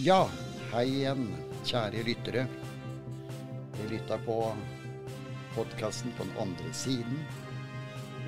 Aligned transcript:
Ja, 0.00 0.22
hei 0.70 0.86
igjen, 0.88 1.26
kjære 1.68 2.00
lyttere. 2.06 2.46
Du 3.74 3.80
lytter 3.90 4.22
på 4.24 4.36
podkasten 5.52 6.14
på 6.16 6.24
den 6.24 6.38
andre 6.40 6.70
siden. 6.72 7.18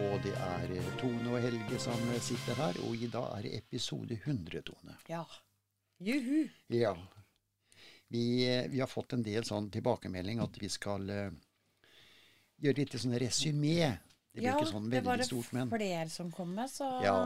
Og 0.04 0.18
det 0.20 0.34
er 0.36 0.74
Tone 1.00 1.30
og 1.32 1.38
Helge 1.40 1.78
som 1.80 2.02
sitter 2.20 2.58
her, 2.60 2.76
og 2.84 2.92
i 2.92 3.08
dag 3.08 3.24
er 3.38 3.46
det 3.46 3.52
episode 3.62 4.18
100, 4.18 4.60
Tone. 4.68 4.98
Ja. 5.08 5.22
Juhu. 5.96 6.42
Ja. 6.76 6.92
Vi, 8.12 8.26
vi 8.68 8.82
har 8.82 8.90
fått 8.92 9.16
en 9.16 9.24
del 9.24 9.48
sånn 9.48 9.70
tilbakemelding 9.72 10.42
at 10.44 10.58
vi 10.60 10.68
skal 10.68 11.08
uh, 11.08 11.30
gjøre 12.60 12.82
litt 12.82 12.98
sånn 13.00 13.16
resymé. 13.22 13.78
Det 14.28 14.42
blir 14.42 14.50
ja, 14.50 14.58
ikke 14.60 14.74
sånn 14.74 14.90
det 14.90 14.98
men 14.98 15.00
Ja, 15.00 15.00
det 15.00 15.08
var 15.08 15.24
det 15.24 15.72
flere 15.72 16.12
som 16.12 16.28
kom 16.36 16.52
med, 16.58 16.68
så 16.68 16.98
Ja. 17.00 17.16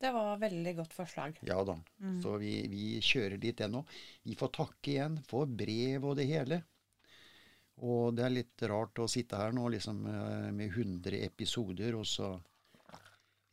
Det 0.00 0.10
var 0.12 0.38
veldig 0.42 0.74
godt 0.76 0.94
forslag. 0.94 1.38
Ja 1.46 1.60
da. 1.64 1.76
Mm. 2.02 2.20
Så 2.22 2.36
vi, 2.42 2.54
vi 2.70 2.86
kjører 3.04 3.38
dit 3.40 3.60
ennå. 3.64 3.84
Vi 4.26 4.36
får 4.38 4.52
takke 4.58 4.94
igjen 4.96 5.18
for 5.28 5.46
brev 5.48 6.08
og 6.10 6.16
det 6.18 6.26
hele. 6.28 6.60
Og 7.82 8.14
det 8.14 8.24
er 8.26 8.34
litt 8.34 8.64
rart 8.70 9.00
å 9.02 9.08
sitte 9.10 9.38
her 9.38 9.54
nå 9.54 9.66
liksom 9.74 10.04
eh, 10.06 10.50
med 10.54 10.70
100 10.70 11.18
episoder, 11.26 11.96
og 11.98 12.06
så 12.06 12.36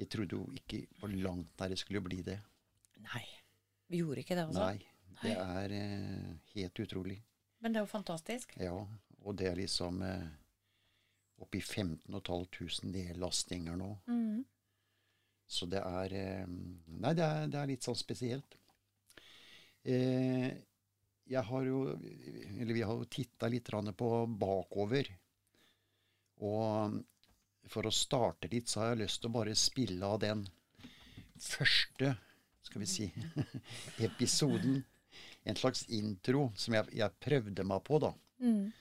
Jeg 0.02 0.09
trodde 0.09 0.34
jo 0.34 0.48
ikke 0.58 0.80
på 0.98 1.08
langt 1.13 1.52
der 1.62 1.70
det 1.70 1.77
skulle 1.77 2.02
bli 2.02 2.23
det. 2.26 2.40
Nei. 3.05 3.21
Vi 3.85 3.99
gjorde 3.99 4.23
ikke 4.23 4.34
det, 4.34 4.48
altså. 4.48 4.63
Nei. 4.66 4.80
Det 5.21 5.35
er 5.38 5.73
eh, 5.77 6.32
helt 6.55 6.80
utrolig. 6.82 7.20
Men 7.62 7.73
det 7.73 7.82
er 7.82 7.85
jo 7.85 7.91
fantastisk. 7.91 8.55
Ja. 8.58 8.73
Og 9.21 9.35
det 9.38 9.52
er 9.52 9.60
liksom 9.60 10.02
eh, 10.02 10.26
oppi 11.38 11.62
15 11.62 12.18
500 12.18 12.90
nedlastinger 12.90 13.77
nå. 13.77 13.91
Mm. 14.10 14.41
Så 15.52 15.68
det 15.68 15.82
er 15.84 16.14
eh, 16.16 16.48
Nei, 16.48 17.14
det 17.18 17.26
er, 17.26 17.48
det 17.52 17.60
er 17.60 17.72
litt 17.73 17.84
sånn 17.84 17.98
spesielt. 18.00 18.55
Eh, 19.84 20.52
jeg 21.32 21.44
har 21.48 21.66
jo 21.66 21.82
Eller 22.60 22.74
vi 22.76 22.84
har 22.86 22.94
jo 22.96 23.08
titta 23.10 23.49
litt 23.52 23.71
på 23.98 24.10
bakover. 24.40 25.10
Og 26.41 26.99
for 27.71 27.88
å 27.88 27.93
starte 27.93 28.49
litt, 28.52 28.70
så 28.70 28.82
har 28.82 28.93
jeg 28.93 29.04
lyst 29.04 29.21
til 29.21 29.30
å 29.30 29.35
bare 29.38 29.55
spille 29.55 30.08
av 30.08 30.20
den 30.24 30.46
første, 31.41 32.15
skal 32.65 32.82
vi 32.82 32.90
si, 32.90 33.08
episoden. 34.08 34.82
En 35.43 35.58
slags 35.58 35.86
intro 35.93 36.49
som 36.58 36.76
jeg, 36.77 36.90
jeg 36.98 37.21
prøvde 37.21 37.65
meg 37.68 37.84
på, 37.86 37.99
da. 38.02 38.12
Mm. 38.41 38.71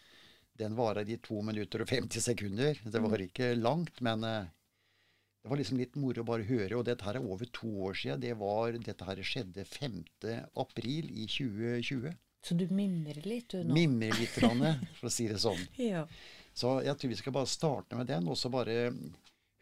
Den 0.61 0.77
varer 0.77 1.09
i 1.09 1.19
2 1.23 1.43
minutter 1.51 1.85
og 1.85 1.93
50 1.93 2.25
sekunder. 2.25 2.81
Det 2.85 3.05
var 3.05 3.23
ikke 3.25 3.53
langt, 3.59 4.01
men 4.05 4.25
eh, 4.29 4.51
det 5.43 5.49
var 5.49 5.57
liksom 5.57 5.79
litt 5.81 5.95
moro 5.97 6.21
å 6.21 6.29
bare 6.29 6.45
høre. 6.45 6.77
Og 6.77 6.85
dette 6.85 7.07
her 7.07 7.17
er 7.17 7.25
over 7.25 7.49
to 7.57 7.71
år 7.87 7.97
siden. 7.97 8.21
Det 8.21 8.35
var, 8.41 8.77
dette 8.77 9.07
her 9.09 9.23
skjedde 9.25 9.65
5. 9.65 10.03
april 10.61 11.09
i 11.15 11.25
2020. 11.31 12.13
Så 12.45 12.57
du 12.57 12.67
mimrer 12.73 13.25
litt, 13.29 13.53
du 13.53 13.65
nå? 13.65 13.75
Mimrer 13.77 14.17
litt, 14.21 14.37
grann, 14.37 14.63
for 14.99 15.09
å 15.09 15.13
si 15.13 15.29
det 15.29 15.41
sånn. 15.41 15.61
Ja. 15.81 16.07
Så 16.57 16.79
jeg 16.85 16.97
tror 17.01 17.13
vi 17.13 17.19
skal 17.21 17.37
bare 17.37 17.49
starte 17.49 17.97
med 17.97 18.09
den, 18.09 18.29
og 18.29 18.37
så 18.41 18.53
bare 18.53 18.91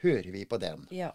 hører 0.03 0.31
vi 0.35 0.45
på 0.51 0.61
den. 0.63 0.87
ja. 0.95 1.15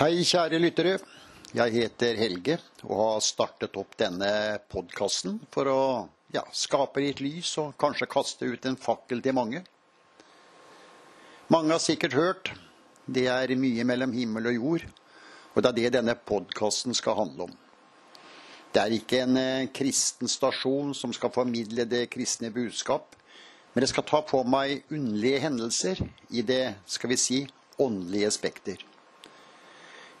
Hei, 0.00 0.22
kjære 0.24 0.56
lyttere. 0.56 0.94
Jeg 1.52 1.74
heter 1.74 2.16
Helge 2.16 2.54
og 2.86 2.94
har 2.96 3.18
startet 3.20 3.74
opp 3.76 3.98
denne 4.00 4.30
podkasten 4.72 5.34
for 5.52 5.68
å 5.68 5.82
ja, 6.32 6.40
skape 6.56 7.02
litt 7.04 7.18
lys 7.20 7.50
og 7.60 7.74
kanskje 7.76 8.08
kaste 8.08 8.48
ut 8.48 8.64
en 8.64 8.78
fakkel 8.80 9.20
til 9.20 9.36
mange. 9.36 9.60
Mange 11.52 11.74
har 11.74 11.84
sikkert 11.84 12.16
hørt 12.16 12.48
det 13.04 13.26
er 13.28 13.52
mye 13.60 13.84
mellom 13.84 14.16
himmel 14.16 14.48
og 14.48 14.56
jord, 14.56 14.86
og 15.52 15.60
det 15.60 15.68
er 15.68 15.76
det 15.82 15.94
denne 15.98 16.16
podkasten 16.16 16.96
skal 16.96 17.18
handle 17.20 17.50
om. 17.50 17.56
Det 18.72 18.80
er 18.80 18.96
ikke 18.96 19.20
en 19.26 19.36
eh, 19.36 19.68
kristen 19.68 20.32
stasjon 20.32 20.96
som 20.96 21.12
skal 21.12 21.34
formidle 21.34 21.84
det 21.84 22.06
kristne 22.16 22.48
budskap, 22.56 23.18
men 23.74 23.84
det 23.84 23.92
skal 23.92 24.08
ta 24.08 24.24
på 24.24 24.40
meg 24.48 24.80
underlige 24.88 25.44
hendelser 25.44 26.00
i 26.32 26.40
det, 26.40 26.78
skal 26.88 27.12
vi 27.12 27.20
si, 27.20 27.42
åndelige 27.76 28.32
spekter. 28.40 28.89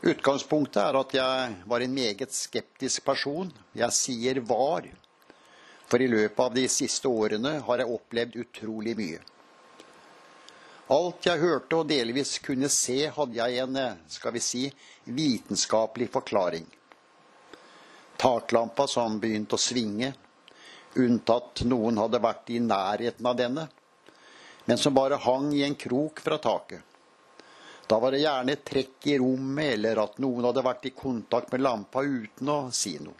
Utgangspunktet 0.00 0.80
er 0.80 0.96
at 0.96 1.12
jeg 1.12 1.56
var 1.68 1.82
en 1.84 1.92
meget 1.92 2.32
skeptisk 2.32 3.04
person. 3.04 3.50
Jeg 3.76 3.92
sier 3.92 4.40
var. 4.48 4.86
For 5.90 6.00
i 6.00 6.08
løpet 6.08 6.40
av 6.40 6.54
de 6.54 6.64
siste 6.72 7.10
årene 7.10 7.58
har 7.66 7.82
jeg 7.82 7.92
opplevd 7.96 8.38
utrolig 8.40 8.94
mye. 8.96 9.20
Alt 10.90 11.28
jeg 11.28 11.38
hørte 11.38 11.82
og 11.82 11.90
delvis 11.90 12.38
kunne 12.42 12.70
se, 12.72 13.04
hadde 13.12 13.36
jeg 13.36 13.60
en, 13.62 13.76
skal 14.10 14.34
vi 14.34 14.42
si, 14.42 14.62
vitenskapelig 15.04 16.08
forklaring. 16.10 16.64
Taklampa 18.18 18.88
som 18.90 19.20
begynte 19.20 19.54
å 19.54 19.60
svinge, 19.60 20.14
unntatt 20.98 21.62
noen 21.68 22.00
hadde 22.00 22.22
vært 22.24 22.50
i 22.50 22.58
nærheten 22.64 23.28
av 23.28 23.36
denne, 23.38 23.68
men 24.64 24.80
som 24.80 24.96
bare 24.96 25.20
hang 25.20 25.52
i 25.54 25.62
en 25.68 25.76
krok 25.78 26.24
fra 26.24 26.40
taket. 26.42 26.89
Da 27.90 27.98
var 27.98 28.14
det 28.14 28.20
gjerne 28.22 28.54
trekk 28.62 29.06
i 29.10 29.16
rommet, 29.18 29.72
eller 29.74 29.98
at 29.98 30.20
noen 30.22 30.44
hadde 30.46 30.62
vært 30.62 30.84
i 30.86 30.92
kontakt 30.94 31.50
med 31.50 31.64
lampa 31.64 32.04
uten 32.06 32.52
å 32.52 32.58
si 32.70 32.92
noe. 33.02 33.18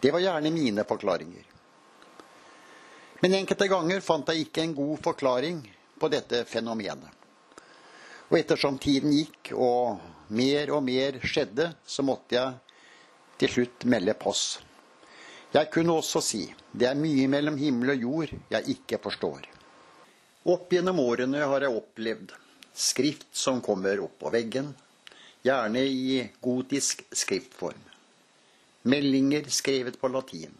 Det 0.00 0.08
var 0.14 0.22
gjerne 0.24 0.52
mine 0.54 0.84
forklaringer. 0.88 1.44
Men 3.20 3.36
enkelte 3.42 3.68
ganger 3.68 4.00
fant 4.00 4.32
jeg 4.32 4.46
ikke 4.46 4.64
en 4.64 4.72
god 4.78 5.02
forklaring 5.04 5.60
på 6.00 6.08
dette 6.08 6.40
fenomenet. 6.48 7.12
Og 8.30 8.38
ettersom 8.40 8.80
tiden 8.80 9.12
gikk 9.12 9.52
og 9.52 10.00
mer 10.32 10.72
og 10.72 10.82
mer 10.88 11.20
skjedde, 11.20 11.68
så 11.84 12.06
måtte 12.06 12.38
jeg 12.38 12.80
til 13.44 13.54
slutt 13.58 13.88
melde 13.92 14.16
pass. 14.16 14.62
Jeg 15.52 15.68
kunne 15.74 16.00
også 16.00 16.24
si 16.24 16.46
det 16.72 16.88
er 16.88 16.96
mye 16.96 17.28
mellom 17.28 17.60
himmel 17.60 17.98
og 17.98 18.08
jord 18.08 18.36
jeg 18.56 18.78
ikke 18.78 19.04
forstår. 19.04 19.48
Opp 20.48 20.72
gjennom 20.72 21.04
årene 21.04 21.44
har 21.44 21.68
jeg 21.68 21.76
opplevd 21.76 22.38
skrift 22.78 23.26
som 23.32 23.60
kommer 23.64 24.00
opp 24.04 24.18
på 24.22 24.30
veggen, 24.30 24.70
gjerne 25.42 25.82
i 25.82 26.22
gotisk 26.40 27.02
skriftform. 27.10 27.84
Meldinger 28.88 29.50
skrevet 29.50 29.98
på 30.00 30.08
latin. 30.08 30.54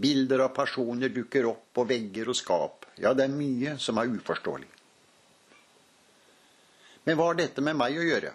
Bilder 0.00 0.46
av 0.46 0.54
personer 0.56 1.12
dukker 1.12 1.46
opp 1.50 1.66
på 1.76 1.84
vegger 1.84 2.30
og 2.32 2.38
skap. 2.38 2.86
Ja, 2.96 3.12
det 3.12 3.26
er 3.28 3.34
mye 3.34 3.76
som 3.78 4.00
er 4.00 4.08
uforståelig. 4.08 4.70
Men 7.04 7.16
hva 7.18 7.30
har 7.30 7.40
dette 7.40 7.64
med 7.64 7.76
meg 7.76 8.00
å 8.00 8.06
gjøre? 8.06 8.32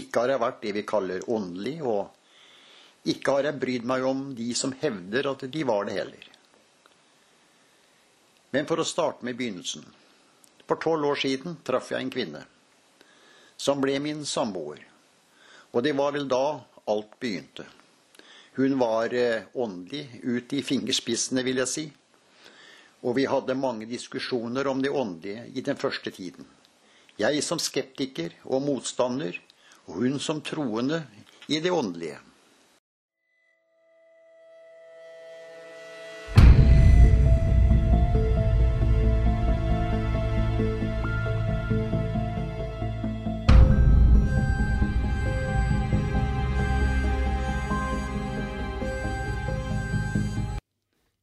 Ikke 0.00 0.24
har 0.24 0.32
jeg 0.32 0.40
vært 0.40 0.60
det 0.64 0.72
vi 0.78 0.88
kaller 0.88 1.24
åndelig, 1.28 1.76
og 1.84 3.08
ikke 3.12 3.36
har 3.36 3.48
jeg 3.50 3.60
brydd 3.60 3.88
meg 3.88 4.04
om 4.08 4.28
de 4.36 4.52
som 4.56 4.72
hevder 4.80 5.28
at 5.28 5.44
de 5.52 5.64
var 5.68 5.88
det 5.88 5.98
heller. 5.98 6.28
Men 8.52 8.68
for 8.68 8.80
å 8.80 8.88
starte 8.88 9.24
med 9.28 9.36
begynnelsen. 9.36 9.84
For 10.72 10.80
tolv 10.80 11.04
år 11.04 11.18
siden 11.20 11.58
traff 11.68 11.90
jeg 11.92 12.00
en 12.00 12.10
kvinne 12.10 12.40
som 13.60 13.82
ble 13.82 13.98
min 14.00 14.22
samboer. 14.24 14.78
Og 15.76 15.84
det 15.84 15.92
var 15.98 16.14
vel 16.14 16.24
da 16.30 16.62
alt 16.88 17.12
begynte. 17.20 17.66
Hun 18.56 18.78
var 18.80 19.12
eh, 19.12 19.44
åndelig 19.52 20.22
ut 20.22 20.54
i 20.56 20.62
fingerspissene, 20.64 21.44
vil 21.44 21.60
jeg 21.60 21.68
si. 21.68 21.84
Og 23.04 23.18
vi 23.20 23.28
hadde 23.28 23.58
mange 23.60 23.84
diskusjoner 23.90 24.70
om 24.72 24.80
det 24.80 24.94
åndelige 24.96 25.44
i 25.52 25.60
den 25.60 25.76
første 25.76 26.08
tiden. 26.08 26.48
Jeg 27.20 27.44
som 27.44 27.60
skeptiker 27.60 28.32
og 28.48 28.64
motstander, 28.64 29.36
og 29.84 30.00
hun 30.00 30.16
som 30.24 30.40
troende 30.40 31.02
i 31.52 31.60
det 31.60 31.74
åndelige. 31.76 32.16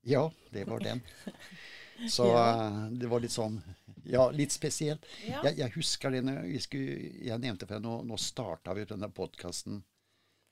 Ja, 0.09 0.23
det 0.51 0.65
var 0.69 0.79
den. 0.83 1.01
Så 2.09 2.25
Ja. 2.31 2.43
eh, 2.67 2.89
det 2.95 3.07
var 3.11 3.19
litt 3.19 3.33
sånn 3.35 3.57
Ja, 4.09 4.29
litt 4.31 4.51
spesielt. 4.55 5.03
Ja. 5.27 5.41
Jeg, 5.43 5.57
jeg 5.59 5.73
husker 5.75 6.09
det 6.15 6.21
når 6.25 6.41
vi 6.47 6.59
skulle, 6.63 6.93
jeg 7.27 7.39
nevnte 7.43 7.67
for 7.67 7.75
deg, 7.75 7.83
nå, 7.83 7.97
nå 8.07 8.17
starta 8.17 8.73
vi 8.73 8.85
denne 8.89 9.09
podkasten. 9.13 9.81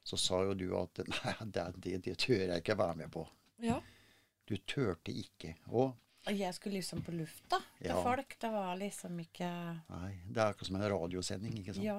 Så 0.08 0.18
sa 0.20 0.42
jo 0.46 0.54
du 0.60 0.68
at 0.78 1.00
nei, 1.14 1.34
det, 1.56 1.64
det, 1.84 1.96
det 2.06 2.18
tør 2.22 2.44
jeg 2.52 2.62
ikke 2.64 2.76
være 2.80 3.00
med 3.04 3.12
på. 3.16 3.28
ja. 3.64 3.80
Du 4.48 4.54
turte 4.64 5.12
ikke. 5.12 5.58
Og 5.76 5.92
jeg 6.32 6.54
skulle 6.56 6.78
liksom 6.78 7.02
på 7.04 7.12
lufta 7.12 7.58
til 7.80 7.90
Ja. 7.90 7.98
folk. 8.04 8.38
Det 8.40 8.52
var 8.54 8.78
liksom 8.80 9.18
ikke 9.20 9.50
nei, 9.90 10.12
det 10.30 10.40
er 10.40 10.54
akkurat 10.54 10.70
som 10.70 10.78
en 10.80 10.86
radiosending, 10.94 11.58
ikke 11.60 11.74
sant. 11.76 11.84
Ja. 11.84 11.98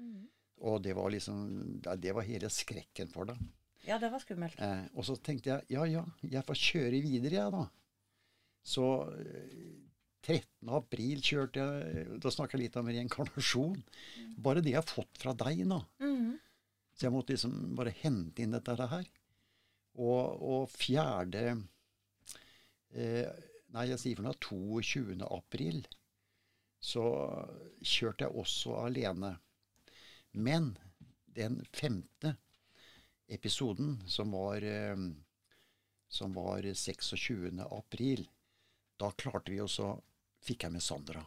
Mm. 0.00 0.22
Og 0.64 0.78
det 0.84 0.94
var 0.96 1.10
liksom 1.12 1.42
det 1.84 1.98
det 2.00 2.14
var 2.16 2.24
hele 2.24 2.48
skrekken 2.48 3.10
for 3.12 3.28
deg. 3.28 3.36
Ja, 3.84 3.98
det 4.00 4.10
var 4.12 4.22
skummelt. 4.22 4.60
Eh, 4.62 4.84
og 4.94 5.06
så 5.06 5.16
tenkte 5.20 5.50
jeg 5.52 5.74
ja, 5.76 5.84
ja, 5.88 6.04
jeg 6.22 6.44
får 6.46 6.60
kjøre 6.60 7.00
videre, 7.04 7.36
jeg, 7.36 7.54
da. 7.54 7.64
Så 8.64 8.86
eh, 9.20 9.82
13. 10.24 10.70
april 10.72 11.20
kjørte 11.20 11.60
jeg 11.60 12.20
Da 12.24 12.30
snakker 12.32 12.56
jeg 12.56 12.70
litt 12.70 12.78
om 12.80 12.88
reinkarnasjon. 12.88 13.82
Bare 14.40 14.62
det 14.64 14.72
jeg 14.72 14.80
har 14.80 14.88
fått 14.88 15.20
fra 15.20 15.36
deg 15.44 15.66
nå. 15.68 15.82
Mhm. 16.00 16.32
Så 16.94 17.08
jeg 17.08 17.12
måtte 17.12 17.34
liksom 17.34 17.74
bare 17.74 17.90
hente 18.04 18.44
inn 18.44 18.54
dette 18.54 18.76
her. 18.78 19.08
Og, 19.98 20.42
og 20.42 20.70
fjerde 20.70 21.42
eh, 22.94 23.26
Nei, 23.74 23.88
jeg 23.90 23.98
sier 23.98 24.18
for 24.18 24.28
noe 24.28 24.38
22. 24.38 25.18
april 25.34 25.80
så 26.84 27.02
kjørte 27.82 28.26
jeg 28.26 28.38
også 28.38 28.76
alene. 28.84 29.32
Men 30.36 30.74
den 31.34 31.56
femte 31.74 32.36
episoden, 33.28 34.02
som 34.06 34.30
var, 34.32 34.62
eh, 34.62 34.96
som 36.08 36.34
var 36.34 36.62
26. 36.62 37.60
april, 37.70 38.26
da 39.00 39.10
klarte 39.10 39.50
vi 39.52 39.60
også 39.64 40.00
Fikk 40.44 40.66
jeg 40.66 40.72
med 40.74 40.82
Sandra. 40.84 41.22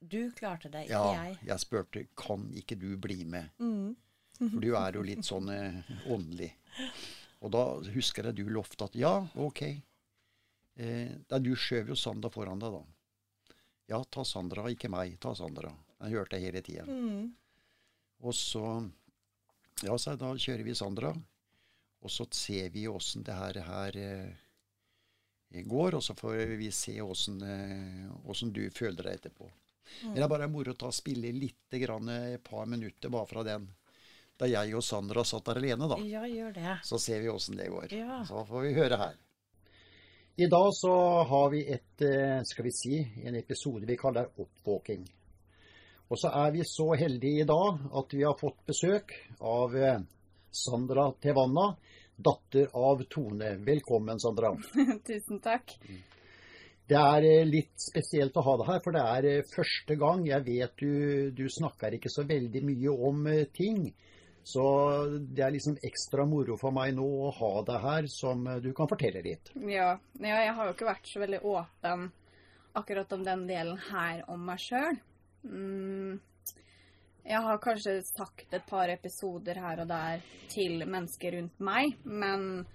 Du 0.00 0.30
klarte 0.32 0.70
det, 0.72 0.86
ikke 0.86 0.92
Ja, 0.96 1.24
jeg. 1.26 1.38
jeg 1.44 1.60
spurte 1.60 2.06
kan 2.16 2.46
ikke 2.56 2.76
du 2.80 2.96
bli 2.96 3.24
med. 3.28 3.50
For 4.38 4.60
du 4.64 4.70
er 4.74 4.96
jo 4.96 5.02
litt 5.04 5.24
sånn 5.28 5.50
eh, 5.52 5.82
åndelig. 6.08 6.50
Og 7.44 7.52
da 7.52 7.64
husker 7.92 8.24
jeg 8.30 8.38
du 8.40 8.48
lovte 8.48 8.88
at 8.88 8.96
ja, 8.96 9.12
ok. 9.36 9.60
Eh, 10.80 11.12
du 11.38 11.52
skjøv 11.54 11.92
jo 11.92 11.94
Sandra 12.00 12.30
foran 12.32 12.58
deg, 12.64 12.72
da. 12.72 13.54
Ja, 13.92 14.00
ta 14.08 14.24
Sandra, 14.24 14.64
ikke 14.72 14.88
meg. 14.88 15.18
Ta 15.20 15.34
Sandra. 15.36 15.68
Jeg 16.00 16.16
hørte 16.16 16.40
jeg 16.40 16.48
hele 16.48 16.62
tida. 16.64 16.88
Og 18.24 18.32
så 18.32 18.64
Ja, 19.82 19.96
jeg, 19.98 20.18
da 20.20 20.30
kjører 20.38 20.64
vi 20.64 20.74
Sandra. 20.78 21.10
Og 22.04 22.12
så 22.12 22.26
ser 22.30 22.68
vi 22.70 22.86
åssen 22.88 23.24
det 23.24 23.34
her, 23.34 23.58
her 23.64 23.96
eh, 23.96 25.62
går, 25.64 25.96
og 25.96 26.02
så 26.04 26.14
får 26.14 26.56
vi 26.60 26.70
se 26.70 26.98
åssen 27.02 27.40
eh, 27.42 28.50
du 28.52 28.64
føler 28.70 29.02
deg 29.02 29.14
etterpå. 29.14 29.48
Men 30.02 30.18
det 30.18 30.24
er 30.24 30.32
bare 30.32 30.50
moro 30.52 30.72
å 30.74 30.78
ta 30.78 30.90
spille 30.92 31.32
litt 31.32 31.76
grann, 31.80 32.08
et 32.08 32.44
par 32.44 32.66
minutter 32.66 33.12
bare 33.12 33.28
fra 33.30 33.44
den. 33.46 33.66
Da 34.36 34.48
jeg 34.50 34.74
og 34.74 34.82
Sandra 34.82 35.22
satt 35.24 35.46
der 35.46 35.60
alene, 35.60 35.88
da. 35.88 35.98
Ja, 36.02 36.24
gjør 36.26 36.54
det. 36.56 36.78
Så 36.84 36.98
ser 36.98 37.22
vi 37.22 37.30
åssen 37.30 37.56
det 37.56 37.68
går. 37.70 37.92
Ja. 37.94 38.22
Så 38.26 38.42
får 38.48 38.66
vi 38.66 38.72
høre 38.76 38.98
her. 39.00 39.20
I 40.36 40.48
dag 40.50 40.70
så 40.74 40.94
har 41.30 41.50
vi 41.50 41.60
et, 41.70 42.02
eh, 42.02 42.40
skal 42.42 42.64
vi 42.66 42.72
si, 42.74 42.96
en 43.24 43.36
episode 43.38 43.86
vi 43.86 43.96
kaller 43.96 44.32
Oppvåking. 44.34 45.06
Og 46.12 46.20
så 46.20 46.30
er 46.36 46.50
vi 46.52 46.64
så 46.68 46.90
heldige 47.00 47.42
i 47.42 47.48
dag 47.48 47.84
at 48.00 48.12
vi 48.12 48.24
har 48.26 48.36
fått 48.36 48.60
besøk 48.68 49.14
av 49.40 49.76
eh, 49.76 50.00
Sandra 50.52 51.08
Tevanna, 51.20 51.70
datter 52.14 52.68
av 52.76 53.00
Tone. 53.10 53.54
Velkommen, 53.64 54.20
Sandra. 54.20 54.52
Tusen 55.08 55.40
takk. 55.42 55.72
Det 56.84 56.98
er 57.00 57.24
eh, 57.24 57.46
litt 57.48 57.72
spesielt 57.80 58.36
å 58.36 58.44
ha 58.44 58.56
deg 58.60 58.68
her, 58.68 58.82
for 58.84 58.96
det 58.96 59.04
er 59.14 59.28
eh, 59.30 59.46
første 59.54 59.96
gang. 60.00 60.26
Jeg 60.28 60.44
vet 60.44 60.84
du, 60.84 61.30
du 61.32 61.46
snakker 61.48 61.96
ikke 61.96 62.12
så 62.12 62.26
veldig 62.28 62.62
mye 62.68 62.98
om 63.08 63.24
ting. 63.56 63.86
Så 64.44 64.64
det 65.24 65.40
er 65.40 65.54
liksom 65.54 65.78
ekstra 65.88 66.28
moro 66.28 66.58
for 66.60 66.76
meg 66.76 66.92
nå 66.98 67.06
å 67.30 67.32
ha 67.32 67.50
deg 67.64 67.80
her, 67.80 68.10
som 68.12 68.44
du 68.60 68.74
kan 68.76 68.90
fortelle 68.92 69.24
litt. 69.24 69.54
Ja, 69.56 69.94
ja, 70.20 70.36
jeg 70.44 70.52
har 70.52 70.68
jo 70.68 70.76
ikke 70.76 70.90
vært 70.90 71.08
så 71.08 71.24
veldig 71.24 71.40
åpen 71.48 72.10
akkurat 72.76 73.16
om 73.16 73.24
den 73.24 73.48
delen 73.48 73.80
her 73.88 74.20
om 74.28 74.44
meg 74.44 74.60
sjøl. 74.60 75.00
Mm, 75.44 76.20
jeg 77.24 77.40
har 77.46 77.58
kanskje 77.64 77.98
sagt 78.04 78.52
et 78.54 78.66
par 78.68 78.88
episoder 78.92 79.60
her 79.60 79.80
og 79.84 79.88
der 79.88 80.20
til 80.52 80.84
mennesker 80.86 81.36
rundt 81.38 81.60
meg, 81.64 81.94
men 82.04 82.66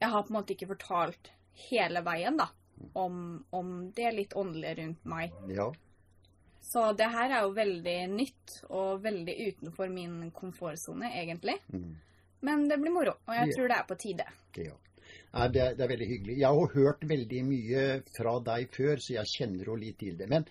jeg 0.00 0.10
har 0.10 0.22
på 0.22 0.30
en 0.34 0.38
måte 0.40 0.54
ikke 0.54 0.68
fortalt 0.74 1.30
hele 1.70 2.02
veien, 2.06 2.36
da. 2.38 2.48
Om, 2.98 3.44
om 3.54 3.68
det 3.94 4.10
litt 4.16 4.32
åndelige 4.36 4.76
rundt 4.82 5.04
meg. 5.06 5.32
Ja. 5.54 5.68
Så 6.64 6.88
det 6.98 7.06
her 7.12 7.30
er 7.30 7.44
jo 7.46 7.52
veldig 7.54 7.98
nytt 8.10 8.54
og 8.74 9.02
veldig 9.04 9.34
utenfor 9.52 9.92
min 9.92 10.30
komfortsone, 10.34 11.10
egentlig. 11.14 11.54
Mm. 11.72 11.92
Men 12.44 12.66
det 12.68 12.80
blir 12.82 12.92
moro, 12.92 13.14
og 13.26 13.34
jeg 13.36 13.48
Ja. 13.48 13.54
tror 13.56 13.68
det 13.68 13.76
er 13.78 13.86
på 13.88 13.98
tide. 14.02 14.26
ja. 14.56 14.74
Nei, 15.34 15.48
det, 15.48 15.60
er- 15.62 15.74
det 15.74 15.82
er 15.84 15.88
veldig 15.90 16.06
hyggelig. 16.08 16.34
Jeg 16.38 16.46
har 16.58 16.74
hørt 16.74 17.00
veldig 17.10 17.40
mye 17.44 18.02
fra 18.16 18.32
deg 18.40 18.68
før, 18.70 18.96
så 19.02 19.14
jeg 19.16 19.26
kjenner 19.36 19.64
jo 19.66 19.74
litt 19.76 19.98
til 19.98 20.16
det. 20.16 20.28
Men 20.30 20.44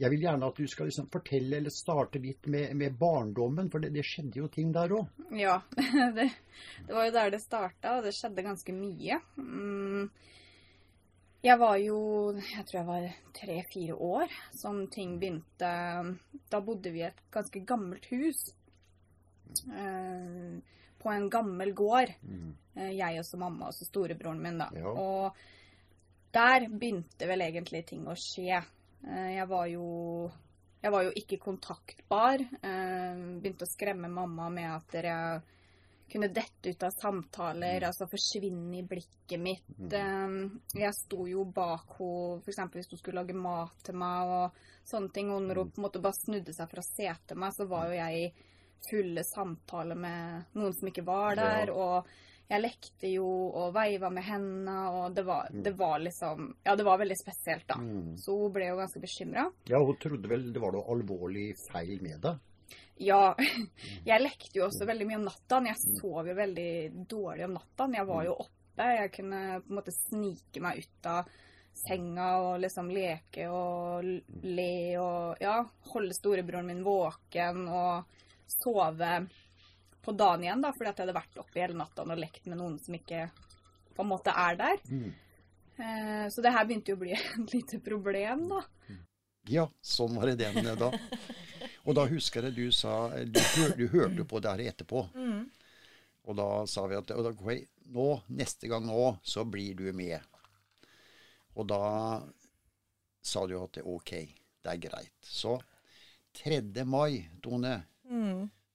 jeg 0.00 0.10
vil 0.14 0.22
gjerne 0.24 0.48
at 0.48 0.56
du 0.56 0.66
skal 0.70 0.88
liksom 0.88 1.08
fortelle 1.12 1.58
eller 1.60 1.70
starte 1.74 2.18
litt 2.22 2.46
med, 2.48 2.72
med 2.80 2.94
barndommen, 2.98 3.68
for 3.70 3.82
det, 3.84 3.90
det 3.92 4.04
skjedde 4.08 4.40
jo 4.40 4.48
ting 4.48 4.70
der 4.72 4.94
òg. 4.96 5.06
Ja, 5.36 5.58
det, 6.16 6.30
det 6.86 6.94
var 6.96 7.06
jo 7.08 7.14
der 7.18 7.30
det 7.34 7.40
starta, 7.44 7.98
og 7.98 8.06
det 8.08 8.14
skjedde 8.16 8.44
ganske 8.46 8.72
mye. 8.76 9.18
Mm, 9.36 10.08
Jeg 11.42 11.56
var 11.60 11.76
jo 11.80 11.98
Jeg 12.36 12.64
tror 12.68 12.78
jeg 12.80 12.88
var 12.88 13.04
tre-fire 13.38 13.94
år 13.96 14.32
som 14.52 14.82
ting 14.92 15.14
begynte 15.20 15.70
Da 16.52 16.60
bodde 16.60 16.90
vi 16.92 17.00
i 17.00 17.06
et 17.08 17.22
ganske 17.32 17.62
gammelt 17.64 18.04
hus. 18.12 18.42
eh, 19.72 20.58
På 21.00 21.08
en 21.12 21.30
gammel 21.30 21.72
gård. 21.74 22.12
Eh, 22.76 22.90
Jeg 22.96 23.18
og 23.18 23.24
så 23.24 23.36
mamma 23.40 23.68
og 23.70 23.74
så 23.74 23.84
storebroren 23.88 24.42
min, 24.42 24.58
da. 24.60 24.68
Ja. 24.76 24.92
Og 24.92 25.36
der 26.32 26.68
begynte 26.68 27.26
vel 27.26 27.40
egentlig 27.42 27.86
ting 27.88 28.04
å 28.06 28.14
skje. 28.14 28.60
Eh, 29.06 29.34
Jeg 29.36 29.48
var 29.48 29.66
jo 29.70 30.30
jeg 30.80 30.92
var 30.94 31.02
jo 31.04 31.10
ikke 31.12 31.36
kontaktbar. 31.42 32.40
Eh, 32.40 33.16
begynte 33.42 33.66
å 33.66 33.68
skremme 33.68 34.08
mamma 34.08 34.46
med 34.48 34.70
at 34.72 34.86
dere 34.94 35.16
kunne 36.10 36.30
dette 36.34 36.72
ut 36.72 36.82
av 36.82 36.90
samtaler, 36.96 37.84
altså 37.86 38.08
forsvinne 38.10 38.78
i 38.78 38.86
blikket 38.88 39.38
mitt. 39.38 39.68
Eh, 39.92 40.38
jeg 40.80 40.96
sto 40.96 41.26
jo 41.28 41.44
bak 41.44 41.98
henne, 41.98 42.40
f.eks. 42.40 42.62
hvis 42.72 42.88
hun 42.94 42.98
skulle 43.02 43.20
lage 43.20 43.36
mat 43.36 43.76
til 43.84 43.94
meg 44.00 44.32
og 44.38 44.62
sånne 44.88 45.12
ting. 45.12 45.28
Og 45.30 45.42
når 45.44 45.60
hun 45.60 45.70
på 45.74 45.82
en 45.82 45.86
måte 45.90 46.00
bare 46.02 46.16
snudde 46.16 46.56
seg 46.56 46.70
for 46.72 46.80
å 46.80 46.88
se 46.88 47.12
til 47.26 47.36
meg, 47.44 47.52
så 47.52 47.68
var 47.68 47.90
jo 47.90 48.00
jeg 48.00 48.24
i 48.24 48.32
fulle 48.88 49.22
samtaler 49.28 50.00
med 50.00 50.56
noen 50.56 50.72
som 50.72 50.88
ikke 50.88 51.04
var 51.04 51.36
der. 51.36 51.70
Og 51.76 52.08
jeg 52.50 52.62
lekte 52.64 53.10
jo 53.12 53.26
og 53.54 53.74
veiva 53.76 54.08
med 54.10 54.24
hendene, 54.26 54.76
og 54.90 55.14
det 55.14 55.22
var, 55.26 55.50
det 55.54 55.72
var 55.78 56.00
liksom 56.02 56.48
Ja, 56.66 56.74
det 56.76 56.86
var 56.86 56.98
veldig 56.98 57.16
spesielt, 57.18 57.66
da. 57.68 57.76
Mm. 57.78 58.16
Så 58.18 58.34
hun 58.40 58.54
ble 58.54 58.72
jo 58.72 58.78
ganske 58.80 59.02
bekymra. 59.02 59.44
Ja, 59.70 59.78
hun 59.78 59.98
trodde 60.02 60.30
vel 60.30 60.48
det 60.50 60.62
var 60.62 60.74
noe 60.74 60.88
alvorlig 60.90 61.52
feil 61.68 62.00
med 62.02 62.18
det? 62.24 62.34
Ja, 63.00 63.36
jeg 64.10 64.24
lekte 64.24 64.58
jo 64.58 64.66
også 64.66 64.88
veldig 64.88 65.06
mye 65.08 65.20
om 65.20 65.28
natta. 65.28 65.60
Jeg 65.70 66.00
sov 66.00 66.26
jo 66.26 66.34
veldig 66.36 66.72
dårlig 67.10 67.46
om 67.46 67.54
natta. 67.54 67.86
Jeg 67.94 68.08
var 68.10 68.26
jo 68.26 68.34
oppe. 68.42 68.88
Jeg 68.98 69.12
kunne 69.14 69.44
på 69.60 69.70
en 69.70 69.78
måte 69.78 69.94
snike 69.94 70.62
meg 70.64 70.82
ut 70.82 71.08
av 71.10 71.30
senga 71.80 72.30
og 72.42 72.64
liksom 72.64 72.90
leke 72.92 73.46
og 73.46 74.08
le 74.42 74.72
og 74.98 75.38
ja, 75.40 75.60
holde 75.92 76.16
storebroren 76.16 76.66
min 76.66 76.82
våken 76.84 77.62
og 77.70 78.18
sove 78.50 79.12
på 80.02 80.14
dagen 80.16 80.44
igjen, 80.46 80.62
da, 80.64 80.72
fordi 80.72 80.90
at 80.90 80.98
jeg 81.00 81.06
hadde 81.06 81.18
vært 81.18 81.40
oppe 81.42 81.60
hele 81.60 81.76
natta 81.78 82.04
og 82.06 82.20
lekt 82.20 82.46
med 82.48 82.60
noen 82.60 82.78
som 82.80 82.96
ikke 82.96 83.26
på 83.96 84.04
en 84.04 84.10
måte 84.10 84.32
er 84.32 84.56
der. 84.60 84.80
Mm. 84.88 85.12
Eh, 85.80 86.26
så 86.32 86.44
det 86.44 86.52
her 86.54 86.66
begynte 86.68 86.92
jo 86.92 86.98
å 86.98 87.02
bli 87.02 87.14
et 87.18 87.54
lite 87.54 87.80
problem, 87.84 88.48
da. 88.54 88.64
Ja, 89.50 89.66
sånn 89.80 90.16
var 90.18 90.30
det 90.30 90.40
den 90.42 90.66
da. 90.78 90.92
Og 91.88 91.96
da 91.96 92.04
husker 92.10 92.44
jeg 92.44 92.54
du 92.58 92.66
sa 92.76 93.08
Du, 93.24 93.40
du 93.76 93.86
hørte 93.88 94.26
på 94.28 94.40
det 94.42 94.52
her 94.52 94.62
etterpå. 94.70 95.00
Og 96.28 96.36
da 96.36 96.48
sa 96.68 96.84
vi 96.86 96.98
at 96.98 97.10
og 97.16 97.24
da, 97.24 97.56
nå, 97.90 98.08
neste 98.36 98.68
gang 98.70 98.84
nå, 98.86 99.16
så 99.24 99.46
blir 99.48 99.78
du 99.78 99.88
med. 99.96 100.20
Og 101.56 101.66
da 101.72 102.20
sa 103.24 103.46
du 103.48 103.56
at 103.58 103.78
det 103.78 103.86
ok, 103.88 104.12
det 104.62 104.74
er 104.74 104.82
greit. 104.84 105.16
Så 105.24 105.56
3. 106.44 106.60
mai, 106.86 107.24
Tone, 107.42 107.80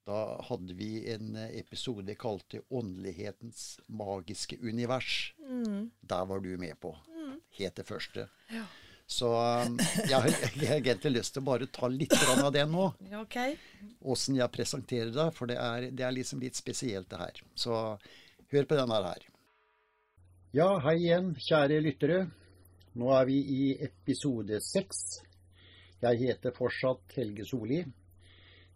da 0.06 0.42
hadde 0.50 0.74
vi 0.78 0.90
en 1.14 1.36
episode 1.36 2.16
kalt 2.16 2.54
'Åndelighetens 2.70 3.80
magiske 3.88 4.58
univers'. 4.58 5.34
Der 6.02 6.26
var 6.26 6.40
du 6.40 6.58
med 6.58 6.80
på. 6.80 6.96
Het 7.50 7.76
det 7.76 7.88
første. 7.88 8.28
Så 9.08 9.28
um, 9.30 9.78
jeg 10.10 10.18
har 10.18 10.30
jeg 10.30 10.68
har 10.68 10.80
egentlig 10.80 11.12
lyst 11.20 11.34
til 11.34 11.44
å 11.44 11.46
bare 11.46 11.68
ta 11.70 11.88
litt 11.88 12.14
av 12.14 12.52
det 12.54 12.66
nå. 12.70 12.88
Ja, 13.10 13.22
OK. 13.22 13.38
Åssen 14.02 14.38
jeg 14.38 14.52
presenterer 14.54 15.12
det, 15.14 15.28
for 15.38 15.50
det 15.50 15.58
er, 15.62 15.90
det 15.92 16.06
er 16.06 16.16
liksom 16.16 16.42
litt 16.42 16.58
spesielt 16.58 17.10
det 17.10 17.22
her. 17.22 17.42
Så 17.56 17.76
hør 18.54 18.66
på 18.70 18.78
denne 18.78 19.02
her. 19.06 19.28
Ja, 20.56 20.70
hei 20.86 20.98
igjen, 21.04 21.34
kjære 21.38 21.82
lyttere. 21.84 22.26
Nå 22.96 23.12
er 23.12 23.26
vi 23.28 23.42
i 23.42 23.62
episode 23.84 24.62
seks. 24.64 25.22
Jeg 26.02 26.22
heter 26.22 26.54
fortsatt 26.56 27.18
Helge 27.18 27.46
Solli. 27.46 27.84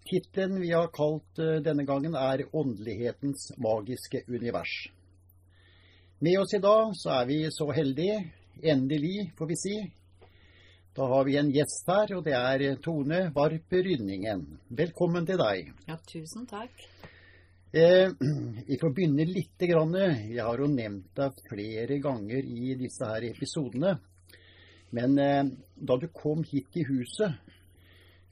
Tittelen 0.08 0.62
vi 0.62 0.72
har 0.72 0.88
kalt 0.94 1.40
eh, 1.40 1.60
denne 1.66 1.84
gangen 1.86 2.16
er 2.16 2.46
'Åndelighetens 2.52 3.52
magiske 3.58 4.24
univers'. 4.28 4.90
Med 6.20 6.40
oss 6.40 6.54
i 6.54 6.60
dag 6.60 6.92
så 6.96 7.10
er 7.22 7.26
vi 7.26 7.48
så 7.52 7.72
heldige, 7.72 8.32
endelig 8.64 9.32
får 9.38 9.48
vi 9.48 9.56
si. 9.56 9.76
Da 10.96 11.06
har 11.08 11.24
vi 11.24 11.38
en 11.38 11.52
gjest 11.52 11.88
her, 11.88 12.16
og 12.18 12.24
det 12.26 12.34
er 12.36 12.76
Tone 12.84 13.30
Varp 13.36 13.72
Rynningen. 13.72 14.42
Velkommen 14.70 15.26
til 15.26 15.38
deg. 15.40 15.70
Ja, 15.88 15.96
tusen 16.10 16.48
takk. 16.50 16.74
Eh, 17.72 18.10
vi 18.68 18.78
får 18.82 18.94
begynne 18.96 19.26
lite 19.30 19.70
grann. 19.70 19.94
Jeg 19.96 20.44
har 20.44 20.60
jo 20.60 20.68
nevnt 20.68 21.14
deg 21.16 21.40
flere 21.48 22.00
ganger 22.04 22.44
i 22.44 22.74
disse 22.80 23.06
her 23.06 23.30
episodene. 23.30 24.00
Men 24.92 25.20
eh, 25.22 25.44
da 25.78 25.98
du 26.02 26.08
kom 26.12 26.44
hit 26.44 26.82
i 26.82 26.88
huset 26.90 27.49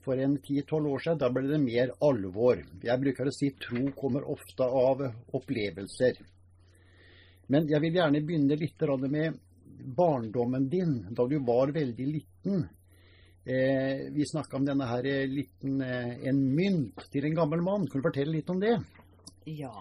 for 0.07 0.19
en 0.23 0.37
10-12 0.39 0.87
år 0.87 1.03
siden, 1.03 1.19
da 1.19 1.29
ble 1.35 1.43
det 1.49 1.59
mer 1.59 1.91
alvor. 2.07 2.61
Jeg 2.83 3.01
bruker 3.03 3.27
å 3.27 3.35
si 3.35 3.51
tro 3.59 3.83
kommer 3.97 4.23
ofte 4.31 4.63
av 4.63 5.03
opplevelser. 5.35 6.21
Men 7.51 7.67
jeg 7.67 7.83
vil 7.83 7.99
gjerne 7.99 8.23
begynne 8.23 8.57
litt 8.59 8.87
med 9.11 9.37
barndommen 9.97 10.69
din, 10.71 10.95
da 11.11 11.27
du 11.27 11.37
var 11.39 11.71
veldig 11.75 12.07
liten. 12.07 12.65
Eh, 13.47 14.07
vi 14.11 14.25
snakka 14.27 14.57
om 14.57 14.65
denne 14.67 14.87
her 14.87 15.03
liten, 15.27 15.81
eh, 15.81 16.27
en 16.27 16.41
mynt 16.55 17.05
til 17.11 17.25
en 17.25 17.35
gammel 17.35 17.61
mann. 17.61 17.87
Kan 17.87 18.01
du 18.01 18.07
fortelle 18.09 18.31
litt 18.31 18.49
om 18.49 18.59
det? 18.59 18.73
Ja. 19.45 19.71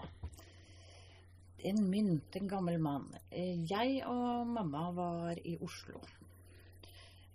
En 1.63 1.89
mynt, 1.89 2.35
en 2.35 2.47
gammel 2.47 2.79
mann. 2.79 3.07
Eh, 3.31 3.65
Jeg 3.67 4.03
og 4.07 4.47
mamma 4.47 4.91
var 4.91 5.35
i 5.43 5.57
Oslo. 5.59 5.99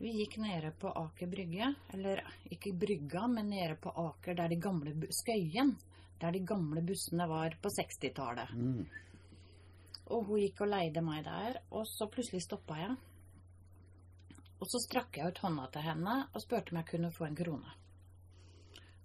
Vi 0.02 0.10
gikk 0.10 0.40
nede 0.42 0.72
på 0.74 0.90
Aker 0.98 1.28
Brygge, 1.30 1.68
eller 1.94 2.24
ikke 2.50 2.72
Brygga, 2.74 3.26
men 3.30 3.52
nede 3.52 3.76
på 3.78 3.92
Aker, 4.02 4.34
der 4.34 4.48
de 4.50 4.56
gamle 4.58 4.96
Skøyen, 5.14 5.76
der 6.18 6.34
de 6.34 6.40
gamle 6.42 6.82
bussene 6.82 7.28
var 7.30 7.54
på 7.62 7.70
60-tallet. 7.70 8.50
Mm. 8.50 8.88
Og 10.10 10.24
hun 10.26 10.40
gikk 10.42 10.64
og 10.64 10.72
leide 10.72 11.04
meg 11.06 11.22
der, 11.28 11.60
og 11.70 11.86
så 11.86 12.08
plutselig 12.10 12.42
stoppa 12.42 12.80
jeg. 12.80 12.96
Og 14.58 14.66
så 14.72 14.80
strakk 14.88 15.20
jeg 15.20 15.30
ut 15.30 15.38
hånda 15.44 15.68
til 15.70 15.86
henne 15.86 16.16
og 16.32 16.42
spurte 16.42 16.74
om 16.74 16.80
jeg 16.80 16.90
kunne 16.90 17.12
få 17.14 17.28
en 17.28 17.38
krone. 17.38 17.78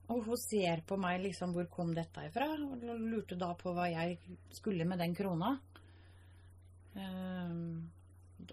Og 0.10 0.25
hun 0.25 0.42
ser 0.48 0.82
på 0.82 0.98
meg 0.98 1.22
liksom 1.27 1.54
hvor 1.54 1.70
kom 1.77 1.94
dette 1.94 2.25
ifra, 2.25 2.50
og 2.58 2.89
lurte 3.06 3.38
da 3.38 3.51
på 3.54 3.77
hva 3.77 3.86
jeg 3.94 4.18
skulle 4.50 4.89
med 4.89 5.06
den 5.06 5.13
krona. 5.13 5.54
Um, 6.98 7.86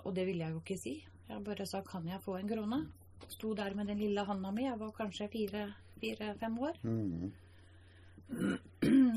og 0.02 0.12
det 0.12 0.28
ville 0.28 0.44
jeg 0.44 0.52
jo 0.58 0.60
ikke 0.60 0.80
si. 0.84 0.96
Jeg 1.28 1.45
bare 1.45 1.66
sa 1.66 1.81
'kan 1.83 2.07
jeg 2.09 2.21
få 2.23 2.37
en 2.38 2.49
krone'? 2.49 2.90
Sto 3.28 3.54
der 3.54 3.75
med 3.75 3.87
den 3.87 3.99
lille 3.99 4.25
handa 4.25 4.50
mi, 4.50 4.62
jeg 4.64 4.78
var 4.78 4.90
kanskje 4.93 5.28
fire-fem 5.28 6.59
år. 6.59 6.76
Mm. 6.83 7.33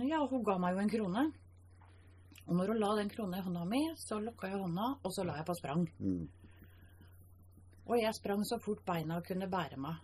Ja, 0.09 0.25
hun 0.29 0.43
ga 0.43 0.57
meg 0.57 0.73
jo 0.73 0.79
en 0.79 0.89
krone. 0.89 1.31
Og 2.47 2.55
når 2.55 2.67
hun 2.67 2.79
la 2.79 2.95
den 2.95 3.09
krona 3.09 3.37
i 3.37 3.41
hånda 3.41 3.65
mi, 3.65 3.81
så 3.95 4.19
lukka 4.23 4.47
jeg 4.47 4.59
hånda, 4.61 4.99
og 5.03 5.11
så 5.11 5.23
la 5.25 5.35
jeg 5.35 5.45
på 5.45 5.53
sprang. 5.59 5.87
Mm. 5.99 6.27
Og 7.87 7.97
jeg 8.01 8.13
sprang 8.15 8.43
så 8.45 8.59
fort 8.63 8.85
beina 8.85 9.21
kunne 9.21 9.49
bære 9.49 9.77
meg. 9.77 9.95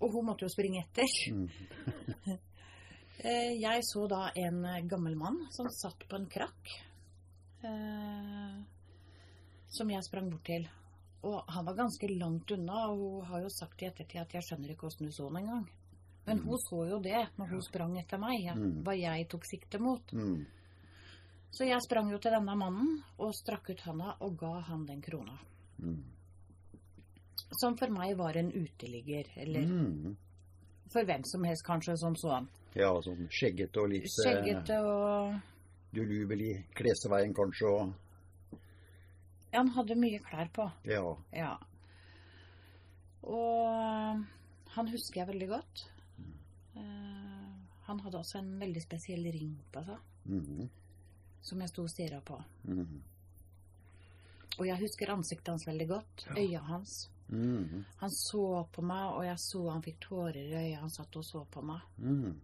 Og 0.00 0.12
hun 0.12 0.26
måtte 0.26 0.42
jo 0.46 0.48
springe 0.48 0.84
etter. 0.84 1.32
Mm. 1.32 1.48
Eh, 3.22 3.52
Jeg 3.60 3.82
så 3.84 4.06
da 4.08 4.30
en 4.34 4.88
gammel 4.88 5.14
mann 5.14 5.36
som 5.52 5.66
satt 5.68 6.08
på 6.08 6.16
en 6.16 6.24
krakk. 6.26 6.70
eh, 7.62 8.62
Som 9.68 9.90
jeg 9.90 10.02
sprang 10.04 10.30
bort 10.30 10.44
til. 10.44 10.66
Og 11.22 11.44
han 11.52 11.64
var 11.66 11.74
ganske 11.76 12.08
langt 12.18 12.50
unna, 12.50 12.86
og 12.90 12.98
hun 12.98 13.24
har 13.28 13.40
jo 13.42 13.48
sagt 13.52 13.82
i 13.82 13.86
ettertid 13.90 14.20
at 14.22 14.32
jeg 14.32 14.42
skjønner 14.42 14.70
ikke 14.72 14.86
åssen 14.88 15.04
hun 15.06 15.12
så 15.12 15.26
den 15.28 15.36
engang. 15.42 15.66
Men 16.26 16.38
hun 16.44 16.58
så 16.58 16.88
jo 16.88 16.98
det 17.00 17.26
når 17.38 17.48
hun 17.50 17.62
sprang 17.62 17.98
etter 17.98 18.18
meg, 18.18 18.40
ja, 18.44 18.54
Mm. 18.54 18.82
hva 18.84 18.94
jeg 18.96 19.28
tok 19.28 19.44
sikte 19.44 19.78
mot. 19.80 20.12
Mm. 20.12 20.46
Så 21.50 21.64
jeg 21.66 21.80
sprang 21.82 22.10
jo 22.10 22.18
til 22.18 22.30
denne 22.32 22.56
mannen 22.56 23.02
og 23.18 23.32
strakk 23.34 23.70
ut 23.70 23.80
handa 23.80 24.16
og 24.20 24.36
ga 24.38 24.60
han 24.60 24.86
den 24.86 25.02
krona. 25.02 25.36
Mm. 25.78 26.04
Som 27.60 27.76
for 27.76 27.90
meg 27.90 28.16
var 28.16 28.36
en 28.36 28.52
uteligger, 28.52 29.26
eller 29.36 29.60
Mm. 29.66 30.16
for 30.92 31.04
hvem 31.04 31.24
som 31.24 31.44
helst 31.44 31.64
kanskje 31.66 31.96
som 31.98 32.14
sånn. 32.14 32.48
Ja, 32.74 32.92
sånn 33.02 33.28
skjeggete 33.28 33.76
og 33.82 33.88
litt 33.90 34.06
Skjeggete 34.06 34.78
og 34.84 35.40
Dulubelig 35.92 36.64
klesveien 36.74 37.34
kanskje, 37.34 37.66
og 37.66 37.92
Ja, 39.52 39.58
han 39.58 39.68
hadde 39.74 39.96
mye 39.98 40.18
klær 40.22 40.48
på. 40.52 40.70
ja. 40.84 41.16
Ja. 41.32 41.56
Og 43.22 44.24
han 44.74 44.88
husker 44.88 45.20
jeg 45.20 45.28
veldig 45.28 45.48
godt. 45.50 45.82
Eh, 46.76 47.48
han 47.86 48.00
hadde 48.00 48.18
også 48.18 48.38
en 48.38 48.54
veldig 48.60 48.82
spesiell 48.82 49.24
ring 49.34 49.56
på 49.72 49.82
seg, 49.84 49.98
Mm. 50.24 50.68
som 51.42 51.60
jeg 51.60 51.68
sto 51.68 51.82
og 51.82 51.90
stirra 51.90 52.20
på. 52.20 52.38
Mm. 52.64 53.02
Og 54.58 54.66
jeg 54.66 54.78
husker 54.80 55.10
ansiktet 55.12 55.48
hans 55.48 55.66
veldig 55.66 55.88
godt. 55.88 56.26
Øya 56.36 56.60
hans. 56.60 57.10
Mm. 57.28 57.84
Han 58.00 58.10
så 58.10 58.66
på 58.72 58.82
meg, 58.82 59.12
og 59.14 59.24
jeg 59.24 59.36
så 59.38 59.70
han 59.70 59.82
fikk 59.82 60.00
tårer 60.00 60.36
i 60.36 60.54
øya. 60.54 60.80
Han 60.80 60.90
satt 60.90 61.16
og 61.16 61.24
så 61.24 61.44
på 61.50 61.62
meg. 61.62 61.80
Mm. 61.98 62.40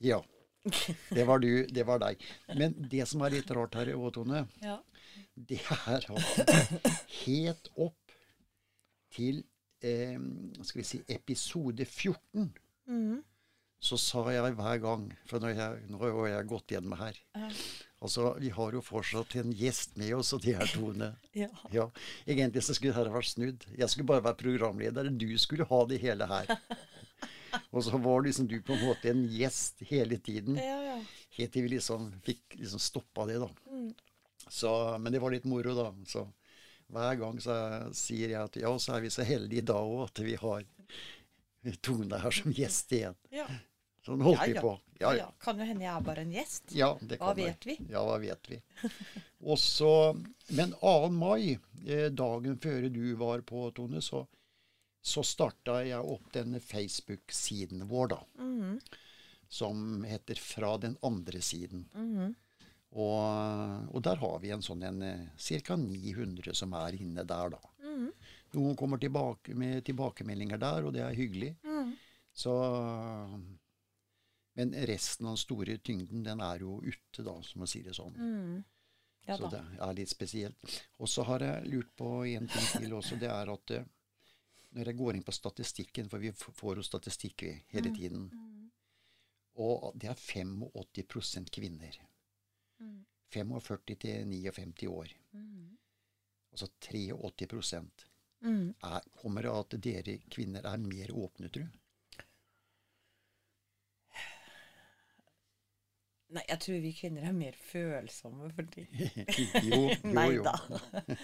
Ja. 0.00 0.20
Det 1.16 1.24
var 1.28 1.38
du, 1.42 1.66
det 1.66 1.84
var 1.86 2.00
deg. 2.02 2.22
Men 2.58 2.74
det 2.90 3.06
som 3.08 3.22
er 3.26 3.36
litt 3.36 3.50
rart 3.54 3.74
her, 3.78 3.92
Å, 3.96 4.10
Tone, 4.14 4.46
Ja. 4.64 4.78
det 5.36 5.60
er 5.86 6.06
at 6.10 6.90
helt 7.24 7.70
opp 7.76 8.16
til 9.16 9.42
eh, 9.84 10.18
skal 10.62 10.82
vi 10.82 10.86
si 10.94 11.02
episode 11.08 11.84
14 11.86 12.52
Mm. 12.86 13.16
så 13.82 13.96
sa 13.98 14.20
jeg 14.30 14.54
hver 14.54 14.78
gang 14.78 15.08
For 15.26 15.42
nå 15.42 15.48
har 15.50 15.56
jeg, 15.74 15.88
nå 15.90 15.98
har 15.98 16.28
jeg 16.30 16.46
gått 16.52 16.70
gjennom 16.70 16.92
her. 17.00 17.16
Altså, 17.98 18.28
Vi 18.38 18.48
har 18.54 18.76
jo 18.76 18.80
fortsatt 18.80 19.34
en 19.40 19.50
gjest 19.58 19.96
med 19.98 20.12
oss, 20.14 20.30
og 20.36 20.44
det 20.44 20.54
er 20.54 20.70
Tone. 20.70 21.08
Ja. 21.34 21.48
Ja, 21.74 21.88
Egentlig 22.30 22.62
så 22.62 22.76
skulle 22.78 22.94
dette 22.94 23.10
vært 23.10 23.26
snudd. 23.32 23.66
Jeg 23.74 23.88
skulle 23.90 24.06
bare 24.06 24.22
være 24.22 24.38
programleder. 24.38 25.10
Du 25.10 25.26
skulle 25.42 25.66
ha 25.66 25.80
det 25.90 25.98
hele 26.04 26.28
her. 26.30 26.46
Og 27.70 27.84
så 27.84 28.00
var 28.02 28.24
liksom 28.26 28.48
du 28.50 28.56
på 28.64 28.74
en 28.76 28.84
måte 28.86 29.12
en 29.12 29.22
gjest 29.30 29.84
hele 29.90 30.18
tiden. 30.18 30.58
Ja, 30.60 30.78
ja. 30.84 30.96
Helt 31.36 31.52
til 31.52 31.66
vi 31.66 31.74
liksom 31.76 32.08
fikk 32.24 32.56
liksom 32.58 32.82
stoppa 32.82 33.26
det, 33.28 33.38
da. 33.42 33.50
Så, 34.48 34.72
men 35.02 35.12
det 35.12 35.20
var 35.22 35.34
litt 35.34 35.46
moro, 35.48 35.74
da. 35.76 35.90
Så 36.08 36.24
hver 36.94 37.18
gang 37.20 37.38
så 37.42 37.54
sier 37.96 38.30
jeg 38.30 38.40
at 38.40 38.58
ja, 38.60 38.72
så 38.78 38.96
er 38.96 39.06
vi 39.06 39.12
så 39.12 39.26
heldige 39.26 39.64
i 39.64 39.68
dag 39.72 39.82
òg 39.82 40.06
at 40.06 40.22
vi 40.24 40.36
har 40.40 40.66
Tone 41.82 42.20
her 42.22 42.30
som 42.30 42.52
gjest 42.54 42.92
igjen. 42.94 43.16
ja. 43.34 43.48
Sånn 44.06 44.22
holdt 44.22 44.44
vi 44.46 44.54
på. 44.62 44.70
Ja, 45.00 45.10
ja. 45.18 45.24
Kan 45.42 45.58
jo 45.58 45.66
hende 45.66 45.82
jeg 45.82 45.90
er 45.90 46.04
bare 46.06 46.22
en 46.22 46.30
gjest. 46.30 46.70
Ja, 46.78 46.92
det 47.00 47.18
kan 47.18 47.26
hva 47.26 47.32
vet 47.34 47.66
vi? 47.66 47.74
Ja, 47.90 48.04
hva 48.06 48.20
vet 48.22 48.50
vi. 48.52 48.60
Og 49.50 49.58
så, 49.58 49.90
men 50.54 50.76
2. 50.78 50.92
mai, 51.10 51.56
eh, 51.82 52.06
dagen 52.14 52.54
før 52.62 52.86
du 52.94 53.02
var 53.18 53.42
på, 53.48 53.64
Tone, 53.74 53.98
så, 54.04 54.22
så 55.06 55.22
starta 55.22 55.78
jeg 55.86 56.02
opp 56.02 56.32
denne 56.34 56.58
Facebook-siden 56.60 57.84
vår, 57.86 58.08
da. 58.14 58.18
Mhm. 58.42 58.80
Som 59.48 60.02
heter 60.04 60.34
Fra 60.34 60.76
den 60.82 60.96
andre 61.02 61.40
siden. 61.40 61.88
Mhm. 61.94 62.34
Og, 62.96 63.94
og 63.94 64.02
der 64.02 64.16
har 64.16 64.38
vi 64.40 64.50
en 64.50 64.62
sånn 64.64 64.82
en 64.82 65.02
ca. 65.36 65.76
900 65.76 66.54
som 66.54 66.72
er 66.74 66.96
inne 66.98 67.22
der, 67.22 67.50
da. 67.54 67.60
Mhm. 67.84 68.10
Noen 68.56 68.76
kommer 68.76 68.98
tilbake 68.98 69.54
med 69.54 69.84
tilbakemeldinger 69.84 70.58
der, 70.58 70.86
og 70.86 70.94
det 70.94 71.04
er 71.04 71.14
hyggelig. 71.14 71.54
Så 72.36 72.52
Men 74.56 74.72
resten 74.88 75.26
av 75.26 75.34
den 75.36 75.36
store 75.36 75.76
tyngden, 75.78 76.22
den 76.24 76.40
er 76.40 76.58
jo 76.64 76.80
ute, 76.80 77.22
da, 77.22 77.34
som 77.42 77.62
å 77.62 77.68
si 77.68 77.82
det 77.84 77.92
sånn. 77.94 78.16
Ja 79.26 79.36
Så 79.36 79.50
det 79.50 79.60
er 79.82 79.92
litt 79.98 80.08
spesielt. 80.08 80.80
Og 81.02 81.10
så 81.10 81.24
har 81.26 81.42
jeg 81.44 81.68
lurt 81.72 81.92
på 81.98 82.24
en 82.24 82.46
ting 82.48 82.66
til 82.78 82.94
også. 82.94 83.18
Det 83.20 83.28
er 83.28 83.50
at 83.52 83.72
eh, 83.74 83.86
når 84.76 84.90
jeg 84.90 84.98
går 84.98 85.16
inn 85.16 85.24
på 85.24 85.32
statistikken, 85.34 86.08
for 86.12 86.20
vi 86.22 86.30
får 86.36 86.76
jo 86.80 86.84
statistikk 86.84 87.46
hele 87.72 87.92
tiden, 87.96 88.26
og 89.56 89.94
det 89.96 90.10
er 90.12 90.18
85% 90.20 91.48
kvinner. 91.54 91.96
45 93.32 93.96
til 94.04 94.26
59 94.28 94.86
år. 94.92 95.14
Altså 96.52 96.68
83 96.80 97.72
Mhm. 98.42 98.74
er, 98.84 99.00
kommer 99.16 99.42
det 99.42 99.50
av 99.50 99.62
at 99.64 99.74
dere 99.82 100.18
kvinner 100.30 100.66
er 100.68 100.76
mer 100.78 101.08
åpne, 101.16 101.48
tru? 101.48 101.64
Nei, 106.36 106.42
jeg 106.50 106.58
tror 106.60 106.80
vi 106.82 106.90
kvinner 106.92 107.22
er 107.28 107.32
mer 107.36 107.54
følsomme 107.70 108.48
for 108.54 108.66
ting. 108.74 108.88
jo, 108.98 109.54
jo, 109.62 109.78
jo. 109.78 110.12
Nei 110.18 110.32
da. 110.42 110.54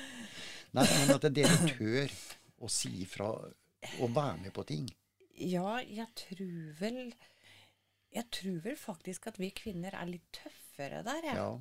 Nei, 0.79 0.85
men 0.87 1.15
at 1.17 1.27
dere 1.37 1.57
tør 1.75 2.15
å 2.63 2.71
si 2.71 2.93
ifra 3.05 3.29
og 3.35 4.15
være 4.15 4.39
med 4.45 4.53
på 4.55 4.65
ting. 4.69 4.87
Ja, 5.43 5.79
jeg 5.81 6.07
tror 6.15 6.73
vel 6.79 6.99
Jeg 8.13 8.27
tror 8.31 8.59
vel 8.67 8.77
faktisk 8.77 9.27
at 9.31 9.39
vi 9.41 9.49
kvinner 9.57 9.95
er 9.97 10.07
litt 10.11 10.27
tøffere 10.37 10.99
der, 11.07 11.23
jeg. 11.25 11.37
Ja. 11.41 11.53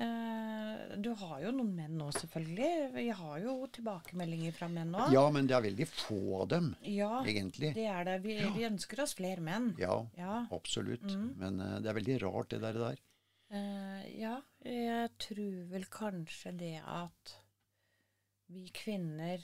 Eh, 0.00 0.96
du 1.02 1.10
har 1.20 1.36
jo 1.44 1.50
noen 1.54 1.70
menn 1.76 1.94
nå, 2.00 2.08
selvfølgelig. 2.16 2.70
Vi 2.96 3.04
har 3.20 3.36
jo 3.44 3.54
tilbakemeldinger 3.74 4.54
fra 4.56 4.68
menn 4.72 4.90
nå. 4.94 5.06
ja, 5.14 5.22
men 5.30 5.46
det 5.50 5.54
er 5.56 5.64
veldig 5.68 5.86
få 5.90 6.18
av 6.42 6.48
dem, 6.50 6.72
Ja, 6.82 7.20
egentlig. 7.26 7.70
det 7.76 7.86
er 7.90 8.04
det. 8.08 8.16
Vi, 8.24 8.36
vi 8.56 8.66
ønsker 8.66 9.02
oss 9.04 9.14
flere 9.18 9.40
menn. 9.44 9.70
Ja, 9.78 10.00
Ja. 10.18 10.40
absolutt. 10.50 11.06
Mm. 11.06 11.28
Men 11.38 11.60
uh, 11.62 11.78
det 11.80 11.90
er 11.92 11.98
veldig 12.00 12.18
rart, 12.24 12.50
det 12.50 12.60
der. 12.66 12.80
der. 12.82 13.00
Uh, 13.50 14.02
ja, 14.18 14.34
jeg 14.66 15.10
tror 15.22 15.62
vel 15.70 15.86
kanskje 15.90 16.52
det 16.58 16.76
at 16.86 17.36
vi 18.50 18.66
kvinner 18.74 19.42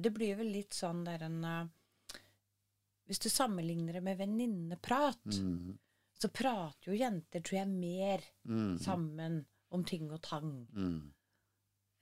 Det 0.00 0.12
blir 0.14 0.36
vel 0.36 0.50
litt 0.52 0.70
sånn 0.76 1.04
der 1.04 1.22
en 1.26 1.44
eh, 1.44 1.66
Hvis 3.08 3.18
du 3.24 3.28
sammenligner 3.32 3.94
det 3.96 4.02
med 4.04 4.18
venninneprat, 4.18 5.24
Mm. 5.24 5.78
så 6.20 6.28
prater 6.28 6.90
jo 6.92 6.98
jenter, 6.98 7.40
tror 7.40 7.58
jeg, 7.58 7.68
mer 7.68 8.20
Mm. 8.46 8.78
sammen 8.78 9.46
om 9.70 9.84
ting 9.84 10.10
og 10.12 10.20
tang 10.22 10.66
Mm. 10.74 11.12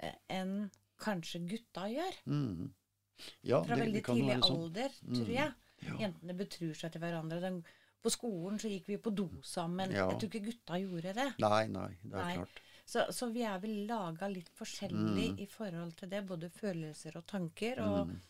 eh, 0.01 0.15
enn 0.29 0.71
kanskje 0.99 1.47
gutta 1.49 1.87
gjør. 1.89 2.15
Mm. 2.27 2.71
Ja, 3.43 3.63
Fra 3.63 3.77
det- 3.77 3.85
det 3.85 3.93
veldig 3.95 4.05
kan 4.05 4.17
tidlig 4.17 4.43
sånn. 4.43 4.57
alder, 4.65 4.89
tror 5.15 5.29
jeg. 5.29 5.55
Ja. 5.83 5.97
Jentene 5.99 6.35
betrur 6.37 6.75
seg 6.75 6.93
til 6.93 7.01
hverandre. 7.01 7.41
Den, 7.41 7.65
på 8.03 8.11
skolen 8.11 8.59
så 8.59 8.69
gikk 8.69 8.87
vi 8.87 8.97
på 8.97 9.15
do 9.15 9.29
sammen. 9.43 9.91
Ja. 9.93 10.11
Jeg 10.11 10.19
tror 10.19 10.29
ikke 10.31 10.45
gutta 10.45 10.75
gjorde 10.81 11.15
det. 11.15 11.35
Nei, 11.39 11.67
nei, 11.69 11.97
det 12.03 12.15
er 12.15 12.25
Nei. 12.25 12.37
klart. 12.37 12.61
Så, 12.87 13.03
så 13.11 13.27
vi 13.35 13.43
er 13.43 13.59
vel 13.59 13.81
laga 13.89 14.29
litt 14.31 14.49
forskjellig 14.55 15.33
Mm. 15.33 15.39
i 15.43 15.47
forhold 15.51 15.97
til 15.99 16.09
det. 16.13 16.21
Både 16.29 16.51
følelser 16.55 17.17
og 17.19 17.27
tanker. 17.27 17.81
Og, 17.83 18.07
Mm. 18.09 18.21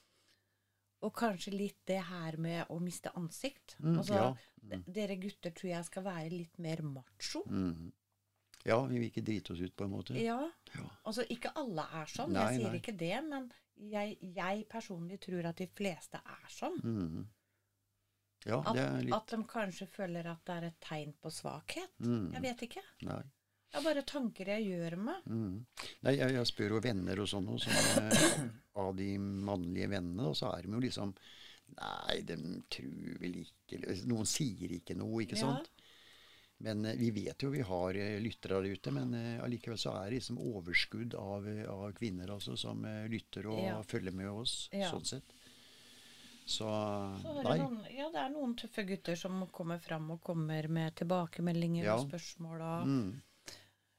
og 1.02 1.12
kanskje 1.14 1.52
litt 1.52 1.82
det 1.86 2.00
her 2.08 2.36
med 2.38 2.66
å 2.72 2.78
miste 2.80 3.12
ansikt. 3.14 3.76
Mm, 3.80 3.98
altså, 3.98 4.14
ja. 4.14 4.78
Dere 4.86 5.16
gutter 5.20 5.50
tror 5.52 5.70
jeg 5.70 5.84
skal 5.84 6.02
være 6.02 6.30
litt 6.32 6.58
mer 6.58 6.80
macho. 6.82 7.44
Mm. 7.46 7.92
Ja, 8.64 8.80
vi 8.86 8.98
vil 8.98 9.10
ikke 9.10 9.22
drite 9.24 9.52
oss 9.52 9.60
ut, 9.60 9.76
på 9.76 9.84
en 9.84 9.90
måte. 9.92 10.16
Ja. 10.18 10.40
Ja. 10.74 10.88
Altså, 11.04 11.22
ikke 11.30 11.52
alle 11.54 11.84
er 11.92 12.06
sånn. 12.06 12.32
Nei, 12.32 12.46
jeg 12.52 12.60
sier 12.62 12.70
nei. 12.72 12.80
ikke 12.80 12.96
det. 12.98 13.24
Men 13.28 13.52
jeg, 13.92 14.16
jeg 14.34 14.66
personlig 14.68 15.20
tror 15.20 15.44
at 15.46 15.56
de 15.56 15.66
fleste 15.68 16.14
er 16.24 16.48
sånn. 16.48 16.80
Mm. 16.82 17.26
Ja, 18.46 18.60
At, 18.64 18.74
det 18.74 19.04
litt 19.04 19.14
at 19.14 19.26
de 19.26 19.44
kanskje 19.44 19.86
føler 19.90 20.26
at 20.30 20.44
det 20.46 20.56
er 20.56 20.64
et 20.70 20.80
tegn 20.80 21.12
på 21.22 21.30
svakhet. 21.30 21.90
mm. 22.00 22.32
Jeg 22.32 22.42
vet 22.42 22.62
ikke. 22.70 22.82
Nei. 23.02 23.22
Er 23.74 23.82
bare 23.82 24.02
tanker 24.02 24.46
jeg 24.46 24.68
gjør 24.70 24.96
meg. 24.98 25.24
Mm. 25.26 25.66
Nei, 26.02 26.12
jeg, 26.16 26.32
jeg 26.32 26.46
spør 26.46 26.70
jo 26.76 26.80
venner 26.80 27.20
og 27.20 27.28
sånn, 27.28 27.48
sånn 27.58 28.50
av 28.86 28.94
de 28.96 29.18
mannlige 29.18 29.88
vennene, 29.90 30.28
og 30.30 30.36
så 30.36 30.52
er 30.56 30.62
de 30.62 30.72
jo 30.72 30.80
liksom 30.80 31.14
Nei, 31.76 32.20
de 32.22 32.36
tror 32.70 33.16
vel 33.18 33.40
ikke 33.42 33.80
Noen 34.06 34.24
sier 34.30 34.70
ikke 34.78 34.94
noe, 34.96 35.24
ikke 35.24 35.34
Ja. 35.36 35.48
sant? 35.48 35.70
Men 36.62 36.86
eh, 36.86 36.94
vi 36.96 37.10
vet 37.10 37.42
jo 37.42 37.50
vi 37.50 37.60
har 37.60 37.98
eh, 38.00 38.20
lyttere 38.22 38.62
der 38.62 38.70
ute, 38.78 38.92
men 38.94 39.12
eh, 39.18 39.42
allikevel 39.44 39.76
så 39.76 39.90
er 39.98 40.06
det 40.12 40.20
liksom 40.22 40.38
overskudd 40.38 41.16
av, 41.18 41.44
av 41.68 41.90
kvinner 41.98 42.30
altså, 42.32 42.54
som 42.56 42.86
lytter 43.10 43.50
og 43.50 43.60
Ja. 43.64 43.82
følger 43.82 44.14
med 44.14 44.30
oss, 44.30 44.70
Ja. 44.72 44.88
sånn 44.94 45.04
sett. 45.04 45.34
Så 46.46 46.64
Så 47.20 47.34
det 47.42 47.58
noen, 47.58 47.80
ja, 47.90 48.06
det 48.14 48.20
er 48.22 48.30
noen 48.30 48.54
tøffe 48.56 48.86
gutter 48.86 49.16
som 49.18 49.42
kommer 49.52 49.80
fram 49.82 50.08
og 50.14 50.20
kommer 50.22 50.68
med 50.70 50.94
tilbakemeldinger 50.96 51.84
Ja. 51.90 51.96
og 51.98 52.06
spørsmål. 52.08 52.60
Og, 52.62 52.86
Mm. 52.86 53.22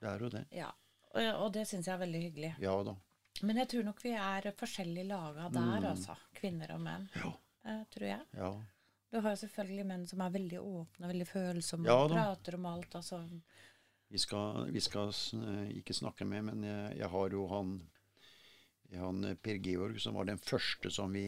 Det 0.07 0.13
er 0.15 0.23
jo 0.25 0.29
det. 0.37 0.45
ja. 0.55 0.71
og, 1.13 1.27
og 1.43 1.51
det 1.53 1.65
syns 1.67 1.87
jeg 1.87 1.93
er 1.95 2.01
veldig 2.05 2.21
hyggelig. 2.23 2.53
Ja 2.63 2.73
da. 2.83 2.95
Men 3.43 3.57
jeg 3.61 3.67
tror 3.69 3.83
nok 3.85 3.99
vi 4.01 4.11
er 4.17 4.47
forskjellig 4.57 5.03
laga 5.11 5.49
der, 5.53 5.79
Mm. 5.83 5.85
altså. 5.91 6.15
Kvinner 6.33 6.71
og 6.73 6.81
menn. 6.81 7.09
Ja. 7.15 7.31
eh, 7.67 7.83
tror 7.93 8.07
jeg. 8.07 8.21
Ja. 8.33 8.51
Du 9.11 9.19
har 9.21 9.29
jo 9.35 9.39
selvfølgelig 9.45 9.85
menn 9.87 10.05
som 10.07 10.21
er 10.25 10.29
veldig 10.33 10.59
åpne, 10.59 11.07
veldig 11.11 11.27
følsomme 11.29 11.85
Ja 11.87 11.95
og 12.03 12.09
da. 12.09 12.15
prater 12.23 12.55
om 12.57 12.65
alt. 12.65 12.95
Altså. 12.95 13.19
Vi 14.09 14.17
skal, 14.19 14.71
vi 14.71 14.79
skal 14.83 15.09
eh, 15.11 15.69
ikke 15.81 15.93
snakke 15.93 16.25
med, 16.25 16.43
men 16.49 16.63
jeg, 16.63 16.97
jeg 16.97 17.09
har 17.13 17.29
jo 17.35 17.45
han, 17.51 17.71
han 18.95 19.23
eh, 19.31 19.35
Per 19.35 19.59
Georg, 19.63 19.99
som 20.01 20.15
var 20.17 20.25
den 20.29 20.39
første 20.39 20.91
som 20.93 21.13
vi 21.13 21.25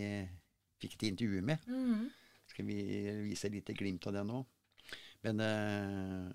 fikk 0.80 0.96
et 0.98 1.08
intervju 1.12 1.42
med. 1.44 1.66
Mhm. 1.68 2.08
Skal 2.50 2.66
vi 2.66 2.80
vise 3.30 3.50
litt 3.54 3.68
glimt 3.78 4.08
av 4.10 4.14
det 4.18 4.24
nå? 4.26 4.40
Men 5.24 5.40
eh, 5.46 6.32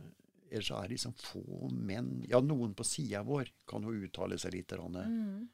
ellers 0.50 0.70
er 0.70 0.86
det 0.86 0.94
liksom 0.94 1.14
få 1.18 1.68
menn 1.72 2.24
Ja, 2.28 2.40
noen 2.44 2.74
på 2.76 2.86
sida 2.86 3.22
vår 3.26 3.50
kan 3.68 3.84
jo 3.86 3.94
uttale 4.06 4.38
seg 4.38 4.54
litt. 4.56 4.72
Mhm. 4.76 5.48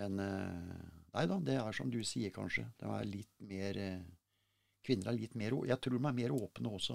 Men 0.00 0.20
eh, 0.24 0.88
nei 1.14 1.26
da, 1.28 1.38
det 1.44 1.56
er 1.60 1.76
som 1.76 1.90
du 1.92 2.00
sier, 2.06 2.32
kanskje. 2.34 2.66
De 2.80 2.88
er 2.88 3.08
litt 3.08 3.32
mer 3.44 3.80
eh, 3.80 4.08
Kvinner 4.80 5.10
er 5.10 5.18
litt 5.18 5.34
mer 5.36 5.52
Jeg 5.68 5.76
tror 5.76 5.98
de 5.98 6.06
er 6.08 6.16
mer 6.16 6.32
åpne 6.32 6.70
også. 6.72 6.94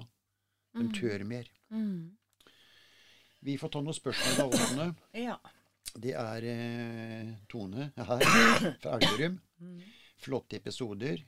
De 0.74 0.88
mm. 0.88 0.94
tør 0.96 1.22
mer. 1.24 1.50
Mm. 1.70 2.16
Vi 3.46 3.54
får 3.60 3.70
ta 3.72 3.82
noen 3.84 3.94
spørsmål 3.94 4.40
da, 4.40 4.48
Åsne. 4.50 4.88
Ja. 5.28 5.36
Det 5.96 6.12
er 6.18 6.44
eh, 6.50 7.30
Tone 7.48 7.92
her 7.94 8.26
fra 8.82 8.98
Elverum. 8.98 9.38
Mhm. 9.62 9.78
Flotte 10.18 10.58
episoder. 10.58 11.22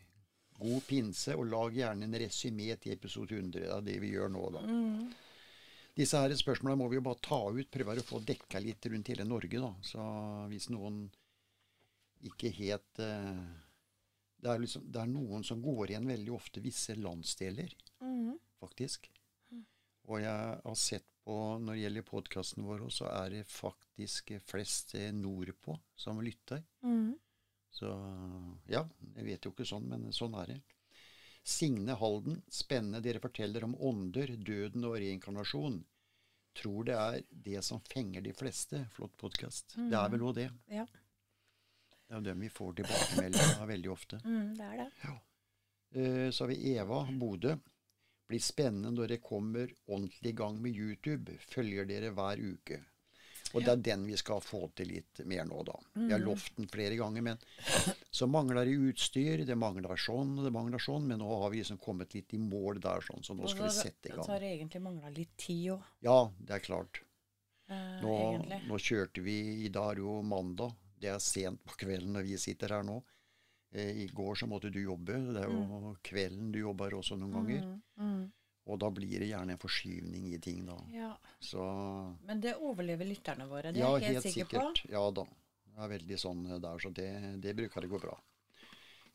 God 0.58 0.82
pinse, 0.88 1.37
og 1.38 1.46
lag 1.52 1.76
gjerne 1.76 2.08
en 2.08 2.18
resymé 2.18 2.72
til 2.82 2.96
episode 2.96 3.37
100 3.37 3.61
Det 3.61 3.68
er 3.70 3.84
det 3.87 3.96
vi 4.02 4.11
gjør 4.16 4.32
nå, 4.34 4.44
da. 4.56 4.66
Mhm. 4.66 5.08
Disse 5.98 6.20
her 6.22 6.30
spørsmålene 6.38 6.78
må 6.78 6.87
vi 6.92 6.98
jo 7.00 7.04
bare 7.08 7.18
ta 7.24 7.38
ut. 7.50 7.70
Prøve 7.74 7.96
å 7.98 8.06
få 8.06 8.20
dekka 8.22 8.61
litt 8.62 8.87
rundt 8.87 9.08
hele 9.11 9.24
Norge, 9.26 9.58
da. 9.58 9.72
Så 9.82 9.98
hvis 10.52 10.68
noen 10.70 11.08
ikke 12.28 12.50
helt 12.54 13.00
eh, 13.02 13.40
det, 14.42 14.50
er 14.52 14.62
liksom, 14.62 14.84
det 14.90 15.00
er 15.02 15.11
noen 15.11 15.44
som 15.46 15.61
går 15.62 15.90
igjen 15.92 16.06
veldig 16.11 16.32
ofte 16.34 16.62
visse 16.62 16.94
landsdeler, 16.98 17.74
Mhm. 18.02 18.37
faktisk. 18.62 19.08
Og 20.08 20.20
jeg 20.22 20.61
har 20.64 20.74
sett 20.78 21.04
på, 21.26 21.34
når 21.61 21.74
det 21.74 21.82
gjelder 21.82 22.02
podkasten 22.08 22.64
vår, 22.64 22.87
så 22.94 23.04
er 23.11 23.30
det 23.34 23.42
faktisk 23.50 24.30
flest 24.48 24.94
eh, 24.94 25.11
nordpå 25.12 25.74
som 25.98 26.20
lytter. 26.24 26.62
Mhm. 26.82 27.16
Så 27.70 27.90
ja, 28.70 28.84
jeg 29.16 29.24
vet 29.26 29.44
jo 29.44 29.50
ikke 29.52 29.66
sånn, 29.68 29.84
men 29.90 30.06
sånn 30.12 30.34
er 30.40 30.46
det. 30.54 30.61
Signe 31.48 31.94
Halden, 31.96 32.42
spennende 32.52 33.00
dere 33.00 33.22
forteller 33.24 33.64
om 33.64 33.74
ånder, 33.80 34.34
døden 34.37 34.84
og 34.84 34.98
reinkarnasjon. 35.00 35.78
Tror 36.58 36.84
det 36.84 36.96
er 36.98 37.22
det 37.30 37.62
som 37.64 37.80
fenger 37.88 38.20
de 38.26 38.34
fleste. 38.37 38.82
Flott 38.92 39.14
podkast. 39.16 39.78
Det 39.78 39.96
er 39.96 40.12
vel 40.12 40.26
òg 40.28 40.34
det. 40.37 40.48
Ja. 40.68 40.84
Det 40.90 42.12
er 42.12 42.20
jo 42.20 42.26
dem 42.26 42.44
vi 42.44 42.50
får 42.52 42.76
tilbakemeldinger 42.82 43.62
av 43.62 43.72
veldig 43.72 43.90
ofte. 43.94 44.20
Mm, 44.26 44.52
det 44.58 44.66
er 44.66 44.76
det. 44.82 44.88
Ja. 45.06 45.16
Så 46.30 46.44
har 46.44 46.52
vi 46.52 46.74
Eva 46.74 47.00
Bodø. 47.22 47.56
Blir 48.28 48.44
spennende 48.44 48.92
når 48.92 49.14
dere 49.14 49.24
kommer 49.24 49.72
ordentlig 49.87 50.34
i 50.34 50.37
gang 50.37 50.61
med 50.61 50.76
YouTube. 50.76 51.38
Følger 51.48 51.88
dere 51.88 52.12
hver 52.12 52.44
uke. 52.44 52.82
Og 53.54 53.62
det 53.64 53.70
er 53.72 53.80
den 53.87 54.02
vi 54.06 54.16
skal 54.20 54.40
få 54.44 54.66
til 54.76 54.90
litt 54.92 55.20
mer 55.24 55.44
nå, 55.48 55.62
da. 55.64 55.74
Vi 55.94 56.12
har 56.12 56.20
lovt 56.20 56.56
den 56.58 56.68
flere 56.68 56.96
ganger, 56.98 57.22
men 57.22 57.38
så 58.11 58.26
mangler 58.28 58.64
det 58.68 58.74
utstyr. 58.90 59.44
Det 59.48 59.56
mangler 59.56 59.96
sånn 59.96 60.34
og 60.38 60.44
det 60.44 60.52
mangler 60.52 60.78
sånn, 60.82 61.06
men 61.08 61.18
nå 61.22 61.28
har 61.42 61.50
vi 61.54 61.62
liksom 61.62 61.78
kommet 61.80 62.12
litt 62.14 62.34
i 62.34 62.38
mål 62.42 62.80
der, 62.84 63.00
sånn, 63.06 63.22
så 63.24 63.34
nå 63.38 63.48
skal 63.48 63.68
vi 63.70 63.74
sette 63.78 64.11
i 64.11 64.12
gang. 64.16 64.24
Så 64.26 64.34
har 64.34 64.40
det 64.44 64.52
egentlig 64.58 64.82
mangla 64.84 65.08
litt 65.14 65.37
tid 65.40 65.70
òg, 65.76 65.82
Ja, 66.04 66.18
det 66.38 66.58
er 66.58 66.64
klart. 66.66 67.00
eh, 67.68 68.00
Nå, 68.02 68.14
nå 68.68 68.78
kjørte 68.80 69.20
vi 69.24 69.38
I 69.66 69.68
dag 69.68 69.92
er 69.96 70.02
jo 70.04 70.20
mandag. 70.22 70.74
Det 70.98 71.08
er 71.12 71.18
sent 71.22 71.62
på 71.64 71.76
kvelden 71.78 72.12
når 72.16 72.24
vi 72.26 72.37
sitter 72.38 72.68
her 72.74 72.82
nå. 72.82 73.02
Eh, 73.72 74.04
I 74.04 74.06
går 74.08 74.34
så 74.40 74.46
måtte 74.48 74.70
du 74.72 74.80
jobbe. 74.82 75.14
Det 75.34 75.42
er 75.44 75.48
jo 75.52 75.94
kvelden 76.02 76.50
du 76.52 76.58
jobber 76.61 76.94
også 76.96 77.16
noen 77.20 77.32
ganger. 77.37 77.62
Mm. 77.64 77.80
mhm. 77.96 78.32
Og 78.68 78.78
da 78.83 78.90
blir 78.92 79.22
det 79.22 79.31
gjerne 79.31 79.54
en 79.57 79.61
forskyvning 79.61 80.33
i 80.35 80.38
ting, 80.44 80.64
da. 80.68 80.76
Ja. 80.92 81.12
Så 81.40 81.62
Men 82.28 82.40
det 82.44 82.59
overlever 82.61 83.09
lytterne 83.09 83.46
våre, 83.48 83.72
det 83.72 83.81
er 83.81 83.87
ja, 83.87 83.92
jeg 84.02 84.18
helt, 84.18 84.26
sikker 84.28 84.50
på. 84.52 84.90
Ja 84.92 85.07
da. 85.11 85.24
Det 85.68 85.85
er 85.85 85.92
veldig 85.94 86.18
sånn 86.18 86.42
der, 86.61 86.83
så 86.83 86.90
det, 86.92 87.09
det 87.40 87.54
bruker 87.57 87.85
det 87.85 87.90
gå 87.92 88.00
bra. 88.02 88.16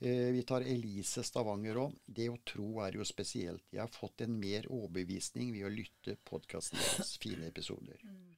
Eh, 0.03 0.31
vi 0.35 0.43
tar 0.43 0.65
Elise 0.67 1.23
Stavanger 1.23 1.77
òg. 1.79 1.93
Det 2.05 2.25
å 2.31 2.39
tro 2.43 2.69
er 2.83 2.97
jo 2.97 3.05
spesielt. 3.07 3.65
Jeg 3.71 3.83
har 3.83 3.91
fått 3.93 4.25
en 4.25 4.33
mer 4.39 4.65
overbevisning 4.71 5.53
ved 5.55 5.67
å 5.67 5.71
lytte 5.71 6.17
podkasten 6.27 6.81
deres. 6.81 7.13
Fine 7.23 7.47
episoder. 7.47 8.01
Mm. 8.03 8.33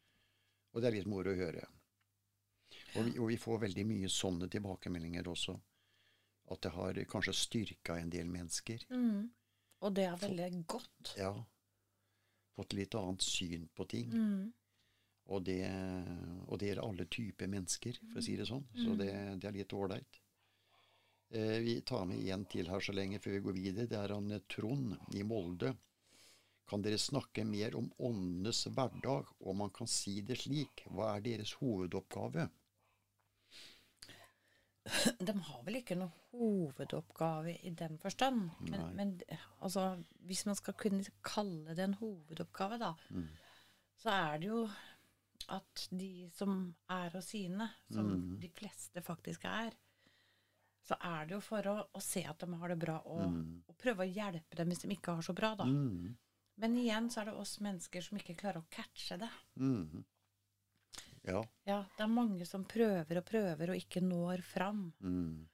Og 0.74 0.82
det 0.82 0.90
er 0.90 0.98
litt 0.98 1.10
moro 1.10 1.32
å 1.32 1.40
høre. 1.40 1.64
Og 2.96 3.08
vi, 3.08 3.16
og 3.18 3.32
vi 3.32 3.40
får 3.40 3.64
veldig 3.64 3.88
mye 3.88 4.12
sånne 4.12 4.50
tilbakemeldinger 4.52 5.32
også. 5.32 5.56
At 6.54 6.62
det 6.62 6.74
har 6.76 7.02
kanskje 7.10 7.34
styrka 7.34 7.98
en 7.98 8.14
del 8.14 8.30
mennesker. 8.30 8.86
Mhm. 8.92 9.26
Og 9.84 9.96
det 9.96 10.06
er 10.08 10.20
veldig 10.22 10.52
godt. 10.72 11.16
Ja. 11.20 11.34
Fått 12.56 12.76
litt 12.78 12.96
annet 12.96 13.26
syn 13.26 13.68
på 13.76 13.88
ting. 13.92 14.14
Mm. 14.14 14.54
Og 15.34 15.42
det, 15.42 15.64
og 16.46 16.60
det 16.62 16.70
gjelder 16.70 16.86
alle 16.86 17.08
typer 17.10 17.50
mennesker, 17.50 17.98
for 18.12 18.22
å 18.22 18.26
si 18.26 18.36
det 18.38 18.46
sånn. 18.48 18.66
Så 18.78 18.94
det, 19.00 19.10
det 19.42 19.50
er 19.50 19.58
litt 19.58 19.74
ålreit. 19.74 20.20
Eh, 21.34 21.58
vi 21.66 21.82
tar 21.82 22.06
med 22.06 22.22
en 22.30 22.46
til 22.46 22.70
her 22.70 22.84
så 22.84 22.94
lenge 22.94 23.20
før 23.20 23.38
vi 23.38 23.44
går 23.48 23.58
videre. 23.58 23.90
Det 23.90 23.98
er 24.00 24.14
han 24.14 24.32
eh, 24.32 24.44
Trond 24.52 24.94
i 25.18 25.24
Molde. 25.26 25.74
Kan 26.70 26.86
dere 26.86 26.98
snakke 27.02 27.46
mer 27.46 27.76
om 27.78 27.92
åndenes 28.02 28.64
hverdag, 28.74 29.30
om 29.40 29.60
man 29.62 29.74
kan 29.74 29.90
si 29.90 30.20
det 30.26 30.40
slik? 30.42 30.86
Hva 30.90 31.16
er 31.16 31.26
deres 31.26 31.54
hovedoppgave? 31.60 32.48
De 35.26 35.34
har 35.48 35.64
vel 35.66 35.80
ikke 35.80 35.96
noen 35.98 36.12
hovedoppgave 36.32 37.56
i 37.66 37.72
den 37.74 37.98
forstand. 38.02 38.52
Men, 38.70 38.84
men 38.96 39.14
altså, 39.66 39.86
hvis 40.30 40.44
man 40.46 40.56
skal 40.60 40.76
kunne 40.78 41.04
kalle 41.26 41.74
det 41.78 41.88
en 41.88 41.98
hovedoppgave, 42.02 42.78
da, 42.82 42.92
Mm. 43.10 43.28
så 43.98 44.10
er 44.14 44.38
det 44.44 44.48
jo 44.52 44.70
at 45.50 45.88
de 45.92 46.30
som 46.34 46.76
er 46.90 47.10
hos 47.14 47.26
sine, 47.34 47.68
som 47.92 48.06
Mm. 48.12 48.40
de 48.40 48.50
fleste 48.50 49.02
faktisk 49.02 49.46
er, 49.46 49.72
så 50.86 50.96
er 51.02 51.26
det 51.26 51.34
jo 51.34 51.42
for 51.42 51.62
å, 51.66 51.76
å 51.98 52.02
se 52.02 52.22
at 52.30 52.38
de 52.46 52.54
har 52.54 52.70
det 52.70 52.80
bra, 52.80 53.00
og, 53.06 53.22
og 53.68 53.78
prøve 53.82 54.06
å 54.06 54.14
hjelpe 54.14 54.56
dem 54.56 54.70
hvis 54.70 54.84
de 54.86 54.90
ikke 54.94 55.16
har 55.18 55.22
så 55.26 55.34
bra, 55.34 55.56
da. 55.56 55.66
Mm. 55.66 56.16
Men 56.58 56.78
igjen 56.78 57.10
så 57.10 57.22
er 57.22 57.26
det 57.32 57.34
oss 57.42 57.58
mennesker 57.60 58.02
som 58.06 58.18
ikke 58.18 58.36
klarer 58.38 58.62
å 58.62 58.70
catche 58.70 59.18
det. 59.18 59.30
Mm. 59.58 60.06
Ja. 61.28 61.42
Ja, 61.66 61.80
det 61.98 62.04
er 62.06 62.08
mange 62.12 62.46
som 62.46 62.66
prøver 62.70 63.18
og 63.22 63.26
prøver 63.26 63.70
og 63.74 63.76
ikke 63.80 64.02
når 64.02 64.44
fram. 64.46 64.94
Mm. 65.02 65.48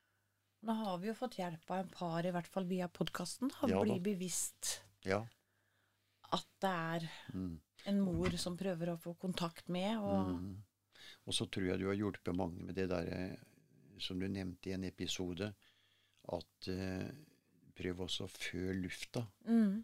Nå 0.64 0.74
har 0.84 0.98
vi 1.02 1.08
jo 1.08 1.14
fått 1.18 1.38
hjelp 1.40 1.72
av 1.72 1.80
en 1.86 1.90
par, 1.90 2.26
i 2.28 2.32
hvert 2.36 2.48
fall 2.48 2.66
via 2.70 2.88
podkasten, 2.88 3.50
å 3.64 3.70
Ja 3.70 3.82
bli 3.82 4.00
bevisst 4.00 4.82
Ja. 5.06 5.24
at 6.32 6.46
det 6.62 6.70
er 6.70 7.10
Mm. 7.34 7.60
en 7.88 8.02
mor 8.02 8.30
som 8.38 8.58
prøver 8.58 8.92
å 8.94 9.00
få 9.00 9.16
kontakt 9.18 9.70
med. 9.70 9.98
Og 9.98 10.28
Mm. 10.40 10.58
Og 11.28 11.34
så 11.34 11.46
tror 11.50 11.66
jeg 11.68 11.80
du 11.80 11.88
har 11.88 11.96
hjulpet 11.96 12.36
mange 12.36 12.62
med 12.64 12.76
det 12.76 12.90
der 12.90 13.08
eh, 13.08 13.36
som 14.00 14.20
du 14.20 14.28
nevnte 14.28 14.68
i 14.70 14.74
en 14.74 14.84
episode, 14.84 15.54
at 16.32 16.68
eh, 16.68 17.12
prøv 17.76 17.98
også 18.06 18.28
føle 18.30 18.82
lufta. 18.84 19.26
mm, 19.46 19.84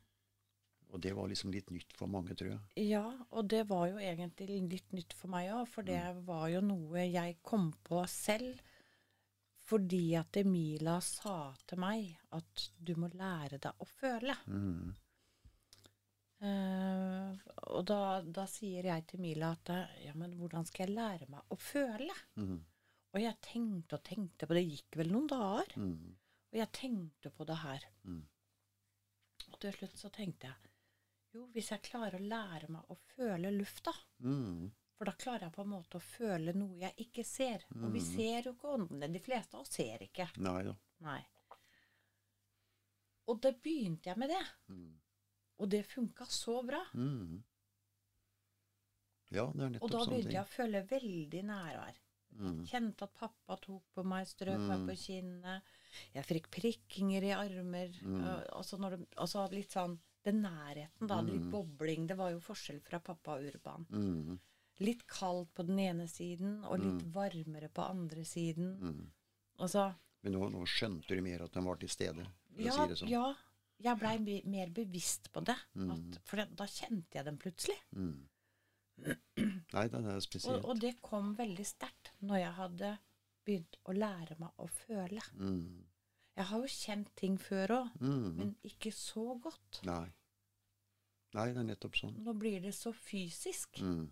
Og 0.95 1.01
det 1.03 1.11
var 1.17 1.27
liksom 1.27 1.51
litt 1.51 1.69
nytt 1.69 1.91
for 1.97 2.07
mange, 2.07 2.33
tror 2.37 2.53
jeg. 2.53 2.87
Ja, 2.87 3.03
og 3.31 3.47
det 3.51 3.65
var 3.67 3.87
jo 3.89 3.97
egentlig 3.99 4.61
litt 4.71 4.93
nytt 4.95 5.13
for 5.13 5.27
meg 5.33 5.49
òg, 5.51 5.65
for 5.67 5.83
det 5.83 5.99
Mm. 5.99 6.21
var 6.25 6.47
jo 6.49 6.61
noe 6.61 7.03
jeg 7.11 7.37
kom 7.43 7.73
på 7.83 8.05
selv. 8.07 8.61
Fordi 9.67 10.15
at 10.15 10.37
Emila 10.39 11.01
sa 11.01 11.53
til 11.67 11.77
meg 11.77 12.17
at 12.31 12.69
du 12.79 12.93
må 12.95 13.09
lære 13.11 13.59
deg 13.59 13.73
å 13.83 13.85
føle. 13.85 14.33
Mm. 14.47 14.93
Uh, 16.37 17.33
og 17.73 17.81
da, 17.89 18.21
da 18.21 18.43
sier 18.45 18.85
jeg 18.85 19.07
til 19.09 19.19
Mila 19.23 19.55
at 19.55 19.71
ja, 20.05 20.13
men 20.13 20.35
hvordan 20.37 20.67
skal 20.69 20.85
jeg 20.85 20.95
lære 20.95 21.27
meg 21.33 21.41
å 21.49 21.57
føle? 21.57 22.13
Mm. 22.37 22.59
Og 23.15 23.21
jeg 23.23 23.39
tenkte 23.41 23.97
og 23.97 24.03
tenkte 24.05 24.45
på 24.47 24.53
det. 24.53 24.63
gikk 24.69 24.99
vel 25.01 25.09
noen 25.11 25.27
dager. 25.31 25.71
Mm. 25.81 26.15
Og 26.53 26.59
jeg 26.61 26.71
tenkte 26.77 27.31
på 27.33 27.47
det 27.49 27.57
her. 27.63 27.87
Mm. 28.05 28.21
Og 29.51 29.59
til 29.63 29.73
slutt 29.79 29.97
så 29.97 30.11
tenkte 30.13 30.51
jeg 30.51 30.66
jo, 31.37 31.47
hvis 31.53 31.69
jeg 31.73 31.81
klarer 31.87 32.17
å 32.19 32.27
lære 32.27 32.69
meg 32.73 32.89
å 32.89 32.97
føle 33.15 33.51
lufta, 33.55 33.93
Mm. 34.23 34.71
for 34.97 35.05
da 35.05 35.11
klarer 35.13 35.47
jeg 35.47 35.53
på 35.53 35.61
en 35.63 35.69
måte 35.69 35.97
å 35.99 36.01
føle 36.01 36.53
noe 36.57 36.77
jeg 36.79 36.95
ikke 37.05 37.23
ser. 37.25 37.63
Og 37.75 37.91
vi 37.93 37.99
Mm. 37.99 38.15
ser 38.15 38.41
jo 38.49 38.53
ikke 38.53 38.73
åndene. 38.77 39.11
De 39.13 39.19
fleste 39.19 39.53
av 39.55 39.61
oss 39.61 39.69
ser 39.69 39.99
ikke. 39.99 40.29
Nei 40.37 40.63
da. 40.63 40.75
Nei. 41.01 41.21
Og 43.27 43.41
da 43.43 43.51
begynte 43.51 44.07
jeg 44.09 44.17
med 44.17 44.29
det. 44.29 44.45
Mm. 44.71 44.93
Og 45.59 45.69
det 45.69 45.85
funka 45.85 46.25
så 46.25 46.61
bra. 46.65 46.83
Mm. 46.95 47.43
Ja, 49.35 49.45
det 49.51 49.63
er 49.65 49.69
nettopp 49.73 49.81
sånn. 49.81 49.83
Og 49.83 49.91
da 49.91 50.05
begynte 50.13 50.35
jeg 50.37 50.45
å 50.45 50.51
føle 50.53 50.81
veldig 50.87 51.41
nærvær. 51.49 51.97
Mm. 52.37 52.59
Kjente 52.69 53.07
at 53.07 53.13
pappa 53.17 53.57
tok 53.59 53.83
på 53.95 54.03
meg, 54.05 54.27
strøk 54.29 54.59
meg 54.59 54.79
Mm. 54.79 54.87
på 54.87 54.95
kinnet. 54.95 55.61
Jeg 56.13 56.23
fikk 56.25 56.49
prikkinger 56.51 57.23
i 57.23 57.33
armer. 57.33 57.89
Mm. 58.03 58.45
Altså, 58.53 58.77
det, 58.89 59.09
altså 59.17 59.49
litt 59.51 59.71
sånn 59.71 59.99
Den 60.27 60.41
nærheten, 60.43 61.07
da. 61.07 61.21
Litt 61.23 61.45
Mm. 61.47 61.51
bobling. 61.53 62.07
Det 62.09 62.17
var 62.19 62.31
jo 62.33 62.39
forskjell 62.43 62.81
fra 62.83 62.99
pappa 62.99 63.37
og 63.37 63.47
Urban. 63.47 63.85
Mm. 63.89 64.39
Litt 64.83 65.05
kaldt 65.07 65.53
på 65.55 65.65
den 65.65 65.79
ene 65.79 66.05
siden, 66.11 66.63
og 66.65 66.79
litt 66.83 67.01
Mm. 67.05 67.11
varmere 67.15 67.69
på 67.73 67.85
andre 67.89 68.25
siden. 68.27 68.77
Mm. 68.81 69.11
så... 69.67 69.87
Men 70.23 70.33
nå, 70.33 70.49
nå 70.51 70.65
skjønte 70.67 71.15
du 71.15 71.21
mer 71.21 71.41
at 71.43 71.51
den 71.53 71.63
var 71.65 71.75
til 71.77 71.89
stede, 71.89 72.25
Ja, 72.57 72.71
si 72.87 72.93
sånn. 73.05 73.09
ja. 73.09 73.33
Jeg 73.79 73.99
blei 73.99 74.17
be- 74.17 74.41
mer 74.49 74.67
bevisst 74.73 75.31
på 75.31 75.43
det. 75.45 75.55
Mm. 75.75 75.91
At, 75.91 76.19
for 76.25 76.37
det, 76.37 76.55
da 76.55 76.65
kjente 76.65 77.13
jeg 77.13 77.25
den 77.25 77.37
plutselig. 77.37 77.77
Mm. 77.95 78.27
Nei, 79.73 79.87
det 79.87 79.99
er 80.01 80.15
Og, 80.15 80.21
spesielt. 80.25 80.65
og 80.65 80.79
det 80.81 80.95
kom 81.01 81.35
veldig 81.37 81.65
sterkt 81.65 82.11
når 82.21 82.39
jeg 82.41 82.53
hadde 82.57 82.97
begynt 83.45 83.77
å 83.85 83.93
lære 83.95 84.37
meg 84.39 84.49
å 84.57 84.67
føle. 84.67 85.21
Mm. 85.37 85.83
Jeg 86.37 86.45
har 86.51 86.59
jo 86.61 86.69
kjent 86.69 87.07
ting 87.17 87.37
før 87.41 87.67
òg, 87.79 87.87
Mm. 87.99 88.35
men 88.37 88.55
ikke 88.63 88.91
så 88.93 89.39
godt. 89.41 89.79
Nei. 89.85 90.05
Nei, 91.33 91.47
det 91.53 91.57
er 91.57 91.63
nettopp 91.67 91.95
sånn. 91.97 92.15
Nå 92.23 92.33
blir 92.37 92.61
det 92.61 92.73
så 92.77 92.93
fysisk 92.93 93.81
Mm. 93.81 94.09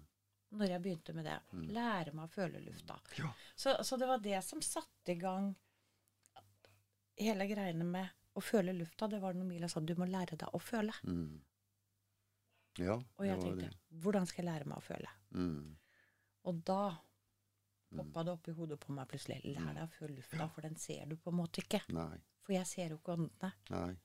når 0.53 0.67
jeg 0.69 0.81
begynte 0.81 1.13
med 1.15 1.25
det. 1.25 1.39
Mm. 1.53 1.67
Lære 1.73 2.13
meg 2.13 2.25
å 2.25 2.33
føle 2.33 2.59
lufta. 2.65 2.99
Ja. 3.17 3.31
Så, 3.55 3.75
så 3.83 3.97
det 3.99 4.07
var 4.07 4.17
det 4.19 4.43
som 4.43 4.59
satte 4.61 5.11
i 5.13 5.15
gang 5.21 5.55
hele 7.17 7.47
greiene 7.47 7.85
med 7.85 8.09
å 8.35 8.41
føle 8.43 8.73
lufta. 8.75 9.07
Det 9.09 9.21
var 9.21 9.33
når 9.37 9.45
Mila 9.47 9.67
sa 9.71 9.79
du 9.79 9.93
må 9.95 10.05
lære 10.09 10.35
deg 10.37 10.49
å 10.51 10.59
føle. 10.61 10.91
Mm. 11.05 11.39
Ja, 12.77 12.97
Og 13.17 13.25
jeg 13.25 13.39
tenkte 13.39 13.69
det. 13.69 13.75
hvordan 14.01 14.25
skal 14.27 14.43
jeg 14.45 14.51
lære 14.53 14.65
meg 14.67 14.77
å 14.77 14.83
føle? 14.83 15.09
Mm. 15.33 15.75
Og 16.45 16.63
da. 16.67 16.97
Poppa 17.97 18.23
det 18.23 18.31
opp 18.33 18.47
i 18.47 18.51
hodet 18.51 18.79
på 18.79 18.91
meg 18.93 19.07
plutselig. 19.07 19.41
Lær 19.45 19.73
deg 19.73 19.83
å 19.83 19.91
føle 19.99 20.15
lufta, 20.15 20.47
for 20.49 20.61
den 20.61 20.75
ser 20.75 21.05
du 21.05 21.15
på 21.17 21.29
en 21.31 21.37
måte 21.39 21.61
ikke. 21.63 21.81
Nei. 21.93 22.17
For 22.45 22.53
jeg 22.53 22.67
ser 22.67 22.89
jo 22.89 22.97
ikke 22.97 23.15
åndene. 23.17 23.53
Nei. 23.69 23.95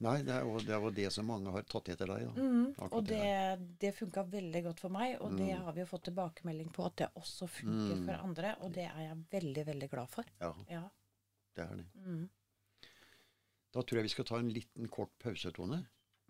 Nei, 0.00 0.22
det 0.24 0.32
er 0.32 0.44
jo 0.46 0.58
det, 0.58 0.70
er 0.72 0.80
jo 0.80 0.90
det 0.90 1.10
som 1.12 1.26
mange 1.28 1.50
har 1.52 1.62
tatt 1.68 1.88
etter 1.92 2.06
deg, 2.08 2.22
da. 2.24 2.40
Mm, 2.40 2.74
og 2.86 3.02
det 3.04 3.18
det, 3.18 3.66
det 3.82 3.90
funka 3.98 4.22
veldig 4.32 4.62
godt 4.64 4.80
for 4.80 4.88
meg, 4.94 5.18
og 5.20 5.34
det 5.36 5.50
Mm. 5.52 5.64
har 5.66 5.72
vi 5.76 5.80
jo 5.82 5.86
fått 5.90 6.04
tilbakemelding 6.08 6.70
på 6.72 6.86
at 6.86 6.96
det 6.96 7.08
også 7.14 7.46
funker 7.48 7.96
Mm. 7.96 8.06
for 8.06 8.14
andre, 8.14 8.54
og 8.62 8.72
det 8.72 8.86
er 8.86 9.00
jeg 9.08 9.16
veldig, 9.30 9.66
veldig 9.66 9.90
glad 9.90 10.08
for. 10.08 10.24
Ja, 10.40 10.54
Ja. 10.70 10.88
det 11.56 11.64
er 11.70 11.76
det. 11.76 11.86
Mm. 11.94 12.28
Da 13.72 13.82
tror 13.82 13.96
jeg 13.98 14.02
vi 14.04 14.08
skal 14.14 14.24
ta 14.24 14.38
en 14.38 14.48
liten 14.48 14.88
kort 14.88 15.12
pause, 15.18 15.52
Tone. 15.52 15.82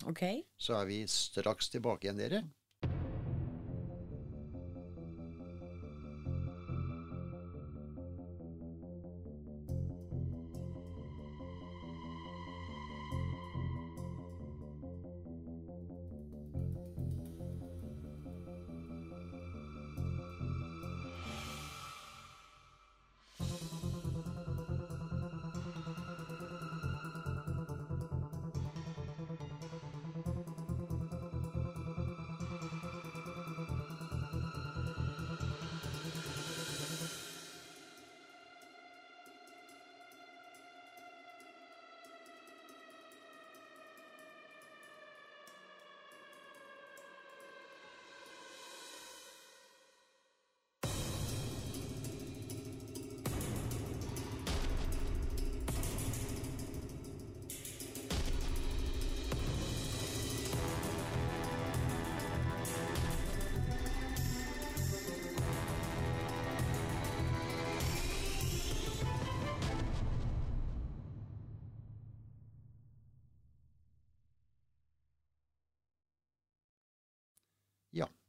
OK? 0.06 0.22
Så 0.58 0.74
er 0.80 0.86
vi 0.86 1.06
straks 1.06 1.70
tilbake 1.70 2.04
igjen, 2.08 2.18
dere. 2.18 2.42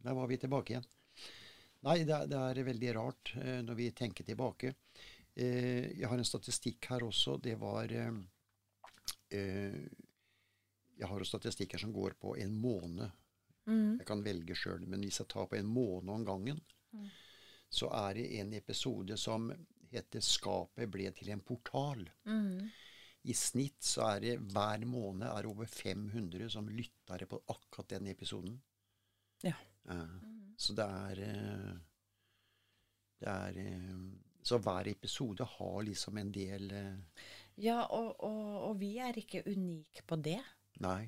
Der 0.07 0.15
var 0.17 0.27
vi 0.31 0.37
tilbake 0.41 0.73
igjen. 0.73 0.87
Nei, 1.85 1.99
det, 2.07 2.15
er- 2.15 2.27
det 2.31 2.39
er 2.39 2.63
veldig 2.67 2.93
rart 2.97 3.33
eh, 3.37 3.59
når 3.67 3.75
vi 3.77 3.91
tenker 3.95 4.25
tilbake. 4.27 4.73
Eh, 5.37 5.91
jeg 5.99 6.07
har 6.09 6.17
en 6.17 6.25
statistikk 6.25 6.87
her 6.89 7.03
også. 7.05 7.35
Det 7.43 7.53
var 7.61 7.91
eh, 7.93 8.11
eh, 9.31 9.77
Jeg 10.97 11.07
har 11.11 11.19
en 11.21 11.29
statistikk 11.29 11.75
her 11.75 11.83
som 11.83 11.93
går 11.93 12.15
på 12.17 12.33
en 12.41 12.55
måned. 12.57 13.11
Mm. 13.67 13.97
Jeg 13.99 14.07
kan 14.07 14.23
velge 14.25 14.55
sjøl, 14.57 14.87
men 14.89 15.03
hvis 15.05 15.19
jeg 15.21 15.27
tar 15.29 15.45
på 15.51 15.57
en 15.59 15.67
måned 15.69 16.09
om 16.15 16.25
gangen, 16.25 16.61
Mm. 16.95 17.09
så 17.69 17.89
er 17.91 18.13
det 18.15 18.25
en 18.39 18.53
episode 18.53 19.17
som 19.19 19.49
heter 19.91 20.21
'Skapet 20.23 20.89
ble 20.89 21.11
til 21.11 21.29
en 21.29 21.41
portal'. 21.41 22.07
Mm. 22.25 22.69
I 23.27 23.33
snitt 23.33 23.81
så 23.83 24.07
er 24.15 24.19
det 24.21 24.39
hver 24.39 24.85
måned 24.87 25.27
er 25.27 25.45
over 25.45 25.65
500 25.65 26.49
som 26.49 26.69
lytter 26.69 27.25
på 27.27 27.41
akkurat 27.47 27.89
den 27.89 28.07
episoden. 28.07 28.61
Ja. 29.43 29.53
Eh, 29.87 30.15
Så 30.57 30.73
det 30.73 30.85
er 30.85 31.19
eh, 31.23 31.75
Det 33.21 33.29
er 33.33 33.59
eh, 33.61 33.99
Så 34.43 34.59
hver 34.63 34.89
episode 34.91 35.45
har 35.57 35.81
liksom 35.83 36.17
en 36.17 36.31
del 36.31 36.71
Ja, 37.57 37.85
og, 37.85 38.15
og, 38.23 38.69
og 38.69 38.79
vi 38.79 38.97
er 39.01 39.17
ikke 39.17 39.41
unike 39.47 40.03
på 40.05 40.15
det. 40.21 40.39
Nei. 40.83 41.07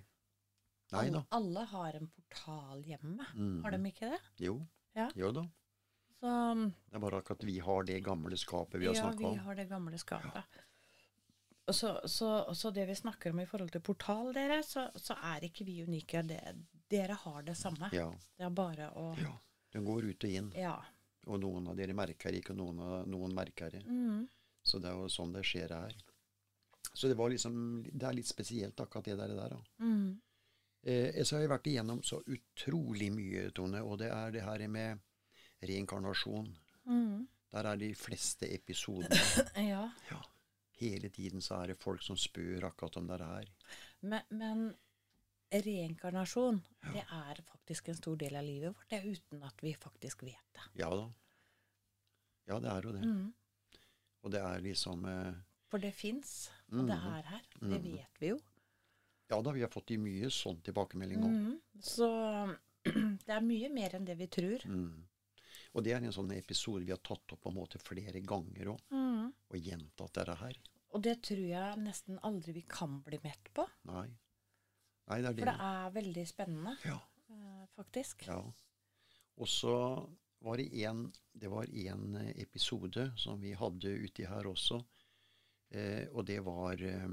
Nei 0.91 1.03
da. 1.13 1.21
Alle, 1.37 1.65
har 1.69 1.99
en 1.99 2.07
portal 2.09 2.81
hjemme. 2.87 3.27
Mm. 3.35 3.59
Har 3.61 3.75
de 3.75 3.79
ikke 3.91 4.09
det? 4.09 4.19
Jo. 4.41 4.55
Ja. 4.97 5.11
Jo 5.15 5.29
da. 5.35 5.43
Så 6.19 6.31
Det 6.57 6.97
er 6.97 7.03
bare 7.03 7.19
akkurat 7.21 7.45
vi 7.47 7.59
har 7.63 7.85
det 7.87 7.99
gamle 8.03 8.37
skapet 8.37 8.81
vi 8.81 8.89
har 8.89 8.97
ja, 8.97 9.05
snakka 9.05 9.29
vi 9.29 9.43
har 9.45 9.55
det 9.55 9.67
gamle 9.69 10.01
skapet. 10.01 10.41
Ja. 10.57 10.65
Så, 11.69 11.99
så, 12.09 12.53
så 12.57 12.71
det 12.73 12.87
vi 12.89 12.95
snakker 12.97 13.29
om 13.29 13.39
i 13.39 13.45
forhold 13.45 13.69
til 13.69 13.81
portal, 13.85 14.33
dere, 14.33 14.63
så, 14.65 14.87
så 14.97 15.13
er 15.35 15.45
ikke 15.45 15.67
vi 15.67 15.83
unike. 15.85 16.23
Det, 16.25 16.39
dere 16.89 17.17
har 17.23 17.43
det 17.45 17.55
samme. 17.57 17.89
Ja. 17.93 18.09
Det 18.37 18.45
er 18.47 18.55
bare 18.55 18.89
å 18.97 19.11
ja. 19.19 19.35
Den 19.69 19.85
går 19.85 20.07
ut 20.09 20.23
og 20.25 20.29
inn. 20.29 20.51
Ja. 20.57 20.75
Og 21.29 21.41
noen 21.41 21.67
av 21.69 21.77
dere 21.77 21.93
merker 21.93 22.33
ikke, 22.33 22.55
og 22.55 22.61
noen, 22.61 22.79
av, 22.81 23.03
noen 23.09 23.35
merker 23.37 23.75
det. 23.75 23.83
Mm. 23.85 24.23
Så 24.65 24.79
det 24.81 24.89
er 24.89 24.97
jo 24.97 25.11
sånn 25.13 25.35
det 25.35 25.43
skjer 25.45 25.75
her. 25.75 25.93
Så 26.93 27.07
det 27.07 27.17
var 27.19 27.29
liksom 27.29 27.83
Det 27.85 28.07
er 28.07 28.15
litt 28.17 28.27
spesielt, 28.27 28.79
akkurat 28.81 29.05
det 29.05 29.17
der. 29.19 29.35
der. 29.37 29.55
Mm. 29.79 30.19
Eh, 30.81 31.23
så 31.23 31.35
har 31.35 31.43
jeg 31.43 31.51
vært 31.51 31.69
igjennom 31.69 32.01
så 32.03 32.21
utrolig 32.25 33.11
mye, 33.13 33.49
Tone, 33.55 33.83
og 33.83 33.99
det 34.01 34.09
er 34.15 34.33
det 34.33 34.45
her 34.47 34.65
med 34.67 35.05
reinkarnasjon. 35.61 36.49
Mm. 36.89 37.27
Der 37.51 37.71
er 37.71 37.79
de 37.81 37.93
fleste 37.97 38.49
episodene. 38.53 39.21
Ja. 39.69 39.89
Ja. 40.09 40.21
Hele 40.79 41.09
tiden 41.11 41.41
så 41.43 41.57
er 41.59 41.73
det 41.73 41.81
folk 41.81 42.01
som 42.01 42.17
spør 42.17 42.69
akkurat 42.69 42.97
om 42.97 43.07
det 43.09 43.17
her. 43.19 43.49
Men, 43.99 44.21
men 44.29 44.61
reinkarnasjon, 45.49 46.59
det 46.93 47.01
er 47.03 47.41
faktisk 47.47 47.89
en 47.89 47.97
stor 47.97 48.19
del 48.21 48.37
av 48.37 48.45
livet 48.45 48.75
vårt, 48.75 48.87
det 48.91 48.99
er 48.99 49.09
uten 49.09 49.43
at 49.47 49.63
vi 49.65 49.73
faktisk 49.73 50.23
vet 50.27 50.53
det. 50.55 50.67
Ja 50.81 50.89
da. 50.93 51.09
Ja, 52.49 52.59
det 52.61 52.71
er 52.71 52.87
jo 52.87 52.93
det. 52.95 53.03
Mm. 53.05 53.27
Og 54.25 54.33
det 54.33 54.41
er 54.41 54.63
liksom 54.63 55.05
eh, 55.09 55.35
For 55.69 55.81
det 55.81 55.91
fins, 55.95 56.49
og 56.73 56.87
det 56.89 56.97
er 56.97 57.27
her. 57.29 57.51
Det 57.61 57.81
vet 57.83 58.21
vi 58.21 58.31
jo. 58.33 58.39
Ja 59.29 59.37
da, 59.45 59.53
vi 59.53 59.61
har 59.61 59.69
fått 59.69 59.93
i 59.93 59.99
mye 60.01 60.31
sånn 60.33 60.57
tilbakemelding 60.65 61.21
òg. 61.21 61.35
Mm. 61.35 61.83
Så 61.85 62.09
det 63.27 63.35
er 63.35 63.45
mye 63.45 63.69
mer 63.73 63.97
enn 63.97 64.07
det 64.07 64.17
vi 64.17 64.29
tror. 64.33 64.65
Mm. 64.65 65.05
Og 65.77 65.85
det 65.85 65.93
er 65.93 66.01
en 66.01 66.15
sånn 66.15 66.31
episode 66.33 66.81
vi 66.87 66.95
har 66.95 67.01
tatt 67.05 67.35
opp 67.35 67.43
på 67.43 67.51
en 67.51 67.59
måte 67.59 67.81
flere 67.81 68.23
ganger 68.25 68.73
òg. 68.73 68.81
Mm. 68.89 69.29
Og 69.29 69.69
gjentatt 69.69 70.17
dette 70.17 70.37
her. 70.41 70.57
Og 70.97 71.03
det 71.05 71.19
tror 71.27 71.43
jeg 71.45 71.83
nesten 71.83 72.17
aldri 72.25 72.55
vi 72.57 72.65
kan 72.65 72.97
bli 73.05 73.19
mett 73.21 73.51
på. 73.53 73.67
Nei. 73.91 74.07
Nei, 75.09 75.21
det 75.21 75.29
er 75.29 75.33
det. 75.33 75.43
For 75.43 75.51
det 75.51 75.69
er 75.69 75.93
veldig 75.95 76.25
spennende, 76.29 76.75
Ja. 76.85 76.99
eh, 77.33 77.65
faktisk. 77.75 78.27
ja. 78.27 78.39
Og 79.39 79.47
så 79.47 79.73
var 80.41 80.57
det 80.57 80.73
en 80.83 81.11
Det 81.39 81.47
var 81.49 81.63
en 81.71 82.15
eh, 82.15 82.33
episode 82.41 83.11
som 83.17 83.39
vi 83.41 83.53
hadde 83.53 83.93
uti 84.03 84.25
her 84.27 84.43
også. 84.47 84.81
Eh, 85.71 86.07
og 86.11 86.25
det 86.25 86.39
var 86.43 86.81
eh, 86.81 87.07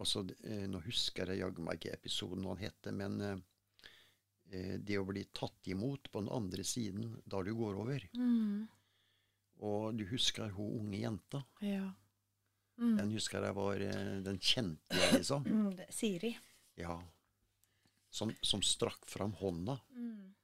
Altså, 0.00 0.24
eh, 0.44 0.66
nå 0.66 0.80
husker 0.82 1.26
jeg 1.30 1.38
jaggu 1.38 1.62
meg 1.62 1.78
ikke 1.78 1.92
episoden 1.94 2.42
hva 2.42 2.56
den 2.56 2.64
het, 2.64 2.88
men 2.92 3.20
eh, 4.50 4.78
det 4.82 4.98
å 4.98 5.04
bli 5.06 5.22
tatt 5.32 5.68
imot 5.70 6.10
på 6.10 6.20
den 6.20 6.32
andre 6.34 6.64
siden 6.66 7.20
da 7.24 7.42
du 7.42 7.52
går 7.54 7.78
over. 7.78 8.02
Mm. 8.18 8.66
Og 9.62 9.94
du 9.96 10.04
husker 10.10 10.50
hun 10.56 10.80
unge 10.80 10.98
jenta. 10.98 11.44
Ja. 11.62 11.92
Mm. 12.78 12.96
Den 12.98 13.10
husker 13.14 13.44
jeg 13.44 13.54
var 13.54 13.80
eh, 13.80 14.20
Den 14.26 14.38
kjente 14.42 14.96
jeg, 14.98 15.12
liksom. 15.20 15.44
Mm, 15.46 15.76
Siri. 15.94 16.32
Ja. 16.76 16.96
Som, 18.10 18.32
som 18.42 18.62
strakk 18.62 19.06
fram 19.10 19.32
hånda. 19.38 19.78
Mm. 19.90 20.34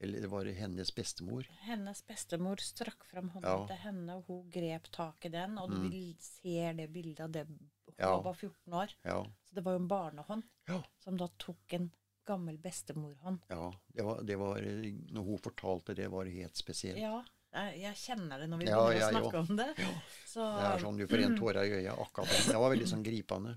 Eller 0.00 0.20
det 0.24 0.30
var 0.32 0.44
hennes 0.56 0.94
bestemor. 0.96 1.44
Hennes 1.66 2.00
bestemor 2.08 2.56
strakk 2.64 3.04
fram 3.04 3.28
hånda 3.34 3.48
Ja. 3.52 3.66
til 3.68 3.76
henne, 3.82 4.14
og 4.16 4.24
hun 4.30 4.46
grep 4.50 4.86
tak 4.94 5.24
i 5.26 5.28
den. 5.34 5.58
Og 5.58 5.70
du 5.70 5.76
Mm. 5.76 6.16
ser 6.20 6.72
det 6.78 6.88
bildet 6.92 7.20
av 7.20 7.30
det 7.32 7.46
hun 7.46 7.70
Ja. 7.98 8.20
var 8.20 8.34
14 8.34 8.72
år. 8.72 8.94
Ja. 9.04 9.24
Så 9.44 9.54
det 9.54 9.64
var 9.64 9.72
jo 9.72 9.82
en 9.84 9.88
barnehånd 9.88 10.42
som 11.04 11.16
da 11.16 11.28
tok 11.38 11.72
en 11.74 11.90
gammel 12.26 12.56
bestemorhånd. 12.58 13.40
ja 13.48 13.72
det, 13.92 14.02
var, 14.02 14.22
det 14.22 14.36
var 14.38 14.60
Når 14.60 15.22
hun 15.24 15.38
fortalte 15.38 15.94
det, 15.94 16.08
var 16.10 16.24
det 16.24 16.32
helt 16.32 16.56
spesielt. 16.56 16.98
Ja, 16.98 17.24
jeg, 17.52 17.80
jeg 17.82 17.96
kjenner 17.96 18.38
det 18.42 18.48
når 18.50 18.58
vi 18.62 18.66
Ja, 18.70 18.80
begynner 18.86 19.06
å 19.06 19.30
snakke 19.30 19.40
om 19.42 19.56
det. 19.58 19.68
Så, 20.30 20.44
Det 20.44 20.66
er 20.70 20.82
sånn 20.84 20.98
du 21.00 21.06
får 21.10 21.24
en 21.26 21.36
tåre 21.38 21.64
i 21.66 21.72
øya 21.80 21.94
akkurat. 22.04 22.34
Det 22.46 22.56
var 22.62 22.70
veldig 22.74 22.88
sånn 22.90 23.02
gripende. 23.06 23.56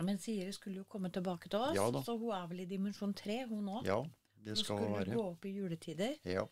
Men 0.00 0.18
Siri 0.22 0.52
skulle 0.56 0.80
jo 0.82 0.84
komme 0.88 1.10
tilbake 1.12 1.48
til 1.50 1.58
oss, 1.60 1.74
Ja 1.76 1.86
så 2.04 2.14
hun 2.18 2.30
er 2.32 2.46
vel 2.48 2.60
i 2.64 2.66
dimensjon 2.70 3.12
tre, 3.16 3.42
hun 3.50 3.66
òg. 3.68 3.84
Ja, 3.88 3.98
det 4.40 4.54
Hun 4.54 4.56
skulle 4.56 4.90
være. 4.94 5.14
gå 5.16 5.24
opp 5.32 5.44
i 5.44 5.54
juletider. 5.56 6.14
Ja. 6.24 6.46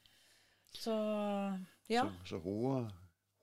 Så 0.75 0.93
ja. 1.89 2.05
Så, 2.25 2.37
så 2.37 2.41
hun, 2.45 2.91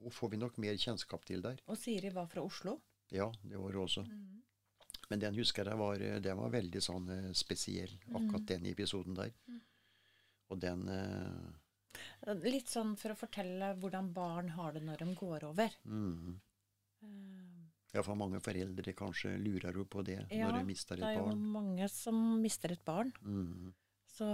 hun 0.03 0.11
får 0.13 0.29
vi 0.35 0.37
nok 0.37 0.57
mer 0.61 0.75
kjennskap 0.77 1.25
til 1.25 1.41
der. 1.41 1.57
Og 1.67 1.77
Siri 1.77 2.11
var 2.13 2.27
fra 2.29 2.43
Oslo. 2.45 2.79
Ja, 3.13 3.31
det 3.43 3.57
var 3.57 3.71
hun 3.73 3.85
også. 3.87 4.03
Mm. 4.05 4.41
Men 5.09 5.19
den 5.21 5.35
husker 5.37 5.65
jeg 5.69 5.77
var, 5.77 5.97
den 6.21 6.37
var 6.37 6.49
veldig 6.53 6.81
sånn 6.81 7.09
eh, 7.13 7.31
spesiell, 7.37 7.91
akkurat 8.09 8.41
Mm. 8.41 8.45
den 8.49 8.65
episoden 8.71 9.13
der. 9.17 9.31
Og 10.49 10.59
den 10.61 10.87
eh, 10.89 11.51
Litt 12.43 12.67
sånn 12.67 12.95
for 12.97 13.09
å 13.13 13.17
fortelle 13.19 13.73
hvordan 13.79 14.11
barn 14.13 14.49
har 14.49 14.71
det 14.73 14.81
når 14.83 14.97
de 15.03 15.15
går 15.15 15.43
over. 15.51 15.69
mm, 15.85 16.39
Eh, 17.03 17.61
Ja, 17.93 18.01
for 18.03 18.15
mange 18.15 18.39
foreldre 18.43 18.93
kanskje 18.93 19.37
lurer 19.39 19.73
jo 19.73 19.85
på 19.85 20.03
det 20.03 20.25
Ja, 20.31 20.49
når 20.49 20.59
de 20.59 20.65
mister 20.65 20.95
et 20.95 21.01
barn. 21.01 21.13
Ja, 21.15 21.21
Det 21.23 21.27
er 21.27 21.31
jo 21.31 21.51
mange 21.53 21.89
som 21.89 22.41
mister 22.41 22.71
et 22.71 22.83
barn. 22.85 23.13
Mm, 23.21 23.73
Så, 24.07 24.25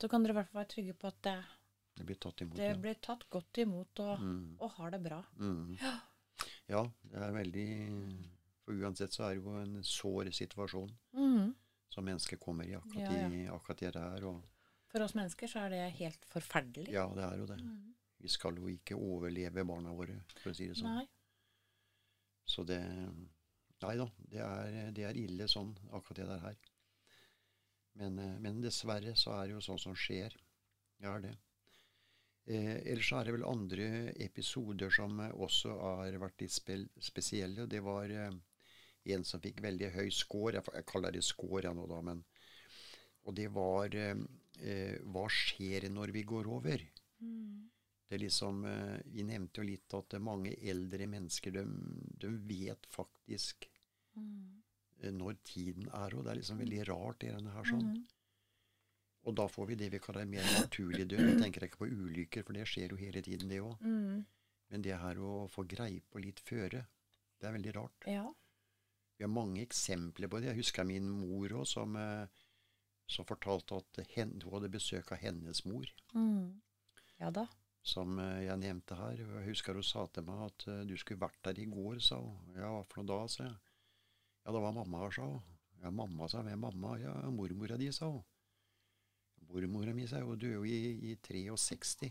så 0.00 0.08
kan 0.08 0.22
dere 0.22 0.32
i 0.32 0.36
hvert 0.38 0.48
fall 0.50 0.62
være 0.62 0.70
trygge 0.74 0.94
på 0.98 1.08
at 1.08 1.20
det, 1.22 1.36
det 1.96 2.06
blir 2.06 2.18
tatt 2.20 2.40
imot. 2.44 2.56
det 2.56 2.68
ja. 2.70 2.76
blir 2.76 2.94
tatt 3.00 3.28
godt 3.30 3.58
imot 3.58 4.00
og, 4.00 4.18
Mm, 4.20 4.56
og 4.60 4.70
har 4.78 4.90
det 4.90 5.02
bra. 5.02 5.22
mm. 5.38 5.78
ja, 6.68 6.82
det 7.02 7.22
er 7.22 7.32
veldig 7.32 7.68
For 8.66 8.72
uansett 8.74 9.12
så 9.14 9.24
er 9.28 9.34
det 9.36 9.44
jo 9.44 9.52
en 9.60 9.82
sår 9.82 10.32
situasjon 10.34 10.90
Mhm. 11.14 11.54
som 11.88 12.04
mennesket 12.04 12.40
kommer 12.40 12.64
i 12.66 12.74
akkurat, 12.74 13.12
Ja, 13.12 13.28
i 13.30 13.46
akkurat 13.48 13.78
det 13.78 13.92
der. 13.94 14.24
Og, 14.26 14.42
For 14.92 15.02
oss 15.04 15.16
mennesker 15.18 15.50
så 15.50 15.66
er 15.66 15.74
det 15.74 15.82
helt 15.98 16.26
forferdelig. 16.30 16.92
ja, 16.94 17.06
det 17.14 17.24
er 17.26 17.40
jo 17.40 17.46
det. 17.50 17.58
Mm. 17.62 17.94
Vi 18.22 18.32
skal 18.32 18.58
jo 18.58 18.70
ikke 18.72 18.96
overleve 18.96 19.64
barna 19.68 19.92
våre, 19.94 20.20
for 20.40 20.52
å 20.52 20.56
si 20.56 20.68
det 20.70 20.78
sånn. 20.78 21.00
Nei. 21.00 21.06
Så 22.46 22.64
det 22.66 22.80
Nei 23.84 23.92
da, 24.00 24.06
det 24.32 24.40
er, 24.40 24.76
det 24.96 25.02
er 25.04 25.18
ille 25.20 25.44
sånn, 25.52 25.74
akkurat 25.92 26.22
det 26.22 26.26
der 26.30 26.44
her. 26.46 26.54
Men, 28.00 28.14
eh, 28.22 28.38
men 28.40 28.62
dessverre 28.64 29.12
så 29.20 29.34
er 29.34 29.42
det 29.44 29.52
jo 29.52 29.64
sånn 29.66 29.82
som 29.82 29.96
skjer. 29.96 30.32
Det 30.96 31.10
er 31.10 31.20
det. 31.26 31.32
Eh, 32.46 32.76
ellers 32.92 33.08
så 33.10 33.18
er 33.18 33.26
det 33.26 33.34
vel 33.34 33.44
andre 33.44 33.86
episoder 34.22 34.92
som 34.94 35.18
også 35.26 35.74
har 35.80 36.16
vært 36.22 36.44
litt 36.44 36.54
spe 36.54 36.78
spesielle. 37.02 37.66
Det 37.68 37.82
var 37.84 38.12
eh, 38.14 38.32
en 39.12 39.24
som 39.26 39.42
fikk 39.42 39.60
veldig 39.64 39.92
høy 39.96 40.08
score. 40.14 40.56
Jeg, 40.56 40.66
jeg 40.78 40.86
kaller 40.88 41.14
det 41.16 41.24
score 41.26 41.64
jeg 41.66 41.76
nå, 41.76 41.86
da. 41.90 42.00
Men, 42.06 42.22
og 43.26 43.36
det 43.36 43.48
var 43.54 43.96
eh, 43.98 44.14
eh, 44.62 44.98
Hva 45.04 45.26
skjer 45.32 45.88
når 45.92 46.12
vi 46.16 46.22
går 46.28 46.48
over? 46.50 46.82
Mm. 47.20 47.66
Det 48.06 48.14
er 48.14 48.22
liksom, 48.22 48.64
eh, 48.64 48.98
Vi 49.12 49.24
nevnte 49.26 49.62
jo 49.62 49.68
litt 49.68 49.96
at 49.98 50.18
mange 50.22 50.54
eldre 50.56 51.08
mennesker 51.10 51.56
de, 51.58 51.64
de 52.22 52.30
vet 52.48 52.86
faktisk 52.92 53.68
mm. 54.14 54.62
eh, 55.02 55.12
når 55.14 55.40
tiden 55.42 55.90
er. 55.90 56.14
Og 56.14 56.24
det 56.24 56.32
er 56.34 56.40
liksom 56.42 56.62
veldig 56.62 56.84
rart, 56.90 57.20
det 57.24 57.34
her 57.34 57.72
sånn. 57.72 57.90
Mm. 57.96 58.04
Og 59.26 59.34
da 59.34 59.48
får 59.50 59.66
vi 59.72 59.78
det 59.80 59.90
vi 59.90 60.02
kaller 60.02 60.28
mer 60.30 60.46
naturlig 60.60 61.08
død. 61.10 61.24
Jeg 61.32 61.42
tenker 61.42 61.66
ikke 61.66 61.82
på 61.82 61.90
ulykker, 61.90 62.46
for 62.46 62.54
det 62.54 62.66
skjer 62.70 62.94
jo 62.94 63.00
hele 63.00 63.22
tiden, 63.26 63.50
det 63.50 63.62
òg. 63.62 63.78
Mhm. 63.82 64.24
Men 64.70 64.82
det 64.82 64.96
her 64.98 65.18
å 65.22 65.46
få 65.46 65.62
greie 65.62 66.02
på 66.10 66.18
litt 66.18 66.40
føre, 66.42 66.80
det 67.38 67.46
er 67.46 67.54
veldig 67.54 67.74
rart. 67.76 68.06
Ja. 68.10 68.24
Vi 69.16 69.24
har 69.24 69.30
mange 69.30 69.62
eksempler 69.62 70.28
på 70.28 70.40
det. 70.40 70.50
Jeg 70.50 70.58
husker 70.58 70.86
min 70.88 71.06
mor 71.08 71.54
òg, 71.60 71.66
som, 71.70 71.94
eh, 71.96 72.26
som 73.06 73.26
fortalte 73.28 73.78
at 73.78 74.00
hun 74.16 74.34
hadde 74.50 74.72
besøk 74.72 75.12
av 75.14 75.22
hennes 75.22 75.62
mor. 75.66 75.86
Mm. 76.14 76.60
Ja 77.20 77.30
da. 77.32 77.46
som 77.86 78.18
eh, 78.18 78.44
jeg 78.48 78.58
nevnte 78.58 78.96
her. 78.98 79.20
Jeg 79.20 79.46
husker 79.46 79.78
hun 79.78 79.86
sa 79.86 80.06
til 80.10 80.26
meg 80.26 80.40
at 80.48 80.64
eh, 80.72 80.82
du 80.88 80.96
skulle 80.98 81.22
vært 81.22 81.38
der 81.46 81.60
i 81.62 81.68
går, 81.70 82.00
sa 82.02 82.18
hun. 82.18 82.56
Ja, 82.56 82.72
hva 82.74 82.82
for 82.82 83.02
noe 83.02 83.06
da, 83.12 83.28
sa 83.30 83.44
jeg. 83.46 83.54
Ja, 84.42 84.54
det 84.54 84.62
var 84.64 84.74
mamma 84.74 85.04
her, 85.04 85.14
sa 85.14 85.28
hun. 85.30 85.44
Ja, 85.84 85.92
mamma, 85.94 86.28
sa 86.28 86.42
hun. 86.42 86.50
Hvem 86.50 86.64
mamma? 86.66 86.96
Ja, 86.98 87.14
mormora 87.30 87.78
di, 87.78 87.92
sa 87.94 88.10
hun. 88.10 88.24
Mormora 89.46 89.94
mi, 89.94 90.08
sa 90.10 90.24
hun. 90.24 90.38
Du 90.42 90.48
er 90.48 90.56
jo 90.56 90.66
i, 90.66 91.12
i 91.12 91.16
63. 91.22 92.10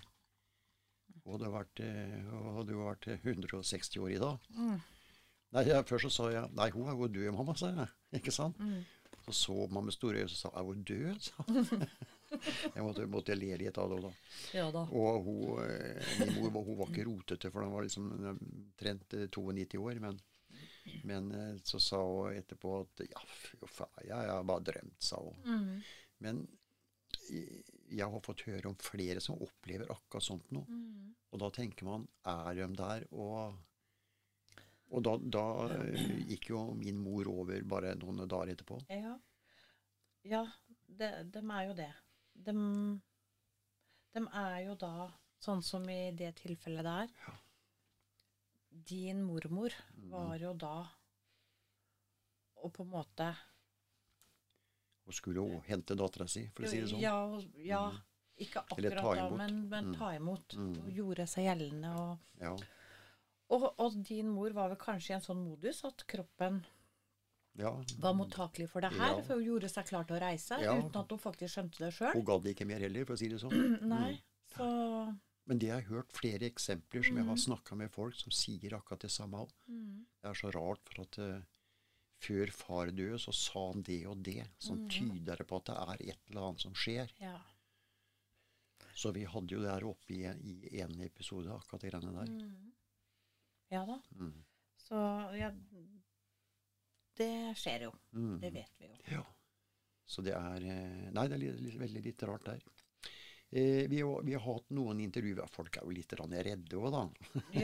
Og 1.25 1.39
du 1.41 1.47
vært, 1.51 1.83
eh, 1.83 2.19
hadde 2.55 2.75
jo 2.75 2.87
vært 2.87 3.09
160 3.17 3.99
år 4.05 4.15
i 4.15 4.21
dag. 4.21 4.49
Mm. 4.55 4.77
Nei, 5.55 5.63
Først 5.87 6.07
så 6.07 6.11
sa 6.11 6.31
jeg 6.31 6.55
nei, 6.55 6.71
hun 6.71 6.87
er 6.87 6.95
jo 6.95 7.11
død, 7.11 7.31
mamma, 7.35 7.55
sa 7.59 7.73
jeg. 7.73 7.91
Ikke 8.21 8.31
sant? 8.31 8.59
Mm. 8.63 8.83
Så 9.25 9.33
så 9.33 9.67
man 9.73 9.87
med 9.87 9.95
store 9.95 10.21
øyne 10.21 10.29
og 10.29 10.37
sa 10.37 10.51
er 10.53 10.67
hun 10.67 10.83
død? 10.85 11.21
sa 11.21 11.45
hun. 11.47 11.85
jeg 12.75 12.83
måtte, 12.83 13.07
måtte 13.09 13.37
le 13.37 13.55
litt 13.57 13.77
av 13.81 13.89
det 13.89 14.01
da. 14.03 14.11
Ja 14.53 14.67
da. 14.73 14.85
Og 14.85 15.25
hun, 15.25 15.63
eh, 15.65 16.13
min 16.21 16.51
mor 16.53 16.65
hun 16.65 16.79
var 16.81 16.91
ikke 16.91 17.07
rotete, 17.07 17.51
for 17.51 17.65
hun 17.65 17.73
var 17.73 17.87
liksom 17.87 18.11
omtrent 18.35 19.17
eh, 19.17 19.27
92 19.29 19.81
år. 19.81 20.01
Men, 20.03 20.19
men 21.09 21.31
eh, 21.31 21.55
så 21.63 21.81
sa 21.81 22.01
hun 22.03 22.37
etterpå 22.37 22.75
at 22.83 23.05
ja, 23.09 23.25
fy 23.25 23.57
faen, 23.65 24.05
jeg 24.11 24.31
har 24.33 24.45
bare 24.45 24.67
drømt, 24.71 24.99
sa 25.01 25.21
hun. 25.23 25.41
Mm. 25.45 25.81
Men 26.25 26.43
eh, 27.31 27.61
jeg 27.95 28.09
har 28.11 28.25
fått 28.25 28.45
høre 28.49 28.69
om 28.69 28.77
flere 28.81 29.23
som 29.23 29.41
opplever 29.41 29.89
akkurat 29.93 30.25
sånt 30.29 30.51
noe. 30.55 30.69
Mm. 30.69 31.13
Og 31.33 31.41
da 31.41 31.49
tenker 31.53 31.87
man 31.87 32.05
er 32.29 32.53
de 32.61 32.69
der? 32.77 33.09
Og, 33.11 33.57
og 34.91 35.03
da, 35.03 35.15
da 35.17 35.43
eh, 35.75 36.05
gikk 36.29 36.49
jo 36.51 36.59
min 36.77 36.97
mor 37.01 37.27
over 37.31 37.63
bare 37.67 37.95
noen 37.99 38.23
dager 38.29 38.53
etterpå. 38.53 38.79
Ja. 38.93 39.15
Ja, 40.25 40.43
de, 40.87 41.09
dem 41.33 41.51
er 41.53 41.67
jo 41.67 41.73
det. 41.77 41.91
De, 42.33 42.53
dem 44.15 44.27
er 44.33 44.59
jo 44.65 44.75
da, 44.81 45.09
sånn 45.43 45.61
som 45.65 45.83
i 45.89 46.11
det 46.17 46.31
tilfellet 46.39 46.85
der 46.85 47.11
Din 48.89 49.21
mormor 49.23 49.71
var 50.11 50.35
jo 50.41 50.53
da 50.59 50.87
Og 52.63 52.73
på 52.73 52.83
en 52.83 52.89
måte 52.91 53.27
Hun 55.05 55.13
skulle 55.15 55.43
jo 55.43 55.61
hente 55.67 55.95
dattera 55.95 56.27
si, 56.27 56.47
for 56.55 56.65
å 56.65 56.71
si 56.71 56.81
det 56.81 56.89
sånn. 56.89 57.03
Ja, 57.03 57.15
ja 57.61 57.83
ikke 58.41 58.65
akkurat 58.65 58.97
da, 59.15 59.29
men, 59.37 59.61
men 59.69 59.91
Mm. 59.91 59.93
ta 59.95 60.09
imot. 60.15 60.55
Mm. 60.59 60.71
Og 60.81 60.89
gjorde 60.91 61.27
seg 61.29 61.45
gjeldende 61.45 61.91
og 61.95 62.41
Ja. 62.41 62.55
Og, 63.53 63.67
og 63.79 63.97
din 64.07 64.29
mor 64.33 64.49
var 64.57 64.71
vel 64.71 64.77
kanskje 64.81 65.13
i 65.13 65.15
en 65.19 65.21
sånn 65.25 65.43
modus 65.45 65.83
at 65.85 66.05
kroppen 66.09 66.63
Ja, 67.55 67.69
var 68.03 68.15
mottakelig 68.17 68.67
for 68.71 68.81
det 68.83 68.89
her, 68.97 69.13
Ja. 69.15 69.21
for 69.23 69.35
hun 69.39 69.45
gjorde 69.45 69.69
seg 69.71 69.85
klar 69.87 70.03
til 70.07 70.17
å 70.17 70.21
reise 70.23 70.57
Ja. 70.59 70.73
uten 70.75 70.97
at 70.99 71.09
hun 71.13 71.19
faktisk 71.21 71.53
skjønte 71.55 71.77
det 71.85 71.93
sjøl. 71.93 72.13
Hun 72.17 72.25
gadd 72.25 72.43
ikke 72.51 72.65
mer 72.67 72.79
heller, 72.83 73.05
for 73.05 73.13
å 73.15 73.17
si 73.21 73.29
det 73.31 73.39
sånn. 73.39 73.53
Nei, 73.95 74.19
så 74.55 75.17
Men 75.47 75.59
det 75.61 75.69
har 75.69 75.81
jeg 75.81 75.89
hørt 75.91 76.11
flere 76.11 76.49
eksempler 76.49 77.05
som 77.05 77.17
jeg 77.21 77.25
har 77.29 77.37
snakka 77.37 77.75
med 77.77 77.91
folk 77.93 78.15
som 78.17 78.31
sier 78.33 78.73
akkurat 78.73 78.99
det 79.05 79.11
samme 79.13 79.37
òg. 79.45 79.51
Det 79.67 80.31
er 80.31 80.33
så 80.33 80.49
rart, 80.51 80.81
for 80.89 81.03
at 81.05 81.19
eh, 81.21 81.41
før 82.25 82.51
far 82.51 82.87
døde, 82.89 83.19
så 83.21 83.31
sa 83.31 83.67
han 83.71 83.83
det 83.83 83.99
og 84.09 84.23
det, 84.25 84.47
som 84.57 84.87
tyder 84.89 85.37
på 85.45 85.57
at 85.61 85.65
det 85.69 85.75
er 85.77 86.09
et 86.15 86.31
eller 86.31 86.47
annet 86.49 86.61
som 86.65 86.73
skjer. 86.73 87.11
ja. 87.21 87.37
Så 88.95 89.11
vi 89.13 89.25
hadde 89.27 89.51
jo 89.51 89.59
det 89.61 89.69
her 89.69 89.83
oppe 89.89 90.13
i, 90.15 90.23
i 90.71 90.79
en 90.81 90.99
episode, 91.03 91.51
akkurat 91.51 91.81
de 91.83 91.89
greiene 91.91 92.13
der. 92.15 92.47
Ja 93.73 93.85
da. 93.87 93.99
Mm. 94.19 94.35
Så 94.85 94.99
ja 95.39 95.51
Det 97.17 97.31
skjer 97.57 97.87
jo. 97.87 97.93
Mm. 98.13 98.39
Det 98.43 98.51
vet 98.53 98.81
vi 98.81 98.89
jo. 98.91 98.97
Ja. 99.17 99.25
Så 100.05 100.21
det 100.21 100.35
er 100.37 100.65
eh, 100.69 101.05
Nei, 101.15 101.27
det 101.29 101.37
er 101.37 101.41
litt, 101.41 101.61
litt, 101.63 101.77
veldig 101.81 102.01
litt 102.05 102.25
rart 102.29 102.45
der. 102.45 102.65
Eh, 103.55 103.87
vi, 103.89 104.01
har, 104.01 104.23
vi 104.23 104.33
har 104.33 104.43
hatt 104.43 104.69
noen 104.75 104.99
intervjuer. 104.99 105.47
Folk 105.53 105.77
er 105.79 105.85
jo 105.87 105.93
litt 105.95 106.13
redde 106.13 106.77
òg, 106.77 106.87
da. 106.93 107.03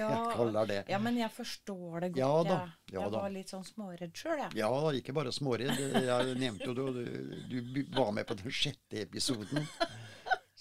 det. 0.70 0.80
Ja, 0.90 1.02
men 1.04 1.20
jeg 1.20 1.30
forstår 1.36 2.06
det 2.06 2.12
godt. 2.16 2.22
Ja 2.22 2.32
da, 2.48 2.60
ja 2.94 3.02
jeg 3.02 3.14
da. 3.14 3.24
var 3.26 3.34
litt 3.34 3.54
sånn 3.54 3.68
småredd 3.68 4.16
sjøl, 4.16 4.38
jeg. 4.46 4.58
Ja, 4.62 4.72
ikke 4.98 5.16
bare 5.18 5.34
småredd. 5.36 5.84
Jeg 6.08 6.38
nevnte 6.40 6.70
jo 6.72 6.78
du, 6.78 7.02
du, 7.52 7.58
du 7.76 7.82
var 7.98 8.14
med 8.16 8.30
på 8.30 8.40
den 8.40 8.56
sjette 8.56 9.04
episoden. 9.04 9.68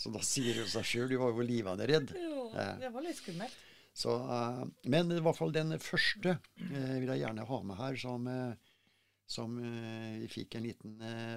Så 0.00 0.12
da 0.12 0.22
sier 0.24 0.57
det 0.62 0.68
seg 0.72 0.87
sjøl. 0.88 1.09
Du 1.12 1.18
var 1.20 1.33
jo 1.33 1.46
livende 1.46 1.88
redd. 1.88 2.14
Jo, 2.16 2.48
det 2.81 2.90
var 2.92 3.05
litt 3.05 3.20
skummelt. 3.20 3.66
Så, 3.96 4.14
uh, 4.14 4.64
men 4.90 5.11
i 5.12 5.22
hvert 5.22 5.38
fall 5.38 5.53
den 5.55 5.74
første 5.83 6.37
uh, 6.38 6.92
vil 7.00 7.11
jeg 7.11 7.24
gjerne 7.24 7.46
ha 7.48 7.62
med 7.66 7.81
her, 7.81 7.98
som, 8.00 8.29
uh, 8.31 8.76
som 9.31 9.57
vi 9.61 10.26
fikk 10.31 10.57
en 10.59 10.64
liten 10.66 10.94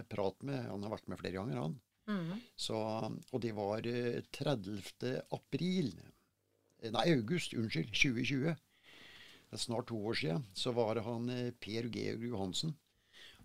prat 0.09 0.39
med. 0.41 0.63
Han 0.65 0.81
har 0.81 0.95
vært 0.95 1.11
med 1.11 1.19
flere 1.21 1.37
ganger, 1.37 1.59
han. 1.61 1.75
Mm. 2.09 2.39
Så, 2.59 2.75
og 2.75 3.41
det 3.43 3.51
var 3.55 3.85
eh, 3.87 4.17
30. 4.35 4.79
april 5.31 5.93
Nei, 6.83 7.03
august, 7.13 7.53
unnskyld. 7.55 7.93
2020. 7.93 8.57
Det 8.57 9.55
er 9.55 9.61
snart 9.61 9.87
to 9.91 9.99
år 10.09 10.17
siden. 10.19 10.41
Så 10.57 10.73
var 10.75 10.97
det 10.97 11.05
han 11.05 11.29
Per 11.63 11.87
Georg 11.93 12.25
Johansen. 12.27 12.73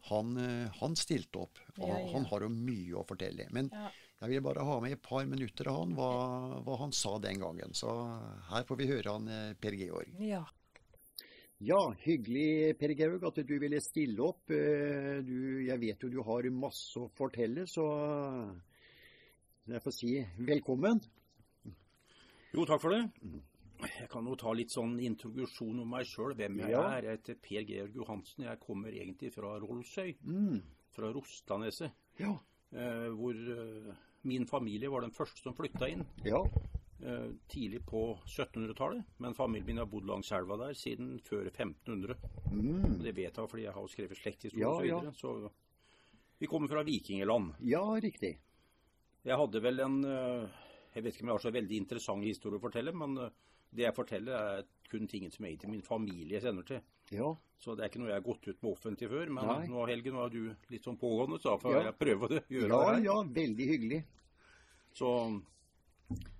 Han, 0.08 0.32
han 0.80 0.96
stilte 0.98 1.44
opp. 1.44 1.60
Og 1.76 1.84
Ja, 1.84 2.00
ja. 2.00 2.08
han 2.16 2.26
har 2.32 2.42
jo 2.42 2.48
mye 2.50 2.96
å 2.98 3.04
fortelle. 3.06 3.46
Men 3.54 3.68
Ja. 3.70 3.92
Jeg 4.20 4.30
vil 4.30 4.40
bare 4.42 4.64
ha 4.66 4.80
med 4.80 4.92
et 4.96 5.02
par 5.02 5.24
minutter 5.26 5.68
av 5.70 5.76
han, 5.82 5.92
hva, 5.94 6.62
hva 6.66 6.78
han 6.80 6.92
sa 6.92 7.18
den 7.22 7.38
gangen. 7.40 7.72
Så 7.74 7.88
her 8.50 8.64
får 8.68 8.76
vi 8.80 8.86
høre 8.90 9.12
han 9.14 9.28
eh, 9.28 9.54
Per 9.60 9.72
Georg. 9.78 10.14
ja. 10.20 10.44
Ja, 11.60 11.90
hyggelig 12.04 12.76
Per 12.78 12.92
Georg 12.94 13.24
at 13.26 13.40
du 13.42 13.56
ville 13.58 13.80
stille 13.82 14.22
opp. 14.22 14.50
Eh, 14.54 15.18
Du, 15.26 15.64
jeg 15.66 15.80
vet 15.82 16.04
jo 16.04 16.08
du 16.12 16.20
har 16.22 16.46
masse 16.54 16.94
å 17.00 17.08
fortelle, 17.18 17.64
så 17.66 17.82
jeg 19.68 19.82
får 19.82 19.94
si 19.96 20.12
velkommen. 20.46 21.00
Jo, 22.54 22.64
takk 22.64 22.80
for 22.80 22.94
det. 22.94 23.02
Jeg 23.82 24.08
kan 24.10 24.26
jo 24.26 24.36
ta 24.38 24.52
litt 24.56 24.70
sånn 24.70 24.96
introduksjon 25.02 25.82
om 25.82 25.90
meg 25.96 26.06
sjøl, 26.08 26.32
hvem 26.38 26.58
jeg 26.62 26.70
Ja. 26.70 26.84
er. 26.96 27.02
Jeg 27.10 27.18
heter 27.18 27.34
Per 27.42 27.62
Georg 27.68 27.94
Johansen. 27.94 28.44
Jeg 28.44 28.60
kommer 28.60 28.88
egentlig 28.94 29.32
fra 29.34 29.58
Rollsøy, 29.58 30.14
Mm. 30.24 30.62
fra 30.94 31.12
Rostaneset. 31.12 31.90
Ja. 32.18 32.38
Eh, 32.72 33.08
hvor 33.18 33.34
eh, 33.34 33.94
min 34.22 34.46
familie 34.46 34.88
var 34.90 35.00
den 35.04 35.12
første 35.14 35.42
som 35.42 35.54
flytta 35.54 35.88
inn 35.88 36.04
Ja. 36.24 36.40
eh, 37.02 37.30
tidlig 37.48 37.84
på 37.86 38.18
1700-tallet. 38.26 39.04
Men 39.18 39.34
familien 39.34 39.66
min 39.66 39.78
har 39.78 39.86
bodd 39.86 40.06
langs 40.06 40.32
elva 40.32 40.56
der 40.56 40.74
siden 40.74 41.20
før 41.22 41.46
1500. 41.50 42.16
Mm. 42.52 42.98
Det 43.02 43.14
vet 43.14 43.36
jeg 43.36 43.48
fordi 43.48 43.62
jeg 43.64 43.72
har 43.72 43.86
skrevet 43.88 44.16
slektshistorie 44.18 44.60
Ja, 44.60 44.68
og 44.68 44.80
så 44.80 44.84
videre. 44.84 45.14
Så 45.14 45.50
vi 46.40 46.46
kommer 46.46 46.68
fra 46.68 46.82
vikingeland. 46.82 47.54
ja, 47.64 47.82
riktig. 48.00 48.38
Jeg 49.24 49.36
hadde 49.36 49.60
vel 49.62 49.80
en 49.80 50.04
eh, 50.04 50.48
Jeg 50.94 51.04
vet 51.04 51.14
ikke 51.14 51.22
om 51.22 51.28
jeg 51.28 51.34
har 51.38 51.42
så 51.46 51.50
veldig 51.52 51.76
interessant 51.76 52.24
historie 52.24 52.58
å 52.58 52.62
fortelle, 52.62 52.92
men 52.92 53.18
eh, 53.18 53.30
det 53.74 53.84
jeg 53.84 53.94
forteller, 53.94 54.32
er 54.58 54.64
kun 54.88 55.06
ting 55.06 55.30
som 55.30 55.44
egentlig 55.44 55.68
min 55.70 55.82
familie 55.84 56.40
kjenner 56.40 56.64
til. 56.66 56.80
Ja. 57.10 57.34
Så 57.58 57.74
det 57.76 57.84
er 57.84 57.88
ikke 57.90 58.00
noe 58.00 58.08
jeg 58.12 58.20
har 58.22 58.26
gått 58.28 58.46
ut 58.48 58.62
med 58.62 58.72
offentlig 58.72 59.08
før. 59.10 59.26
Men 59.32 59.46
Nei. 59.46 59.66
nå, 59.68 59.86
Helge, 59.88 60.12
nå 60.12 60.24
er 60.24 60.30
du 60.30 60.54
litt 60.70 60.84
sånn 60.84 60.98
pågående, 61.00 61.38
så 61.40 61.50
da 61.54 61.56
får 61.58 61.74
Ja. 61.74 61.82
jeg 61.90 61.98
prøve 61.98 62.28
å 62.28 62.40
gjøre 62.48 62.68
Ja, 62.68 62.78
det 62.78 62.94
her. 62.94 63.04
ja, 63.04 63.22
veldig 63.22 63.66
hyggelig. 63.68 64.04
Så 64.94 65.42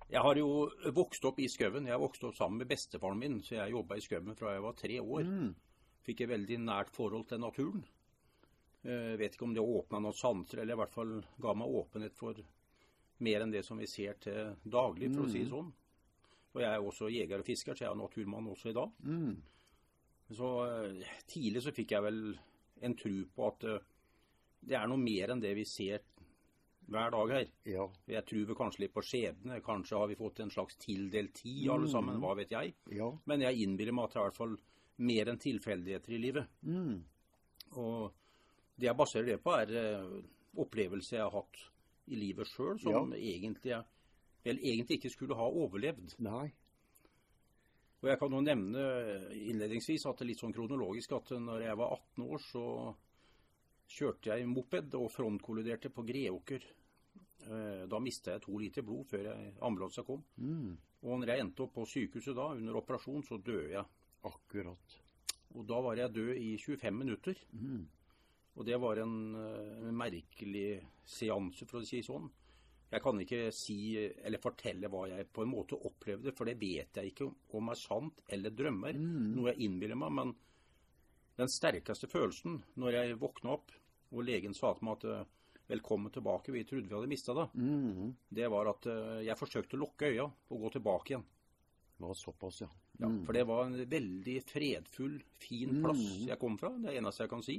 jeg 0.09 0.21
har 0.21 0.35
jo 0.35 0.69
vokst 0.95 1.25
opp 1.25 1.39
i 1.39 1.47
skauen. 1.47 1.85
Jeg 1.85 1.99
vokste 2.01 2.27
opp 2.29 2.35
sammen 2.35 2.57
med 2.63 2.67
bestefaren 2.71 3.19
min, 3.19 3.39
så 3.41 3.55
jeg 3.59 3.71
jobba 3.75 3.95
i 3.95 3.99
skauen 4.01 4.35
fra 4.35 4.53
jeg 4.55 4.61
var 4.65 4.73
tre 4.73 4.99
år. 4.99 5.23
Mm. 5.25 5.55
Fikk 6.07 6.21
et 6.21 6.29
veldig 6.29 6.59
nært 6.65 6.89
forhold 6.95 7.27
til 7.27 7.39
naturen. 7.39 7.83
Eh, 8.85 9.15
vet 9.19 9.35
ikke 9.35 9.43
om 9.43 9.53
det 9.53 9.61
åpna 9.61 9.99
noen 10.01 10.15
sanser, 10.15 10.61
eller 10.61 10.73
i 10.73 10.77
hvert 10.79 10.93
fall 10.95 11.21
ga 11.41 11.53
meg 11.53 11.67
åpenhet 11.67 12.15
for 12.15 12.33
mer 13.19 13.41
enn 13.41 13.51
det 13.51 13.65
som 13.65 13.77
vi 13.77 13.85
ser 13.85 14.13
til 14.23 14.55
daglig, 14.65 15.13
for 15.13 15.25
å 15.25 15.29
si 15.31 15.43
det 15.43 15.49
sånn. 15.51 15.73
Og 16.55 16.61
jeg 16.63 16.69
er 16.69 16.83
også 16.83 17.09
jeger 17.13 17.41
og 17.41 17.45
fisker, 17.45 17.77
så 17.77 17.85
jeg 17.85 17.91
er 17.91 17.99
naturmann 17.99 18.47
også 18.49 18.71
i 18.71 18.77
dag. 18.77 18.93
Mm. 19.05 19.35
Så 20.33 20.49
eh, 20.65 21.11
tidlig 21.29 21.63
så 21.65 21.73
fikk 21.73 21.93
jeg 21.95 22.05
vel 22.05 22.21
en 22.85 22.95
tro 22.97 23.15
på 23.35 23.49
at 23.49 23.67
eh, 23.69 23.85
det 24.69 24.77
er 24.77 24.89
noe 24.89 25.01
mer 25.01 25.33
enn 25.33 25.43
det 25.43 25.53
vi 25.57 25.65
ser 25.67 26.03
hver 26.89 27.13
dag 27.13 27.33
her. 27.35 27.51
Ja. 27.69 27.85
Jeg 28.09 28.25
tror 28.27 28.47
vi 28.49 28.57
kanskje 28.57 28.83
litt 28.83 28.95
på 28.95 29.03
skjebne. 29.05 29.59
Kanskje 29.65 30.01
har 30.01 30.09
vi 30.09 30.17
fått 30.19 30.41
en 30.43 30.51
slags 30.53 30.77
tildelt 30.81 31.35
tid, 31.37 31.69
alle 31.69 31.89
sammen. 31.91 32.17
Hva 32.21 32.33
vet 32.39 32.53
jeg. 32.55 32.73
Ja. 32.97 33.11
Men 33.29 33.45
jeg 33.45 33.61
innbiller 33.65 33.95
meg 33.95 34.09
at 34.09 34.15
det 34.15 34.19
er 34.19 34.25
i 34.25 34.29
hvert 34.29 34.41
fall 34.41 34.57
mer 35.09 35.31
enn 35.31 35.41
tilfeldigheter 35.41 36.15
i 36.15 36.21
livet. 36.21 36.49
Mm. 36.65 36.97
Og 37.77 38.09
det 38.79 38.89
jeg 38.89 38.99
baserer 38.99 39.29
det 39.33 39.39
på, 39.43 39.53
er 39.53 39.75
eh, 39.77 40.17
opplevelser 40.59 41.19
jeg 41.19 41.25
har 41.27 41.37
hatt 41.37 41.63
i 42.09 42.17
livet 42.17 42.49
sjøl, 42.49 42.79
som 42.81 43.13
egentlig 43.13 43.75
jeg 43.75 43.98
vel 44.49 44.63
egentlig 44.63 44.99
ikke 44.99 45.13
skulle 45.13 45.37
ha 45.37 45.45
overlevd. 45.47 46.17
Nei. 46.25 46.47
Og 47.99 48.07
jeg 48.07 48.19
kan 48.21 48.31
jo 48.31 48.39
nevne 48.43 48.83
innledningsvis 49.35 50.05
at 50.07 50.19
det 50.19 50.23
er 50.25 50.29
litt 50.31 50.41
sånn 50.43 50.55
kronologisk 50.55 51.17
at 51.17 51.33
når 51.35 51.65
jeg 51.65 51.79
var 51.81 51.95
18 51.97 52.27
år, 52.29 52.43
så 52.45 52.65
kjørte 53.89 54.31
jeg 54.31 54.47
moped 54.47 54.95
og 54.99 55.09
frontkolliderte 55.11 55.91
på 55.91 56.05
Greåker. 56.07 56.63
Eh, 57.49 57.83
Da 57.89 57.99
mista 57.99 58.35
jeg 58.35 58.43
to 58.45 58.57
liter 58.61 58.85
blod 58.85 59.07
før 59.09 59.29
ambulansen 59.65 60.07
kom. 60.07 60.23
Mm. 60.37 60.77
Og 61.03 61.19
når 61.19 61.31
jeg 61.33 61.43
endte 61.43 61.63
opp 61.65 61.75
på 61.75 61.87
sykehuset 61.87 62.35
da, 62.35 62.49
under 62.55 62.79
operasjon, 62.79 63.23
så 63.23 63.39
døde 63.39 63.71
jeg. 63.73 63.85
Akkurat. 64.27 64.97
Og 65.55 65.65
da 65.67 65.79
var 65.81 65.97
jeg 65.97 66.13
død 66.13 66.33
i 66.37 66.57
25 66.59 66.97
minutter. 66.99 67.39
Mm. 67.51 67.87
Og 68.59 68.65
det 68.67 68.79
var 68.79 68.99
en, 68.99 69.35
eh, 69.35 69.87
en 69.87 69.95
merkelig 69.95 70.83
seanse, 71.05 71.65
for 71.65 71.79
å 71.79 71.87
si 71.87 72.01
sånn. 72.03 72.29
Jeg 72.89 73.03
kan 73.05 73.19
ikke 73.21 73.51
si 73.53 73.75
eller 73.99 74.41
fortelle 74.41 74.89
hva 74.89 75.03
jeg 75.11 75.27
på 75.33 75.43
en 75.45 75.51
måte 75.51 75.77
opplevde, 75.77 76.33
for 76.33 76.49
det 76.49 76.55
vet 76.57 76.97
jeg 76.97 77.11
ikke 77.11 77.27
om 77.59 77.69
er 77.69 77.77
sant 77.77 78.23
eller 78.33 78.49
drømmer. 78.55 78.97
Noe 78.97 79.51
jeg 79.51 79.67
innbiller 79.67 79.99
meg. 79.99 80.15
Men 80.17 80.31
den 81.37 81.51
sterkeste 81.53 82.09
følelsen 82.09 82.57
når 82.81 82.97
jeg 82.97 83.19
våkna 83.21 83.53
opp 83.59 83.75
og 84.09 84.25
legen 84.25 84.55
sa 84.57 84.73
til 84.73 84.87
meg 84.89 84.97
at 84.97 85.05
eh, 85.05 85.27
velkommen 85.69 86.09
tilbake, 86.11 86.49
vi 86.51 86.63
trodde 86.65 86.89
vi 86.89 86.95
hadde 86.97 87.11
mista 87.11 87.35
deg, 87.37 87.53
Mm. 87.53 88.15
det 88.33 88.47
var 88.49 88.71
at 88.71 88.87
eh, 88.89 89.19
jeg 89.27 89.37
forsøkte 89.37 89.77
å 89.77 89.83
lukke 89.83 90.09
øya 90.09 90.25
og 90.25 90.63
gå 90.65 90.71
tilbake 90.73 91.13
igjen. 91.13 91.27
Det 91.99 92.07
var 92.07 92.17
såpass, 92.17 92.61
ja. 92.63 92.69
Ja, 92.99 93.07
For 93.23 93.37
det 93.37 93.45
var 93.47 93.65
en 93.67 93.77
veldig 93.91 94.35
fredfull, 94.49 95.19
fin 95.39 95.77
plass 95.83 96.01
jeg 96.25 96.39
kom 96.41 96.57
fra. 96.59 96.71
Det 96.73 96.89
er 96.89 96.97
det 96.97 97.03
eneste 97.03 97.23
jeg 97.23 97.31
kan 97.31 97.45
si. 97.45 97.55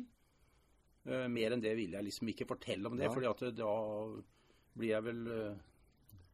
Uh, 1.07 1.29
mer 1.33 1.55
enn 1.55 1.63
det 1.65 1.73
vil 1.79 1.95
jeg 1.97 2.05
liksom 2.05 2.29
ikke 2.35 2.49
fortelle 2.51 2.91
om 2.91 2.99
det, 2.99 3.07
ja. 3.07 3.13
fordi 3.15 3.31
at 3.31 3.45
da 3.57 3.71
blir 4.79 4.89
jeg 4.95 5.05
vel 5.05 5.27
eh, 5.35 5.55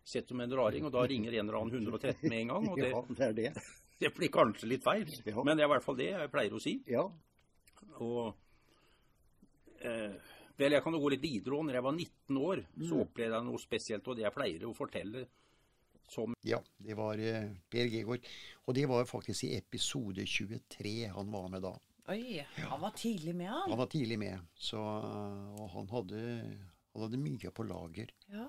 sett 0.05 0.29
som 0.29 0.41
en 0.41 0.53
raring, 0.55 0.85
og 0.87 0.93
da 0.95 1.03
ringer 1.07 1.33
en 1.35 1.49
eller 1.49 1.59
annen 1.61 1.87
113 1.89 2.29
med 2.31 2.39
en 2.41 2.49
gang. 2.55 2.69
Og 2.71 2.77
det, 2.79 2.91
Ja, 2.91 3.03
det 3.09 3.27
er 3.29 3.33
det. 3.33 3.53
det 4.01 4.15
blir 4.15 4.29
kanskje 4.29 4.69
litt 4.71 4.85
feil, 4.85 5.07
Ja. 5.27 5.43
men 5.43 5.57
det 5.57 5.65
er 5.65 5.71
i 5.71 5.75
hvert 5.75 5.85
fall 5.85 5.97
det 5.97 6.11
jeg 6.13 6.31
pleier 6.31 6.53
å 6.55 6.61
si. 6.63 6.77
Ja. 6.87 7.07
Og 7.99 8.35
eh, 9.83 10.13
Vel, 10.57 10.73
jeg 10.73 10.81
kan 10.87 10.95
jo 10.97 11.01
gå 11.03 11.11
litt 11.13 11.21
videre. 11.21 11.59
Når 11.69 11.75
jeg 11.77 11.85
var 11.85 11.93
19 11.93 12.37
år, 12.41 12.63
så 12.81 12.95
Mm. 12.95 13.01
opplevde 13.03 13.35
jeg 13.37 13.45
noe 13.45 13.59
spesielt, 13.61 14.07
og 14.09 14.17
det 14.17 14.23
jeg 14.25 14.33
pleier 14.33 14.63
å 14.65 14.75
fortelle 14.75 15.27
som 16.09 16.33
Ja, 16.43 16.61
det 16.81 16.97
var 16.97 17.19
eh, 17.19 17.51
Per 17.69 17.87
Georg. 17.93 18.25
Og 18.67 18.75
det 18.75 18.87
var 18.89 19.05
faktisk 19.05 19.45
i 19.45 19.57
episode 19.59 20.25
23 20.25 21.09
han 21.13 21.31
var 21.31 21.49
med 21.51 21.61
da. 21.63 21.75
Oi, 22.09 22.39
han 22.57 22.81
var 22.81 22.93
tidlig 22.97 23.35
med, 23.35 23.49
han. 23.51 23.69
Han 23.69 23.79
var 23.79 23.87
tidlig 23.91 24.19
med, 24.19 24.39
så, 24.55 24.79
og 24.79 25.69
han 25.75 25.89
hadde, 25.91 26.21
han 26.97 27.07
hadde 27.07 27.23
mye 27.23 27.53
på 27.53 27.67
lager. 27.69 28.13
Ja. 28.33 28.49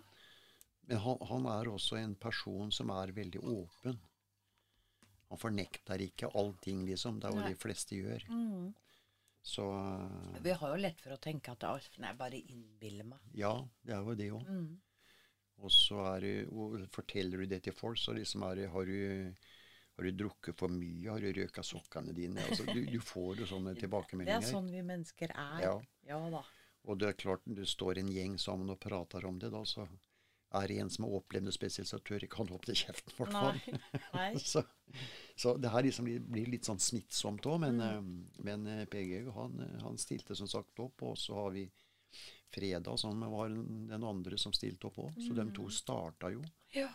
Men 0.88 1.02
han, 1.04 1.24
han 1.30 1.48
er 1.52 1.70
også 1.70 2.00
en 2.00 2.16
person 2.16 2.72
som 2.72 2.92
er 2.96 3.12
veldig 3.16 3.44
åpen. 3.44 3.98
Han 5.28 5.40
fornekter 5.42 6.00
ikke 6.06 6.30
allting, 6.40 6.86
liksom. 6.88 7.20
Det 7.20 7.28
er 7.28 7.36
jo 7.36 7.42
Nei. 7.42 7.48
det 7.50 7.58
de 7.58 7.64
fleste 7.66 7.98
gjør. 8.00 8.24
Mm. 8.32 8.70
Så 9.48 9.64
Vi 10.44 10.56
har 10.60 10.74
jo 10.74 10.80
lett 10.80 11.00
for 11.04 11.16
å 11.16 11.20
tenke 11.24 11.54
at 11.54 11.64
«Å, 11.68 11.78
nei, 12.04 12.14
bare 12.20 12.40
innbiller 12.40 13.08
meg. 13.08 13.28
ja, 13.36 13.54
det 13.84 13.96
er 13.96 14.08
jo 14.08 14.16
det 14.20 14.30
òg. 14.36 14.48
Mm. 14.48 14.74
Og 15.58 15.72
så 15.74 16.02
er 16.14 16.24
det, 16.24 16.34
og 16.54 16.76
forteller 16.94 17.42
du 17.42 17.52
det 17.54 17.62
til 17.66 17.76
folk, 17.76 18.00
så 18.00 18.14
liksom 18.14 18.44
er 18.48 18.62
det, 18.62 18.72
har 18.74 18.86
du 18.86 19.34
Har 19.98 20.06
du 20.06 20.12
drukket 20.14 20.54
for 20.54 20.70
mye? 20.70 21.10
Har 21.10 21.24
du 21.24 21.32
røka 21.34 21.64
sokkene 21.66 22.14
dine? 22.14 22.38
Altså, 22.46 22.68
du, 22.70 22.84
du 22.86 23.00
får 23.02 23.40
jo 23.42 23.48
sånne 23.50 23.72
tilbakemeldinger. 23.82 24.44
Det 24.44 24.46
er 24.46 24.54
sånn 24.54 24.68
vi 24.70 24.84
mennesker 24.86 25.32
er. 25.34 25.64
Ja. 25.64 25.72
ja 26.06 26.20
da. 26.30 26.44
Og 26.88 26.98
det 27.00 27.10
er 27.10 27.18
klart, 27.20 27.42
når 27.46 27.56
du 27.62 27.66
står 27.68 28.00
en 28.00 28.12
gjeng 28.14 28.38
sammen 28.40 28.70
og 28.72 28.80
prater 28.80 29.26
om 29.28 29.38
det, 29.42 29.50
da, 29.52 29.62
så 29.68 29.88
er 30.56 30.68
det 30.72 30.78
en 30.80 30.90
som 30.90 31.04
har 31.04 31.18
opplevd 31.20 31.44
noe 31.44 31.52
spesielt, 31.56 31.90
så 31.90 32.00
tør 32.00 32.24
ikke 32.24 32.38
han 32.40 32.52
åpne 32.56 32.76
kjeften, 32.80 33.12
i 33.12 33.18
hvert 33.18 33.34
fall. 33.36 34.40
Så, 34.54 34.64
så 35.36 35.52
det 35.60 35.70
her 35.74 35.84
liksom 35.84 36.06
blir, 36.08 36.22
blir 36.24 36.48
litt 36.54 36.66
sånn 36.70 36.80
smittsomt 36.80 37.44
òg. 37.52 37.60
Men, 37.66 37.82
Mm. 37.84 38.14
eh, 38.40 38.44
men 38.48 38.68
eh, 38.72 38.86
PG 38.88 39.28
han, 39.36 39.60
eh, 39.66 39.76
han 39.84 39.98
stilte 40.00 40.36
som 40.40 40.48
sagt 40.48 40.80
opp. 40.80 41.04
Og 41.04 41.18
så 41.20 41.36
har 41.36 41.52
vi 41.52 41.66
Fredag, 42.56 42.96
som 42.98 43.20
var 43.20 43.50
den 43.52 44.04
andre 44.08 44.38
som 44.40 44.54
stilte 44.56 44.88
opp 44.88 44.98
òg. 45.04 45.20
Så 45.20 45.36
de 45.36 45.44
Mm. 45.44 45.52
to 45.54 45.68
starta 45.70 46.32
jo. 46.32 46.42
Ja. 46.74 46.88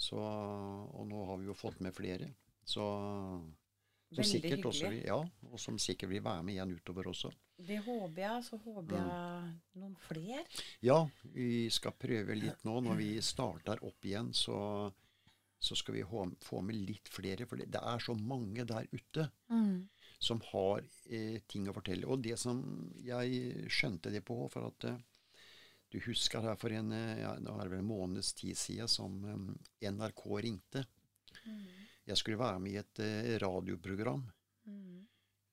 Så, 0.00 0.16
og 0.16 1.04
nå 1.10 1.26
har 1.28 1.36
vi 1.42 1.50
jo 1.50 1.54
fått 1.54 1.80
med 1.84 1.92
flere. 1.94 2.30
Så, 2.64 2.80
som 2.80 4.16
Veldig 4.16 4.30
sikkert 4.30 4.64
også 4.70 4.86
hyggelig. 4.88 5.02
vil, 5.02 5.06
ja, 5.12 5.50
og 5.52 5.60
som 5.60 5.76
sikkert 5.78 6.08
vil 6.14 6.22
være 6.24 6.42
med 6.42 6.54
igjen 6.56 6.72
utover 6.80 7.10
også. 7.12 7.30
Det 7.58 7.80
håper 7.82 8.22
jeg. 8.22 8.44
Så 8.46 8.56
håper 8.62 8.94
Mm. 8.94 9.08
jeg 9.08 9.80
noen 9.82 9.96
flere. 10.06 10.44
Ja, 10.80 11.08
vi 11.34 11.68
skal 11.70 11.92
prøve 11.98 12.36
litt 12.38 12.64
nå. 12.64 12.80
Når 12.80 12.96
vi 12.96 13.10
starter 13.20 13.82
opp 13.84 14.04
igjen, 14.04 14.32
så, 14.32 14.92
så 15.58 15.76
skal 15.76 15.94
vi 15.94 16.04
få 16.04 16.62
med 16.62 16.76
litt 16.76 17.08
flere. 17.08 17.46
For 17.46 17.56
det, 17.56 17.74
er 17.74 17.98
så 17.98 18.14
mange 18.14 18.64
der 18.64 18.86
ute 18.92 19.28
som 20.20 20.40
har 20.52 20.82
eh, 21.10 21.40
ting 21.46 21.68
å 21.68 21.74
fortelle. 21.74 22.06
Og 22.06 22.22
det 22.22 22.38
som 22.38 22.62
jeg 23.02 23.68
skjønte 23.70 24.10
det 24.10 24.24
på, 24.26 24.48
for 24.50 24.70
at 24.70 24.84
eh, 24.84 24.98
du 25.90 25.98
husker 26.04 26.40
her 26.44 26.56
for 26.60 26.70
en, 26.74 26.92
eh, 26.92 27.20
ja, 27.22 27.34
en 27.36 27.84
måneds 27.86 28.34
tid 28.34 28.56
siden 28.56 28.88
som 28.88 29.24
um, 29.24 29.58
NRK 29.80 30.24
ringte. 30.42 30.84
Jeg 32.08 32.16
skulle 32.16 32.38
være 32.40 32.58
med 32.60 32.72
i 32.72 32.80
et 32.80 33.00
eh, 33.04 33.38
radioprogram 33.40 34.22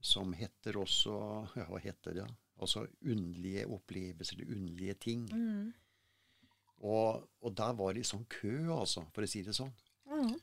som 0.06 0.34
heter 0.38 0.78
også 0.82 1.16
Ja, 1.58 1.66
hva 1.70 1.82
heter 1.82 2.20
det? 2.22 2.28
Altså 2.62 2.86
underlige 3.03 3.66
opplevelser 3.68 4.38
eller 4.38 4.56
underlige 4.56 4.95
ting. 5.08 5.26
Mm. 5.34 5.74
Og, 6.86 7.26
og 7.41 7.56
der 7.56 7.74
var 7.76 7.95
det 7.95 8.06
sånn 8.08 8.26
kø, 8.32 8.53
altså, 8.76 9.06
for 9.16 9.26
å 9.26 9.30
si 9.30 9.41
det 9.43 9.56
sånn. 9.58 9.74
Mm. 10.12 10.36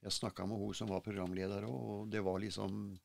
Jeg 0.00 0.16
snakka 0.16 0.46
med 0.48 0.58
hun 0.58 0.74
som 0.74 0.90
var 0.90 1.04
programleder 1.04 1.66
òg, 1.68 1.80
og 1.94 2.10
det 2.12 2.22
var 2.24 2.40
liksom 2.40 2.98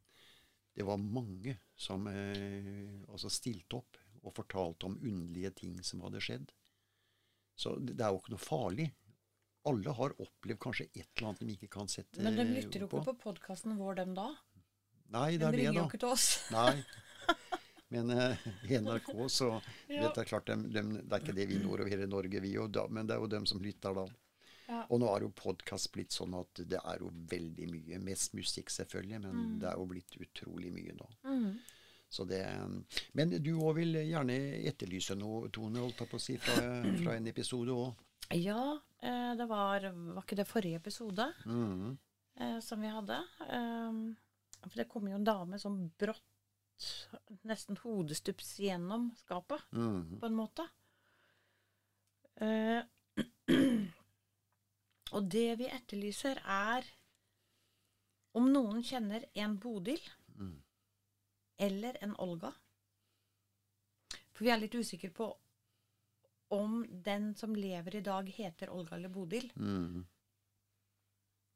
Det 0.76 0.84
var 0.84 0.98
mange 1.00 1.54
som 1.80 2.04
eh, 2.12 3.00
altså 3.08 3.30
stilte 3.32 3.78
opp 3.78 4.00
og 4.26 4.34
fortalte 4.36 4.90
om 4.90 4.98
underlige 4.98 5.54
ting 5.62 5.78
som 5.88 6.02
hadde 6.04 6.20
skjedd. 6.20 6.50
Så 7.56 7.78
det, 7.80 7.96
det 7.96 8.04
er 8.04 8.12
jo 8.12 8.20
ikke 8.20 8.34
noe 8.34 8.44
farlig. 8.44 8.88
Alle 9.70 9.94
har 9.96 10.18
opplevd 10.20 10.60
kanskje 10.66 10.90
et 10.90 11.08
eller 11.16 11.30
annet 11.30 11.46
de 11.46 11.56
ikke 11.56 11.72
kan 11.78 11.88
sette 11.88 12.18
på. 12.18 12.26
Men 12.26 12.36
de 12.36 12.46
lytter 12.50 12.84
jo 12.84 12.90
ikke 12.90 12.98
på, 12.98 13.04
på 13.08 13.16
podkasten 13.24 13.78
vår, 13.80 14.02
dem 14.02 14.12
da. 14.18 14.28
Nei, 15.14 15.38
det 15.38 15.46
er 15.48 15.52
det, 15.52 15.60
ringer 15.60 15.74
jo 15.82 15.88
ikke 15.90 16.00
til 16.00 16.10
oss. 16.10 16.28
Nei. 16.52 16.84
Men 17.94 18.10
eh, 18.12 18.38
i 18.70 18.78
NRK 18.82 19.12
så 19.30 19.62
Ja. 19.88 20.02
vet 20.08 20.16
jeg 20.18 20.28
klart 20.28 20.46
dem, 20.50 20.64
dem, 20.74 20.94
Det 20.98 21.14
er 21.14 21.20
ikke 21.24 21.36
det 21.38 21.48
vi 21.50 21.60
når 21.62 21.82
over 21.84 21.90
hele 21.92 22.08
Norge, 22.08 22.42
vi, 22.42 22.58
og 22.58 22.72
da, 22.74 22.88
men 22.90 23.08
det 23.08 23.16
er 23.16 23.20
jo 23.22 23.28
dem 23.28 23.46
som 23.46 23.62
lytter 23.62 23.94
da. 23.96 24.06
Ja. 24.68 24.80
Og 24.90 25.00
nå 25.00 25.08
er 25.14 25.22
jo 25.22 25.30
podkast 25.38 25.92
blitt 25.94 26.10
sånn 26.16 26.34
at 26.40 26.64
det 26.68 26.80
er 26.82 26.98
jo 27.00 27.12
veldig 27.30 27.68
mye. 27.70 28.00
Mest 28.02 28.34
musikk, 28.34 28.70
selvfølgelig, 28.74 29.20
men 29.22 29.36
Mm. 29.36 29.60
det 29.62 29.70
er 29.70 29.78
jo 29.78 29.86
blitt 29.86 30.18
utrolig 30.18 30.72
mye 30.74 30.96
nå. 30.98 31.08
Så 32.10 32.26
det, 32.28 32.42
men 33.14 33.30
du 33.44 33.52
òg 33.60 33.76
vil 33.76 33.94
gjerne 34.08 34.36
etterlyse 34.66 35.16
noe, 35.18 35.50
Tone, 35.50 35.80
holdt 35.80 36.00
jeg 36.00 36.10
på 36.10 36.18
å 36.18 36.22
si, 36.22 36.38
fra, 36.38 36.56
fra 37.04 37.16
en 37.16 37.28
episode 37.28 37.70
òg. 37.70 37.94
Ja, 38.34 38.80
eh, 39.06 39.36
det 39.38 39.46
var 39.48 39.82
Var 39.94 40.24
ikke 40.24 40.36
det 40.42 40.48
forrige 40.50 40.82
episode 40.82 41.28
Mm. 41.46 41.98
eh, 42.40 42.60
som 42.60 42.82
vi 42.82 42.88
hadde? 42.90 43.22
Um, 43.52 44.16
for 44.70 44.80
det 44.82 44.88
kom 44.92 45.08
jo 45.10 45.16
en 45.16 45.28
dame 45.28 45.60
som 45.62 45.78
brått, 46.00 46.24
nesten 47.48 47.78
hodestups 47.84 48.58
gjennom 48.60 49.10
skapet, 49.22 49.62
Mm. 49.72 50.20
på 50.20 50.26
en 50.26 50.36
måte. 50.36 50.66
Eh, 52.36 52.84
og 55.16 55.30
det 55.32 55.48
vi 55.62 55.70
etterlyser, 55.72 56.42
er 56.46 56.84
om 58.36 58.50
noen 58.52 58.84
kjenner 58.84 59.26
en 59.34 59.58
Bodil 59.58 60.02
Mm. 60.36 60.58
eller 61.58 61.98
en 62.04 62.16
Olga. 62.20 62.52
For 64.36 64.44
vi 64.44 64.50
er 64.52 64.58
litt 64.60 64.76
usikre 64.76 65.10
på 65.16 65.30
om 66.52 66.82
den 66.90 67.30
som 67.36 67.56
lever 67.56 67.96
i 67.96 68.02
dag, 68.04 68.28
heter 68.30 68.70
Olga 68.70 68.96
eller 68.98 69.10
Bodil. 69.10 69.48
Mm. 69.56 70.04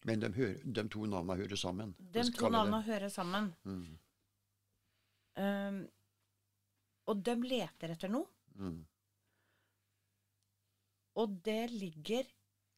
Men 0.05 0.19
de, 0.19 0.29
hører, 0.33 0.59
de 0.63 0.83
to 0.89 1.05
navnene 1.05 1.35
hører 1.41 1.55
sammen. 1.59 1.95
De 1.99 2.23
to 2.31 2.49
navnene 2.49 2.81
hører 2.85 3.09
sammen. 3.11 3.49
Mm. 3.65 3.97
Um, 5.39 5.79
og 7.09 7.23
de 7.25 7.35
leter 7.43 7.91
etter 7.95 8.11
noe. 8.11 8.27
Mm. 8.55 8.85
Og 11.19 11.37
det 11.43 11.61
ligger 11.73 12.27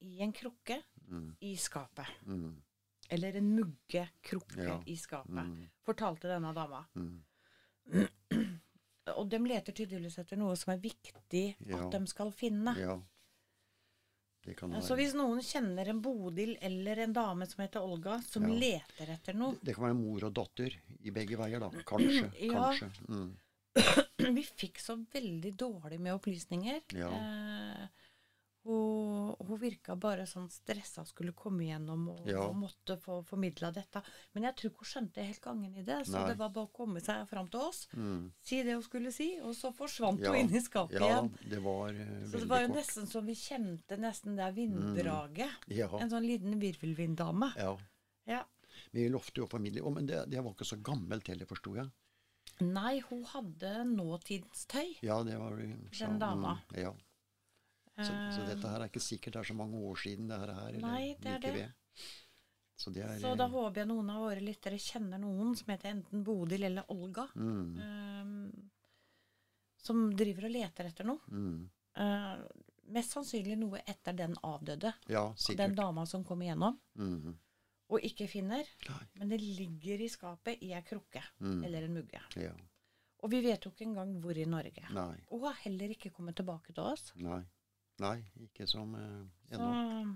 i 0.01 0.22
en 0.26 0.34
krukke 0.34 0.80
Mm. 1.11 1.36
i 1.41 1.55
skapet. 1.59 2.07
Mm. 2.26 2.61
Eller 3.11 3.36
en 3.38 3.49
muggekrukke 3.55 4.63
Ja. 4.63 4.78
i 4.88 4.95
skapet, 4.95 5.34
Mm. 5.45 5.69
fortalte 5.84 6.28
denne 6.30 6.53
dama. 6.55 6.86
Mm. 6.95 7.24
Og 9.17 9.30
de 9.30 9.38
leter 9.39 9.74
tydeligvis 9.74 10.17
etter 10.19 10.38
noe 10.38 10.55
som 10.55 10.72
er 10.74 10.78
viktig 10.78 11.55
Ja. 11.67 11.86
at 11.86 11.91
de 11.91 12.07
skal 12.07 12.32
finne. 12.32 12.76
Ja. 12.80 13.01
Det 14.44 14.56
Så 14.82 14.96
hvis 14.98 15.14
noen 15.14 15.42
kjenner 15.46 15.89
en 15.92 16.00
Bodil 16.02 16.56
eller 16.62 17.04
en 17.04 17.14
dame 17.14 17.46
som 17.46 17.62
heter 17.62 17.84
Olga, 17.86 18.20
som 18.26 18.48
Ja. 18.50 18.56
leter 18.64 19.12
etter 19.14 19.34
noe 19.38 19.56
Det 19.62 19.76
kan 19.76 19.86
være 19.86 19.98
mor 20.00 20.24
og 20.26 20.34
datter 20.34 20.74
i 21.04 21.12
begge 21.12 21.38
veier, 21.38 21.60
da. 21.60 21.70
Kanskje. 21.86 22.32
Ja. 22.42 22.72
Kanskje. 22.74 22.89
Mm. 23.08 23.38
Vi 24.38 24.44
fikk 24.44 24.80
så 24.82 24.98
veldig 25.14 25.54
dårlig 25.58 26.00
med 26.00 26.14
opplysninger. 26.18 26.82
Ja. 26.98 27.10
Eh, 27.10 27.88
hun, 28.64 29.36
hun 29.47 29.57
virka 29.59 29.95
bare 29.97 30.28
sånn 30.30 30.49
stressa 30.53 31.03
skulle 31.09 31.34
komme 31.34 31.64
igjennom 31.66 32.03
og, 32.14 32.28
Ja. 32.30 32.43
og 32.45 32.55
måtte 32.55 32.97
få 33.01 33.24
formidla 33.26 33.72
dette. 33.74 34.01
Men 34.34 34.43
jeg 34.43 34.55
tror 34.55 34.70
ikke 34.72 34.84
hun 34.86 34.91
skjønte 34.91 35.26
helt 35.26 35.41
gangen 35.41 35.76
i 35.76 35.82
det, 35.84 35.99
så 36.05 36.20
Nei. 36.20 36.28
det 36.30 36.38
var 36.38 36.49
bare 36.49 36.68
å 36.70 36.74
komme 36.74 37.01
seg 37.01 37.28
fram 37.28 37.47
til 37.49 37.59
oss, 37.59 37.88
Mm. 37.97 38.32
si 38.41 38.62
det 38.64 38.74
hun 38.74 38.84
skulle 38.84 39.12
si, 39.12 39.39
og 39.41 39.55
så 39.55 39.74
forsvant 39.74 40.20
Ja. 40.22 40.30
hun 40.32 40.39
inn 40.49 40.55
i 40.55 40.59
skapet 40.62 40.99
Ja, 40.99 41.07
igjen. 41.07 41.32
det 41.49 41.62
var 41.64 41.89
uh, 41.89 42.26
Så 42.30 42.39
det 42.39 42.47
var 42.47 42.62
jo 42.62 42.68
kort. 42.68 42.78
nesten 42.78 43.07
som 43.07 43.26
vi 43.26 43.34
kjente 43.34 43.97
nesten 43.97 44.36
det 44.36 44.53
vinddraget. 44.55 45.49
Ja. 45.68 45.88
En 45.99 46.09
sånn 46.09 46.26
liten 46.26 46.59
virvelvinddame. 46.59 47.53
ja. 47.57 47.78
Ja. 48.28 48.43
Vi 48.93 49.09
lovte 49.09 49.38
jo 49.41 49.47
familie 49.47 49.82
oh, 49.82 49.89
men 49.91 50.05
det, 50.05 50.30
det 50.30 50.41
var 50.43 50.51
ikke 50.53 50.66
så 50.66 50.78
gammelt 50.82 51.26
heller, 51.28 51.45
forsto 51.45 51.76
jeg. 51.76 51.89
Nei, 52.62 52.99
hun 53.09 53.24
hadde 53.24 53.86
nåtidstøy. 53.86 54.97
Ja, 55.01 55.24
det 55.24 55.38
var 55.39 55.55
Den 55.57 56.20
dama. 56.20 56.59
Mm, 56.72 56.82
ja. 56.84 56.93
Så, 57.98 58.12
så 58.36 58.42
Eh, 58.42 58.48
dette 58.48 58.68
her 58.72 58.80
er 58.82 58.89
ikke 58.89 59.02
sikkert 59.04 59.34
det 59.34 59.39
er 59.42 59.50
så 59.52 59.54
mange 59.58 59.76
år 59.78 59.96
siden 60.00 60.28
det 60.32 60.39
her 60.39 60.50
er. 60.54 60.68
eller 60.70 60.82
Nei, 60.88 61.16
det 61.22 61.34
er 61.36 61.39
det. 61.39 61.70
Så 62.82 62.89
det 62.94 63.04
er 63.04 63.20
Så 63.20 63.36
da 63.38 63.48
håper 63.48 63.82
jeg 63.84 63.88
noen 63.92 64.10
av 64.10 64.22
våre 64.24 64.42
lyttere 64.42 64.80
kjenner 64.80 65.20
noen 65.22 65.56
som 65.56 65.68
heter 65.70 65.92
enten 65.92 66.24
Bodil 66.24 66.64
eller 66.64 66.88
Olga. 66.89 67.28
mm, 67.36 67.78
um, 67.78 68.72
som 69.82 70.02
driver 70.16 70.46
og 70.46 70.52
leter 70.56 70.86
etter 70.92 71.08
noe. 71.08 71.20
mm. 71.30 71.70
Uh, 72.00 72.39
mest 72.96 73.12
sannsynlig 73.12 73.58
noe 73.60 73.82
etter 73.86 74.14
den 74.16 74.34
avdøde. 74.48 74.94
Ja, 75.12 75.26
sikkert. 75.36 75.58
Den 75.58 75.76
dama 75.76 76.06
som 76.06 76.24
kom 76.24 76.42
igjennom 76.42 76.78
Mm, 76.98 77.36
og 77.92 78.00
ikke 78.08 78.28
finner. 78.32 78.64
Nei. 78.88 79.06
Men 79.20 79.30
det 79.30 79.42
ligger 79.42 80.00
i 80.02 80.08
skapet 80.10 80.62
i 80.64 80.72
ei 80.74 80.82
krukke 80.82 81.22
Mm. 81.42 81.64
eller 81.66 81.84
en 81.84 81.94
mugge. 81.94 82.22
ja. 82.38 82.54
Og 83.24 83.30
vi 83.30 83.42
vet 83.42 83.62
jo 83.66 83.70
ikke 83.72 83.86
engang 83.86 84.20
hvor 84.22 84.36
i 84.36 84.46
Norge. 84.46 84.82
Nei. 84.94 85.18
Og 85.30 85.42
har 85.44 85.54
heller 85.66 85.89
ikke 85.94 86.10
kommet 86.12 86.36
tilbake 86.36 86.74
til 86.74 86.84
oss. 86.84 87.12
Nei. 87.16 87.44
Nei, 88.02 88.18
ikke 88.47 88.66
som 88.70 88.95
eh, 88.97 90.12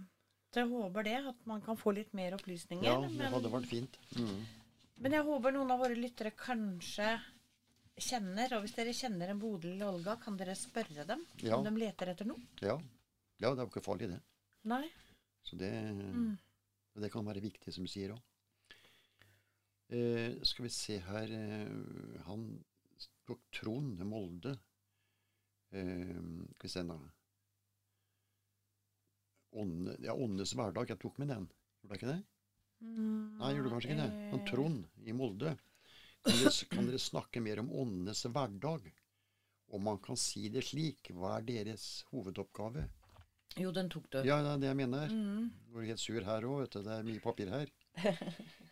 Så 0.52 0.62
jeg 0.64 0.70
håper 0.72 1.04
det, 1.06 1.16
at 1.32 1.46
man 1.50 1.62
kan 1.62 1.78
få 1.78 1.94
litt 1.94 2.14
mer 2.18 2.34
opplysninger. 2.38 2.86
Ja, 2.88 3.00
det 3.06 3.32
hadde 3.34 3.52
vært 3.54 3.68
fint. 3.70 3.98
Mm. 4.18 4.46
Men 5.04 5.12
jeg 5.18 5.26
håper 5.28 5.52
noen 5.54 5.72
av 5.76 5.82
våre 5.84 5.98
lyttere 6.00 6.32
kanskje 6.40 7.10
kjenner, 8.00 8.54
og 8.58 8.64
hvis 8.66 8.76
dere 8.76 8.94
kjenner 8.96 9.32
en 9.34 9.40
Bodil 9.40 9.74
eller 9.76 9.92
Olga, 9.94 10.16
kan 10.24 10.38
dere 10.40 10.56
spørre 10.56 11.06
dem 11.08 11.26
Ja. 11.44 11.58
om 11.58 11.64
de 11.68 11.72
leter 11.80 12.12
etter 12.14 12.26
noe? 12.28 12.40
Ja. 12.62 12.78
ja, 13.40 13.50
det 13.52 13.60
er 13.60 13.66
jo 13.66 13.72
ikke 13.72 13.84
farlig, 13.86 14.10
det. 14.14 14.22
Nei? 14.64 14.86
Så 15.44 15.58
det, 15.60 15.72
Mm. 15.72 16.38
det 16.96 17.12
kan 17.12 17.26
være 17.26 17.42
viktig, 17.44 17.74
som 17.74 17.84
du 17.84 17.92
sier 17.92 18.16
òg. 18.16 18.22
Eh, 19.94 20.40
skal 20.44 20.66
vi 20.66 20.70
se 20.74 20.98
her 20.98 21.30
eh, 21.30 22.22
Han 22.26 22.64
tok 23.28 23.40
Trond 23.54 24.00
Molde. 24.08 24.56
Eh, 25.72 26.16
skal 26.56 26.64
vi 26.66 26.72
se 26.74 26.82
nå 26.84 26.98
Ånde, 29.56 29.96
ja, 30.04 30.14
Åndenes 30.14 30.54
hverdag. 30.58 30.90
Jeg 30.92 31.00
tok 31.02 31.20
med 31.22 31.32
den. 31.32 31.48
Gjorde 31.82 31.96
jeg 31.96 32.02
ikke 32.02 32.12
det? 32.12 32.22
Mm, 32.84 33.38
Nei, 33.40 33.54
gjorde 33.56 33.70
du 33.70 33.74
kanskje 33.76 33.92
ikke 33.94 34.02
det? 34.02 34.28
Han 34.34 34.42
eh, 34.42 34.46
Trond 34.50 35.08
i 35.08 35.16
Molde. 35.16 35.56
Kan 36.26 36.40
dere, 36.42 36.54
kan 36.74 36.90
dere 36.90 37.02
snakke 37.02 37.42
mer 37.46 37.62
om 37.64 37.72
åndenes 37.84 38.26
hverdag? 38.28 38.92
Om 39.76 39.88
man 39.88 39.98
kan 40.04 40.20
si 40.20 40.48
det 40.54 40.66
slik, 40.68 41.10
hva 41.16 41.38
er 41.40 41.48
deres 41.48 41.88
hovedoppgave? 42.12 42.86
Jo, 43.56 43.72
den 43.72 43.90
tok 43.90 44.10
du. 44.12 44.20
Ja, 44.28 44.42
det 44.44 44.52
er 44.52 44.62
det 44.62 44.72
jeg 44.74 44.80
mener. 44.82 45.12
Mm. 45.12 45.50
Går 45.74 45.88
helt 45.90 46.04
sur 46.04 46.28
her 46.28 46.48
òg, 46.50 46.66
vet 46.66 46.76
du. 46.76 46.82
Det 46.86 46.98
er 46.98 47.08
mye 47.08 47.24
papir 47.24 47.52
her. 47.54 47.72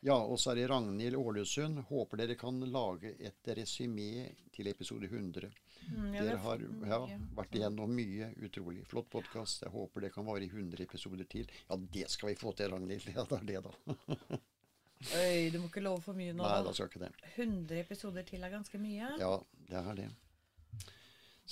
Ja, 0.03 0.17
og 0.19 0.35
så 0.39 0.51
er 0.51 0.57
det 0.59 0.63
Ragnhild 0.67 1.15
Ålesund. 1.15 1.77
Håper 1.87 2.19
dere 2.19 2.35
kan 2.35 2.57
lage 2.67 3.13
et 3.23 3.47
resymé 3.55 4.25
til 4.51 4.67
episode 4.67 5.07
100. 5.07 5.47
Mm, 5.91 6.09
ja, 6.15 6.23
Dere 6.23 6.39
har 6.43 6.63
ja, 6.89 6.97
vært 7.37 7.55
igjennom 7.55 7.91
mye 7.95 8.27
utrolig. 8.43 8.83
Flott 8.91 9.07
podkast. 9.11 9.63
Jeg 9.63 9.71
håper 9.71 10.03
det 10.03 10.11
kan 10.15 10.27
vare 10.27 10.43
i 10.43 10.49
100 10.51 10.83
episoder 10.83 11.27
til. 11.31 11.47
Ja, 11.69 11.77
det 11.95 12.09
skal 12.11 12.33
vi 12.33 12.35
få 12.39 12.51
til, 12.51 12.71
Ragnhild. 12.75 13.07
Ja, 13.15 13.23
det 13.29 13.39
er 13.39 13.47
det, 13.47 13.61
da. 13.63 14.41
Øy, 15.19 15.49
du 15.51 15.59
må 15.59 15.67
ikke 15.67 15.83
love 15.83 16.03
for 16.03 16.15
mye 16.15 16.35
nå. 16.35 16.43
Nei, 16.43 16.59
da 16.67 16.75
skal 16.75 16.91
ikke 16.91 17.05
det. 17.05 17.11
100 17.37 17.79
episoder 17.79 18.27
til 18.27 18.43
er 18.43 18.51
ganske 18.51 18.79
mye. 18.79 19.13
Ja, 19.19 19.33
det 19.71 19.79
er 19.79 20.01
det. 20.01 20.09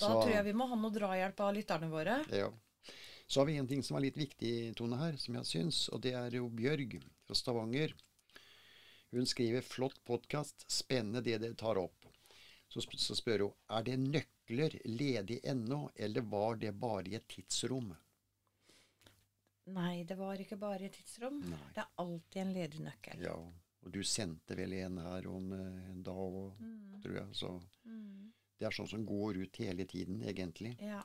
Da 0.00 0.12
tror 0.12 0.32
jeg 0.32 0.44
vi 0.48 0.54
må 0.56 0.68
ha 0.68 0.76
noe 0.76 0.92
drahjelp 0.92 1.40
av 1.44 1.56
lytterne 1.56 1.88
våre. 1.92 2.20
Ja. 2.32 2.48
Så 3.26 3.40
har 3.40 3.48
vi 3.48 3.56
en 3.56 3.68
ting 3.68 3.80
som 3.84 3.96
er 3.96 4.06
litt 4.06 4.16
viktig, 4.20 4.72
Tone, 4.76 4.96
her, 5.00 5.16
som 5.20 5.36
jeg 5.40 5.48
syns, 5.48 5.86
og 5.92 6.02
det 6.04 6.14
er 6.18 6.36
jo 6.36 6.50
Bjørg 6.52 6.98
fra 7.26 7.34
Stavanger. 7.38 7.94
Hun 9.12 9.26
skriver 9.26 9.60
'flott 9.60 9.98
podkast, 10.04 10.64
spennende 10.70 11.20
det 11.20 11.38
dere 11.42 11.54
tar 11.54 11.76
opp'. 11.76 12.08
Så, 12.68 12.80
så 12.96 13.14
spør 13.14 13.38
hun 13.46 13.52
er 13.68 13.82
det 13.84 13.98
nøkler 14.00 14.78
ledig 14.88 15.40
ennå, 15.44 15.90
eller 15.94 16.20
var 16.22 16.56
det 16.56 16.72
bare 16.72 17.08
i 17.10 17.14
et 17.18 17.28
tidsrom? 17.28 17.92
Nei, 19.72 20.02
det 20.08 20.16
var 20.18 20.40
ikke 20.42 20.56
bare 20.58 20.88
et 20.88 20.96
tidsrom. 20.96 21.38
Nei. 21.50 21.58
Det 21.74 21.82
er 21.84 21.90
alltid 22.02 22.40
en 22.42 22.54
ledig 22.56 22.80
nøkkel. 22.82 23.20
Ja, 23.22 23.34
og 23.82 23.92
du 23.94 24.00
sendte 24.06 24.56
vel 24.58 24.72
en 24.80 24.98
her 24.98 25.26
om 25.30 25.52
eh, 25.54 25.90
en 25.92 26.02
dag 26.02 26.18
òg, 26.40 26.64
tror 27.04 27.18
jeg. 27.20 27.28
Så 27.34 27.52
Mm. 27.84 28.32
det 28.58 28.66
er 28.66 28.70
sånn 28.74 28.88
som 28.88 29.04
går 29.06 29.36
ut 29.42 29.56
hele 29.56 29.84
tiden, 29.84 30.22
egentlig. 30.22 30.76
Ja. 30.80 31.02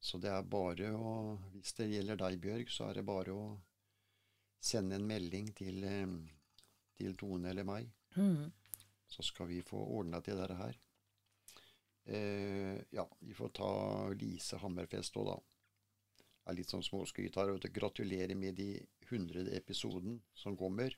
Så 0.00 0.18
det 0.20 0.30
er 0.30 0.42
bare 0.42 0.92
å 0.94 1.38
Hvis 1.58 1.72
det 1.74 1.90
gjelder 1.90 2.16
deg, 2.16 2.40
Bjørg, 2.40 2.68
så 2.70 2.88
er 2.90 2.94
det 2.94 3.04
bare 3.04 3.32
å 3.34 3.58
sende 4.60 4.98
en 4.98 5.06
melding 5.06 5.52
til, 5.56 5.84
eh, 5.84 6.06
til 6.98 7.16
Tone 7.16 7.50
eller 7.50 7.64
meg. 7.64 7.90
Mm. 8.16 8.50
Så 9.08 9.22
skal 9.22 9.48
vi 9.48 9.62
få 9.62 9.78
ordna 9.78 10.20
til 10.20 10.36
dette 10.36 10.56
her. 10.58 10.78
Eh, 12.08 12.80
ja, 12.90 13.08
vi 13.18 13.34
får 13.34 13.48
ta 13.48 13.70
Lise 14.16 14.58
Hammerfest 14.62 15.16
òg, 15.20 15.28
da. 15.28 15.36
Det 16.18 16.52
er 16.52 16.56
litt 16.56 16.72
sånn 16.72 16.84
småskryt 16.84 17.36
her. 17.36 17.52
Gratulerer 17.68 18.36
med 18.36 18.56
de 18.56 18.70
100 19.10 19.50
episoden 19.56 20.20
som 20.34 20.56
kommer. 20.56 20.94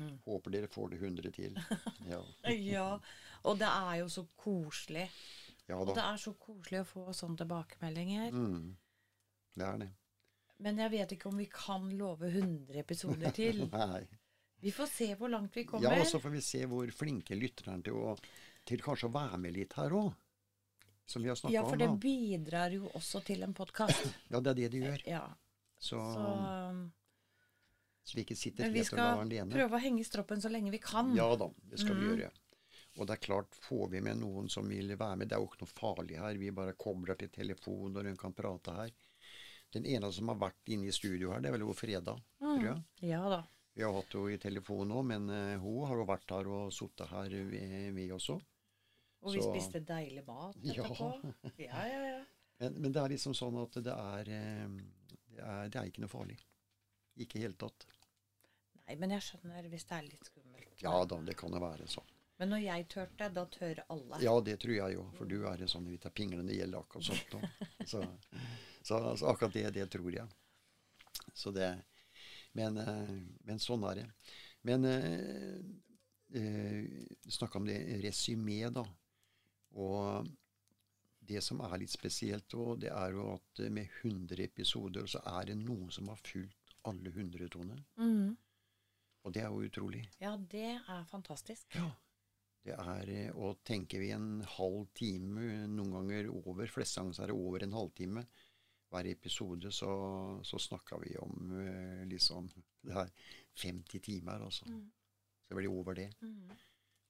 Mm. 0.00 0.16
Håper 0.24 0.54
dere 0.56 0.70
får 0.70 0.90
det 0.90 0.98
100 1.02 1.32
til. 1.36 1.58
Ja, 2.10 2.20
ja. 2.50 2.88
Og 3.46 3.58
det 3.60 3.68
er 3.68 4.00
jo 4.00 4.08
så 4.10 4.26
koselig. 4.36 5.06
ja 5.68 5.78
Og 5.78 5.94
det 5.94 6.02
er 6.02 6.18
så 6.18 6.34
koselig 6.34 6.82
å 6.82 6.88
få 6.88 7.04
sånne 7.14 7.44
tilbakemeldinger. 7.44 8.34
Mm. 8.34 8.76
Det 9.54 9.66
er 9.66 9.82
det. 9.84 9.90
Men 10.60 10.76
jeg 10.82 10.90
vet 10.92 11.12
ikke 11.16 11.28
om 11.30 11.38
vi 11.40 11.46
kan 11.52 11.86
love 11.96 12.28
100 12.28 12.78
episoder 12.82 13.32
til. 13.36 13.62
Nei. 13.72 14.02
Vi 14.60 14.72
får 14.76 14.90
se 14.92 15.06
hvor 15.16 15.30
langt 15.32 15.54
vi 15.56 15.62
Ja, 15.64 15.68
kommer. 15.70 16.00
og 16.02 16.06
så 16.10 16.18
får 16.20 16.34
vi 16.34 16.40
se 16.44 16.66
hvor 16.68 16.90
flinke 16.92 17.32
lytterne 17.38 17.78
er 17.78 17.84
til, 17.86 17.96
å, 17.96 18.16
til 18.68 18.82
kanskje 18.84 19.08
å 19.08 19.14
være 19.14 19.38
med 19.40 19.54
litt 19.56 19.72
her 19.78 19.94
òg. 19.96 20.10
Som 21.08 21.24
vi 21.24 21.30
har 21.32 21.38
snakka 21.40 21.54
Ja, 21.54 21.62
for 21.64 21.74
om. 21.74 21.80
det 21.80 21.88
bidrar 22.04 22.70
jo 22.76 22.90
også 22.94 23.22
til 23.26 23.42
en 23.42 23.54
podkast. 23.56 24.04
Ja, 24.30 24.38
det 24.40 24.52
er 24.52 24.58
det 24.60 24.68
det 24.76 24.82
gjør. 24.84 25.00
Ja, 25.08 25.22
Så, 25.80 25.96
så 25.96 26.26
um, 26.70 26.84
så 28.04 28.18
vi 28.18 28.22
ikke 28.26 28.36
sitter 28.36 28.66
Men 28.68 28.76
vi 28.76 28.84
skal 28.84 29.18
alene. 29.24 29.50
prøve 29.54 29.78
å 29.78 29.80
henge 29.80 30.04
i 30.04 30.06
stroppen 30.06 30.40
så 30.44 30.52
lenge 30.52 30.70
vi 30.70 30.78
kan. 30.84 31.10
Ja 31.16 31.30
da, 31.40 31.48
det 31.72 31.80
skal 31.80 31.96
vi 31.96 32.04
Mm. 32.04 32.20
gjøre. 32.20 32.30
Og 32.98 33.06
det 33.06 33.14
er 33.16 33.20
klart, 33.22 33.54
får 33.64 33.88
vi 33.92 34.00
med 34.04 34.18
noen 34.20 34.48
som 34.50 34.66
vil 34.68 34.88
være 34.98 35.16
med 35.16 35.28
Det 35.30 35.36
er 35.36 35.40
jo 35.40 35.46
ikke 35.48 35.62
noe 35.64 35.72
farlig 35.72 36.16
her. 36.18 36.34
Vi 36.36 36.50
bare 36.50 36.72
kobler 36.76 37.14
til 37.16 37.28
telefon, 37.32 37.96
og 37.96 38.04
hun 38.04 38.16
kan 38.18 38.32
prate 38.34 38.74
her. 38.76 38.90
Den 39.72 39.84
eneste 39.86 40.18
som 40.18 40.28
har 40.32 40.38
vært 40.40 40.70
inne 40.74 40.88
i 40.90 40.94
studio 40.94 41.30
her, 41.32 41.40
det 41.40 41.50
er 41.50 41.54
vel 41.54 41.62
hun 41.68 41.76
Freda, 41.78 42.16
tror 42.40 42.64
jeg. 42.64 42.82
Ja 43.06 43.22
da. 43.30 43.40
Vi 43.78 43.84
har 43.86 43.92
hatt 43.94 44.12
henne 44.16 44.34
i 44.34 44.38
telefon 44.42 44.88
nå, 44.90 45.02
men 45.06 45.28
eh, 45.30 45.56
hun 45.62 45.84
har 45.86 46.00
jo 46.00 46.06
vært 46.08 46.32
her 46.34 46.48
og 46.50 46.72
sittet 46.74 47.06
her 47.12 47.28
vi, 47.30 48.08
også. 48.12 48.34
Og 49.22 49.34
vi 49.36 49.40
Så- 49.42 49.52
spiste 49.52 49.80
deilig 49.86 50.24
mat 50.26 50.56
etterpå. 50.58 51.10
Ja, 51.60 51.84
ja, 51.86 52.00
ja. 52.08 52.20
Men, 52.60 52.74
men 52.82 52.92
det 52.92 53.00
er 53.02 53.08
liksom 53.14 53.32
sånn 53.36 53.56
at 53.62 53.78
det 53.84 53.94
er, 53.94 54.28
eh, 54.34 54.68
det 55.30 55.40
er 55.46 55.68
Det 55.70 55.78
er 55.80 55.86
ikke 55.92 56.02
noe 56.04 56.12
farlig. 56.12 56.38
Ikke 57.20 57.38
i 57.38 57.42
hele 57.46 57.54
tatt. 57.60 57.86
Nei, 58.86 58.96
men 58.98 59.10
jeg 59.14 59.22
skjønner 59.22 59.68
hvis 59.70 59.84
det 59.86 59.96
er 59.96 60.02
litt 60.08 60.26
skummelt. 60.26 60.82
Ja 60.82 61.04
da, 61.04 61.20
det 61.22 61.36
kan 61.38 61.52
jo 61.54 61.60
være 61.62 61.86
sånn. 61.86 62.10
Men 62.40 62.54
når 62.54 62.62
jeg 62.64 62.86
tørte, 62.88 63.26
da 63.36 63.42
tør 63.52 63.82
alle. 63.92 64.18
Ja, 64.24 64.32
det 64.40 64.56
tror 64.62 64.72
jeg 64.72 64.94
jo, 64.96 65.02
for 65.18 65.28
du 65.28 65.42
er 65.44 65.60
en 65.60 65.68
sånn 65.68 65.90
litt 65.92 66.06
av 66.08 66.14
pinglende 66.16 66.54
gjeld 66.56 66.78
akkurat 66.78 67.10
sånt 67.10 67.34
nå. 67.36 67.40
Så, 67.90 68.00
så, 68.80 69.00
så 69.20 69.28
akkurat 69.28 69.52
det, 69.58 69.66
det 69.76 69.84
tror 69.92 70.08
jeg. 70.14 70.24
Så 71.36 71.52
det 71.52 71.68
Men, 72.56 72.80
eh, 72.80 73.12
men 73.46 73.60
sånn 73.62 73.84
er 73.90 74.00
det. 74.00 74.06
Men 74.66 74.88
eh, 74.88 75.60
eh, 76.40 77.04
snakka 77.28 77.60
om 77.60 77.68
det 77.68 77.76
resymé, 78.02 78.64
da. 78.74 78.82
Og 79.78 80.26
det 81.30 81.44
som 81.44 81.60
er 81.62 81.76
litt 81.78 81.92
spesielt, 81.92 82.56
og 82.58 82.80
det 82.82 82.90
er 82.90 83.14
jo 83.14 83.34
at 83.36 83.66
med 83.70 83.86
100 84.00 84.40
episoder, 84.48 85.06
så 85.06 85.20
er 85.36 85.52
det 85.52 85.60
noen 85.60 85.92
som 85.94 86.08
har 86.10 86.18
fulgt 86.24 86.74
alle 86.88 87.12
100 87.12 87.52
tonene. 87.52 87.84
Mm. 88.00 88.32
Og 89.28 89.36
det 89.36 89.44
er 89.44 89.52
jo 89.52 89.68
utrolig. 89.68 90.06
Ja, 90.18 90.38
det 90.40 90.78
er 90.80 91.04
fantastisk. 91.12 91.68
Ja. 91.76 91.92
Det 92.64 92.74
er, 92.76 93.10
å 93.32 93.50
Og 93.50 93.62
tenker 93.64 94.02
vi 94.02 94.10
en 94.12 94.42
halv 94.56 94.86
time, 94.94 95.66
noen 95.72 95.92
ganger 95.94 96.28
over, 96.28 96.66
fleste 96.68 97.00
ganger 97.00 97.16
er 97.24 97.32
det 97.32 97.36
over 97.38 97.62
en 97.64 97.72
halvtime 97.78 98.24
hver 98.90 99.06
episode, 99.06 99.70
så, 99.72 99.90
så 100.44 100.58
snakker 100.58 100.98
vi 101.00 101.14
om 101.22 101.52
eh, 101.62 102.04
liksom 102.10 102.48
Det 102.82 102.96
er 102.96 103.10
50 103.62 104.00
timer, 104.02 104.42
altså. 104.42 104.66
Mm. 104.66 104.90
Så 105.46 105.54
blir 105.56 105.68
det 105.68 105.72
over 105.78 105.94
det 105.94 106.08
Mm. 106.20 106.50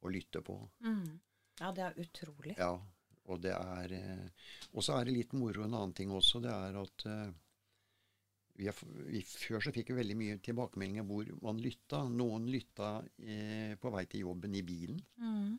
å 0.03 0.09
lytte 0.13 0.41
på. 0.45 0.57
Mm. 0.85 1.21
Ja, 1.61 1.73
det 1.73 1.83
er 1.85 1.99
utrolig. 2.05 2.55
Ja. 2.59 2.73
Og 3.31 3.41
det 3.45 3.53
er 3.53 3.93
eh, 3.93 4.29
Og 4.73 4.83
så 4.85 4.97
er 4.99 5.05
det 5.09 5.15
litt 5.19 5.33
moro 5.37 5.63
en 5.65 5.75
annen 5.75 5.93
ting 5.95 6.11
også. 6.11 6.41
Det 6.43 6.51
er 6.53 6.79
at 6.81 7.05
eh, 7.07 7.33
vi 8.61 8.71
vi, 9.11 9.21
Før 9.25 9.63
så 9.65 9.73
fikk 9.75 9.91
vi 9.93 9.99
veldig 10.03 10.17
mye 10.21 10.37
tilbakemeldinger 10.45 11.07
hvor 11.09 11.31
man 11.43 11.59
lytta. 11.65 12.03
Noen 12.13 12.47
lytta 12.53 12.91
eh, 13.19 13.75
på 13.81 13.91
vei 13.95 14.05
til 14.11 14.27
jobben 14.27 14.55
i 14.55 14.63
bilen. 14.67 15.01
Mm. 15.19 15.59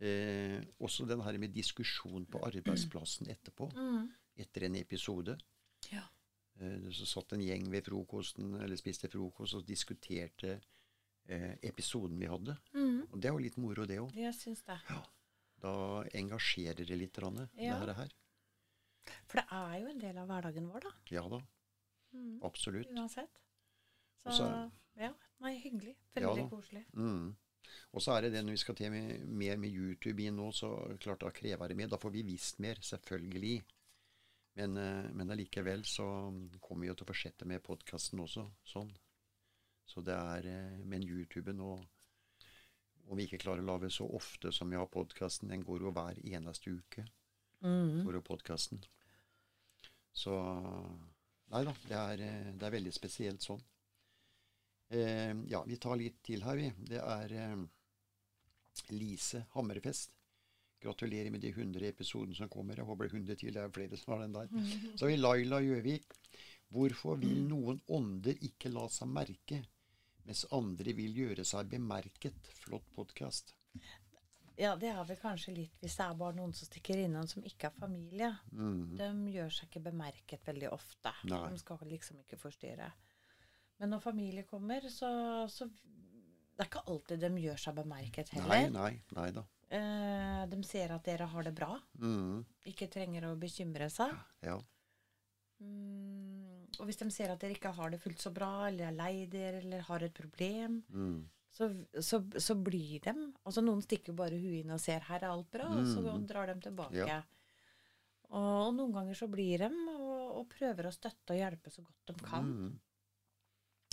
Eh, 0.00 0.60
også 0.84 1.06
den 1.08 1.20
her 1.26 1.38
med 1.42 1.50
diskusjon 1.56 2.26
på 2.30 2.38
arbeidsplassen 2.46 3.26
etterpå, 3.32 3.70
Mm. 3.74 4.08
etter 4.38 4.68
en 4.68 4.76
episode. 4.78 5.34
Ja. 5.90 6.04
Eh, 6.60 6.88
så 6.94 7.06
satt 7.06 7.32
en 7.34 7.42
gjeng 7.42 7.66
ved 7.70 7.84
frokosten, 7.88 8.54
eller 8.62 8.76
spiste 8.78 9.08
frokost, 9.10 9.54
og 9.58 9.66
diskuterte 9.66 10.60
eh, 11.28 11.56
episoden 11.62 12.18
vi 12.18 12.26
hadde. 12.30 12.54
Mm. 12.74 13.02
Og 13.12 13.20
det 13.20 13.28
er 13.28 13.32
jo 13.34 13.42
litt 13.42 13.56
moro, 13.60 13.84
det 13.86 13.98
òg. 14.00 14.14
Ja. 14.16 15.02
Da 15.60 15.72
engasjerer 16.14 16.86
det 16.86 16.96
litt, 16.96 17.18
rann, 17.18 17.48
Ja. 17.58 17.84
det 17.84 17.96
her. 17.96 18.08
For 19.26 19.40
det 19.40 19.46
er 19.50 19.74
jo 19.80 19.88
en 19.90 19.98
del 19.98 20.16
av 20.18 20.28
hverdagen 20.28 20.68
vår, 20.70 20.80
da. 20.86 20.92
Ja 21.10 21.26
da, 21.28 21.40
Mhm. 22.18 22.40
absolutt. 22.42 22.90
Uansett. 22.90 23.40
Så 24.26 24.30
så- 24.38 24.70
ja. 24.96 25.12
Nei, 25.40 25.54
hyggelig. 25.62 25.96
Veldig 26.16 26.38
ja, 26.42 26.48
koselig. 26.50 26.84
Mm. 26.94 27.36
Og 27.92 28.00
så 28.02 28.12
er 28.16 28.22
det 28.22 28.32
det 28.32 28.44
når 28.44 28.50
vi 28.56 28.56
skal 28.56 28.74
til 28.74 28.90
med, 28.90 29.26
mer 29.28 29.56
med 29.56 29.70
YouTube 29.70 30.22
inn 30.24 30.36
nå, 30.36 30.48
så 30.52 30.98
klart 30.98 31.20
da 31.20 31.30
krever 31.30 31.68
det 31.68 31.76
mer. 31.76 31.86
Da 31.88 31.96
får 31.96 32.10
vi 32.12 32.22
visst 32.22 32.58
mer, 32.58 32.74
selvfølgelig. 32.74 33.62
Men, 34.56 34.76
eh, 34.76 35.10
men 35.12 35.30
allikevel 35.30 35.84
så 35.84 36.02
kommer 36.60 36.80
vi 36.82 36.88
jo 36.88 36.94
til 36.94 37.06
å 37.06 37.12
fortsette 37.12 37.46
med 37.46 37.62
podkasten 37.62 38.18
også, 38.18 38.50
sånn. 38.66 38.90
Så 39.86 40.02
det 40.04 40.14
er 40.14 40.46
eh, 40.46 40.84
Men 40.84 41.02
YouTuben 41.02 41.60
og 41.60 41.86
Om 43.10 43.16
vi 43.16 43.24
ikke 43.26 43.38
klarer 43.40 43.62
å 43.62 43.64
lage 43.64 43.88
så 43.90 44.04
ofte 44.12 44.52
som 44.52 44.68
vi 44.68 44.76
har 44.76 44.86
podkasten, 44.86 45.48
den 45.48 45.62
går 45.64 45.80
jo 45.80 45.90
hver 45.92 46.18
eneste 46.26 46.68
uke, 46.70 47.06
Mhm. 47.62 48.04
går 48.04 48.12
jo 48.12 48.20
podkasten. 48.20 48.84
Så 50.12 50.28
Nei 51.52 51.64
da, 51.64 51.72
det 51.88 51.96
er, 51.98 52.22
eh, 52.26 52.52
det 52.60 52.66
er 52.66 52.74
veldig 52.76 52.92
spesielt 52.92 53.44
sånn. 53.44 53.60
Eh, 54.92 55.34
ja, 55.48 55.62
vi 55.64 55.78
tar 55.80 55.96
litt 56.00 56.20
til 56.24 56.44
her, 56.44 56.60
vi. 56.60 56.68
Det 56.90 57.00
er 57.00 57.34
eh, 57.36 57.62
Lise 58.92 59.46
Hammerfest. 59.54 60.14
Gratulerer 60.78 61.32
med 61.34 61.42
de 61.42 61.50
100 61.50 61.88
episodene 61.88 62.36
som 62.36 62.50
kommer. 62.52 62.78
Jeg 62.78 62.86
håper 62.86 63.08
det 63.08 63.12
er 63.12 63.18
100 63.18 63.40
til. 63.40 63.56
Det 63.56 63.64
er 63.64 63.74
flere 63.74 63.98
som 63.98 64.14
har 64.14 64.22
den 64.26 64.36
der. 64.36 64.52
Så 64.94 65.06
har 65.06 65.12
vi 65.12 65.18
Laila 65.18 65.62
Gjøvik. 65.64 66.14
Hvorfor 66.68 67.16
vil 67.18 67.40
noen 67.48 67.80
ånder 67.96 68.38
ikke 68.44 68.70
la 68.70 68.84
seg 68.92 69.08
merke, 69.08 69.62
mens 70.28 70.44
andre 70.52 70.92
vil 70.94 71.16
gjøre 71.16 71.46
seg 71.48 71.72
bemerket? 71.72 72.52
Flott 72.60 72.84
podkast. 72.94 73.57
Ja, 74.58 74.72
det 74.76 74.88
er 74.90 75.04
vel 75.06 75.18
kanskje 75.22 75.52
litt 75.54 75.76
hvis 75.80 75.94
det 76.00 76.04
er 76.08 76.16
bare 76.18 76.34
noen 76.34 76.52
som 76.56 76.66
stikker 76.66 76.98
innom 77.04 77.28
som 77.30 77.44
ikke 77.46 77.68
er 77.70 77.76
familie. 77.78 78.30
Mm. 78.50 78.96
De 78.98 79.10
gjør 79.36 79.52
seg 79.54 79.68
ikke 79.68 79.84
bemerket 79.84 80.42
veldig 80.48 80.72
ofte. 80.74 81.12
Nei. 81.30 81.44
De 81.52 81.60
skal 81.62 81.78
liksom 81.86 82.18
ikke 82.24 82.38
forstyrre. 82.42 82.88
Men 83.78 83.92
når 83.94 84.02
familie 84.02 84.42
kommer, 84.42 84.82
så, 84.90 85.10
så 85.46 85.68
Det 85.70 86.64
er 86.64 86.70
ikke 86.72 86.82
alltid 86.90 87.20
de 87.22 87.28
gjør 87.44 87.60
seg 87.62 87.76
bemerket 87.76 88.32
Nei, 88.34 88.42
heller. 88.42 88.72
nei, 88.74 88.90
nei 89.14 89.28
da. 89.36 89.44
Eh, 89.70 90.42
de 90.50 90.58
ser 90.66 90.90
at 90.90 91.04
dere 91.06 91.28
har 91.30 91.46
det 91.46 91.54
bra. 91.54 91.76
Mm. 92.02 92.42
Ikke 92.72 92.88
trenger 92.90 93.28
å 93.28 93.36
bekymre 93.38 93.86
seg. 93.94 94.10
Ja. 94.42 94.58
Mm, 95.62 96.66
og 96.78 96.84
hvis 96.88 96.98
de 97.00 97.08
ser 97.14 97.30
at 97.32 97.40
dere 97.42 97.54
ikke 97.56 97.72
har 97.74 97.90
det 97.94 98.00
fullt 98.02 98.22
så 98.22 98.30
bra, 98.34 98.50
eller 98.68 98.88
er 98.90 98.96
lei 98.98 99.26
dere, 99.30 99.62
eller 99.62 99.86
har 99.88 100.02
et 100.06 100.14
problem, 100.14 100.82
Mm. 100.90 101.28
Så, 101.50 101.68
så, 102.00 102.20
så 102.38 102.54
blir 102.54 103.00
de 103.02 103.14
Altså 103.44 103.62
noen 103.64 103.80
stikker 103.82 104.12
bare 104.14 104.36
huet 104.38 104.60
inn 104.64 104.70
og 104.70 104.80
ser 104.80 105.00
'her 105.00 105.22
er 105.24 105.30
alt 105.30 105.50
bra', 105.50 105.70
og 105.70 105.86
så 105.86 106.02
Mm. 106.04 106.26
drar 106.26 106.46
de 106.46 106.60
tilbake. 106.68 107.06
Ja. 107.08 107.22
Og, 108.30 108.74
noen 108.76 108.92
ganger 108.92 109.14
så 109.16 109.26
blir 109.30 109.58
de 109.58 109.70
og, 109.94 110.36
og 110.40 110.48
prøver 110.52 110.86
å 110.88 110.92
støtte 110.92 111.32
og 111.32 111.38
hjelpe 111.40 111.70
så 111.72 111.82
godt 111.82 112.06
de 112.12 112.14
kan. 112.24 112.44
Mm. 112.44 112.78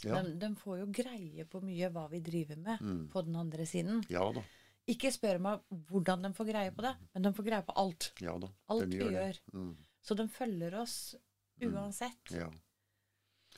Ja. 0.03 0.21
De, 0.21 0.33
de 0.37 0.49
får 0.59 0.79
jo 0.81 0.87
greie 0.91 1.45
på 1.49 1.61
mye 1.63 1.89
hva 1.89 2.09
vi 2.11 2.19
driver 2.19 2.57
med 2.59 2.81
Mm. 2.81 3.07
på 3.09 3.23
den 3.25 3.35
andre 3.35 3.65
siden. 3.65 4.03
ja 4.09 4.31
da. 4.31 4.43
Ikke 4.87 5.09
spør 5.09 5.39
meg 5.41 5.61
hvordan 5.89 6.21
de 6.21 6.29
får 6.33 6.45
greie 6.51 6.71
på 6.75 6.81
det, 6.85 6.95
men 7.13 7.23
de 7.23 7.31
får 7.33 7.45
greie 7.47 7.63
på 7.65 7.73
alt. 7.75 8.11
Ja 8.21 8.37
da. 8.37 8.47
Alt 8.69 8.85
vi 8.91 8.99
gjør 8.99 9.11
gjør. 9.15 9.39
Mm. 9.53 9.77
Så 10.03 10.15
de 10.15 10.27
følger 10.27 10.75
oss 10.81 11.15
uansett. 11.61 12.29
Ja. 12.31 12.51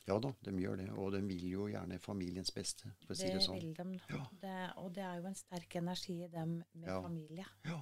Ja 0.08 0.16
da, 0.24 0.32
de 0.46 0.52
gjør 0.62 0.78
det. 0.78 0.90
Og 0.96 1.12
de 1.12 1.20
vil 1.28 1.46
jo 1.52 1.66
gjerne 1.68 2.00
familiens 2.00 2.52
beste, 2.56 2.92
for 3.04 3.14
å 3.14 3.18
si 3.18 3.28
Det 3.28 3.42
sånn. 3.44 3.60
det 3.60 3.76
sånn. 3.76 3.88
vil 3.90 4.00
de. 4.00 4.00
Ja. 4.16 4.26
Det, 4.42 4.56
og 4.78 4.94
det 4.96 5.04
er 5.04 5.18
jo 5.22 5.28
en 5.28 5.36
sterk 5.36 5.76
energi 5.76 6.24
i 6.24 6.28
dem 6.32 6.64
med 6.74 6.88
Ja. 6.88 7.02
familie. 7.02 7.46
Ja. 7.66 7.82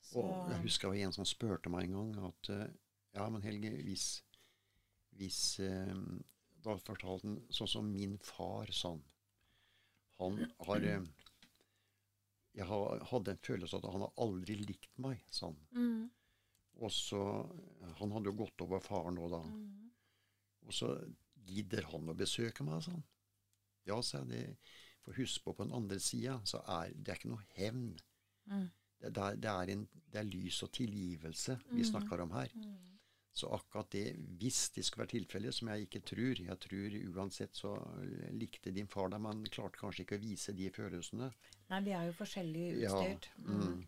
Så, 0.00 0.22
Og 0.22 0.50
jeg 0.52 0.62
husker 0.62 0.88
det 0.92 1.00
var 1.00 1.06
en 1.06 1.12
som 1.12 1.24
spurte 1.24 1.68
meg 1.68 1.84
en 1.90 1.92
gang 2.14 2.24
at 2.30 2.48
eh, 2.50 2.66
Ja, 3.14 3.28
men 3.30 3.42
Helge, 3.42 3.70
hvis, 3.82 4.22
hvis 5.16 5.58
eh, 5.60 5.94
Da 6.62 6.76
fortalte 6.78 7.26
han 7.26 7.40
sånn 7.50 7.68
som 7.68 7.92
min 7.92 8.18
far, 8.18 8.66
sånn. 8.70 9.02
han. 10.20 10.38
Har 10.66 10.76
eh, 10.84 11.02
Jeg 12.56 12.66
hadde 12.66 13.30
en 13.34 13.42
følelse 13.44 13.76
av 13.76 13.84
at 13.84 13.92
han 13.92 14.00
har 14.06 14.12
aldri 14.24 14.54
likt 14.62 14.98
meg, 14.98 15.20
han. 15.42 15.56
mm, 15.72 16.10
Og 16.80 16.90
så 16.90 17.20
Han 18.00 18.12
hadde 18.12 18.30
jo 18.30 18.36
gått 18.44 18.60
over 18.64 18.80
faren 18.80 19.14
nå, 19.18 19.28
da. 19.30 19.42
mm, 19.42 19.90
Og 20.66 20.72
så 20.72 20.94
gidder 21.46 21.86
han 21.92 22.10
å 22.12 22.16
besøke 22.18 22.66
meg, 22.66 22.82
sa 22.84 22.96
han. 22.96 23.04
Ja, 23.86 24.00
sa 24.02 24.22
jeg. 24.22 24.28
Det, 24.32 24.74
for 25.06 25.20
husk 25.20 25.44
på, 25.44 25.54
på 25.54 25.66
den 25.66 25.76
andre 25.76 26.00
sida, 26.02 26.40
så 26.44 26.62
er 26.80 26.90
det 26.96 27.14
er 27.14 27.20
ikke 27.20 27.32
noe 27.34 27.46
hevn. 27.58 27.86
mm, 28.50 28.66
Det, 28.98 29.12
det, 29.14 29.22
er, 29.22 29.40
det, 29.44 29.50
er 29.52 29.72
en, 29.74 29.86
det 30.12 30.20
er 30.22 30.28
lys 30.30 30.62
og 30.66 30.72
tilgivelse 30.74 31.58
vi 31.70 31.82
mm. 31.82 31.88
snakker 31.92 32.24
om 32.24 32.34
her. 32.34 32.52
mm. 32.54 32.92
Så 33.36 33.50
akkurat 33.52 33.90
det, 33.92 34.14
hvis 34.40 34.70
det 34.72 34.82
skulle 34.86 35.04
være 35.04 35.12
tilfellet, 35.18 35.52
som 35.54 35.68
jeg 35.68 35.84
ikke 35.84 36.00
tror 36.08 36.38
Jeg 36.40 36.56
tror 36.64 36.94
uansett 37.18 37.58
så 37.58 37.74
likte 38.32 38.72
din 38.72 38.88
far 38.88 39.10
deg, 39.12 39.20
men 39.20 39.42
klarte 39.52 39.76
kanskje 39.76 40.06
ikke 40.06 40.16
å 40.16 40.22
vise 40.22 40.54
de 40.56 40.70
følelsene. 40.72 41.28
Nei, 41.68 41.80
vi 41.84 41.92
er 41.92 42.06
jo 42.08 42.14
forskjellig 42.16 42.64
Ja, 42.80 42.94
utstyrt. 42.96 43.28
Mm. 43.44 43.60
Mm. 43.60 43.82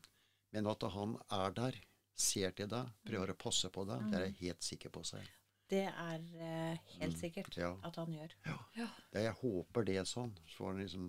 Men 0.52 0.68
at 0.68 0.84
han 0.92 1.16
er 1.38 1.56
der, 1.56 1.80
ser 2.18 2.52
til 2.61 2.68
deg, 2.68 2.92
prøver 3.09 3.32
å 3.32 3.38
passe 3.40 3.72
på 3.72 3.86
deg, 3.88 4.04
det 4.12 4.20
er 4.20 4.26
jeg 4.26 4.38
helt 4.42 4.68
sikker 4.68 4.92
på 4.92 5.06
seg. 5.14 5.24
Det 5.68 5.84
er 5.90 6.22
eh, 6.48 6.78
helt 6.98 7.18
sikkert 7.20 7.56
Mm. 7.58 7.62
ja. 7.62 7.72
at 7.84 7.96
han 8.00 8.12
gjør. 8.14 8.34
Ja. 8.76 8.86
Det, 9.12 9.24
jeg 9.26 9.34
håper 9.42 9.84
det 9.84 9.96
er 10.00 10.06
sånn. 10.08 10.32
Så 10.48 10.64
var 10.64 10.76
det 10.78 10.86
liksom 10.86 11.08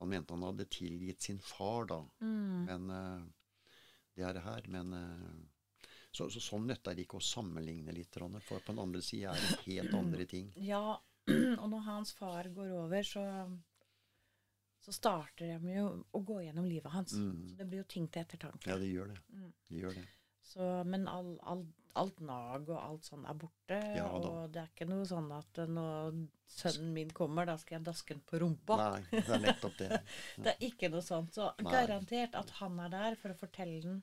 Han 0.00 0.08
mente 0.10 0.34
han 0.34 0.42
hadde 0.42 0.64
tilgitt 0.68 1.22
sin 1.22 1.38
far, 1.40 1.86
da. 1.88 2.00
Mm. 2.20 2.64
Men 2.68 2.90
eh, 2.90 3.26
det 4.16 4.24
er 4.28 4.34
det 4.36 4.42
her. 4.44 4.66
Men 4.68 4.92
eh, 4.92 5.90
så, 6.10 6.26
så 6.30 6.42
sånn 6.42 6.66
nytter 6.68 6.94
det 6.94 7.06
ikke 7.06 7.18
å 7.18 7.24
sammenligne 7.24 7.94
litt, 7.94 8.14
for 8.44 8.58
på 8.60 8.72
den 8.72 8.82
andre 8.82 9.00
sida 9.02 9.32
er 9.32 9.40
det 9.40 9.62
helt 9.68 9.94
andre 10.02 10.26
ting. 10.30 10.50
Ja, 10.56 10.98
og 11.60 11.68
når 11.72 11.86
hans 11.88 12.12
far 12.18 12.50
går 12.52 12.74
over, 12.82 13.02
så, 13.02 13.22
så 14.84 14.92
starter 14.92 15.54
de 15.58 15.72
jo 15.78 15.86
å 16.12 16.20
gå 16.20 16.42
gjennom 16.44 16.66
livet 16.68 16.92
hans. 16.92 17.14
Mm. 17.16 17.48
Så 17.48 17.56
det 17.62 17.66
blir 17.70 17.80
jo 17.82 17.88
ting 17.96 18.10
til 18.12 18.22
ettertanke. 18.26 18.68
Ja, 18.70 18.76
det 18.78 18.90
gjør 18.90 19.14
det. 19.14 19.20
Mm. 19.32 19.48
Det 19.70 19.80
gjør 19.86 19.96
det. 20.02 20.04
Så, 20.44 20.68
men 20.84 21.08
all, 21.08 21.38
all, 21.42 21.64
alt 22.00 22.20
nag 22.26 22.68
og 22.70 22.78
alt 22.80 23.04
sånn 23.06 23.24
er 23.30 23.36
borte. 23.38 23.78
Ja 23.96 24.06
og 24.10 24.50
det 24.54 24.62
er 24.64 24.70
ikke 24.72 24.88
noe 24.90 25.04
sånn 25.06 25.28
at 25.36 25.58
eh, 25.62 25.68
når 25.70 26.16
sønnen 26.54 26.92
min 26.96 27.10
kommer, 27.14 27.46
da 27.46 27.54
skal 27.60 27.78
jeg 27.78 27.86
daske 27.86 28.14
den 28.16 28.24
på 28.28 28.40
rumpa. 28.42 28.76
Nei, 28.80 29.04
det 29.12 29.28
er 29.28 29.44
nettopp 29.44 29.76
det. 29.78 29.90
Det 30.44 30.52
er 30.56 30.66
ikke 30.68 30.90
noe 30.92 31.02
sånt. 31.06 31.34
Så 31.34 31.50
Nei. 31.62 31.70
garantert 31.72 32.34
at 32.38 32.50
han 32.60 32.80
er 32.84 32.90
der 32.92 33.16
for 33.20 33.34
å 33.34 33.38
fortelle 33.38 33.80
den. 33.84 34.02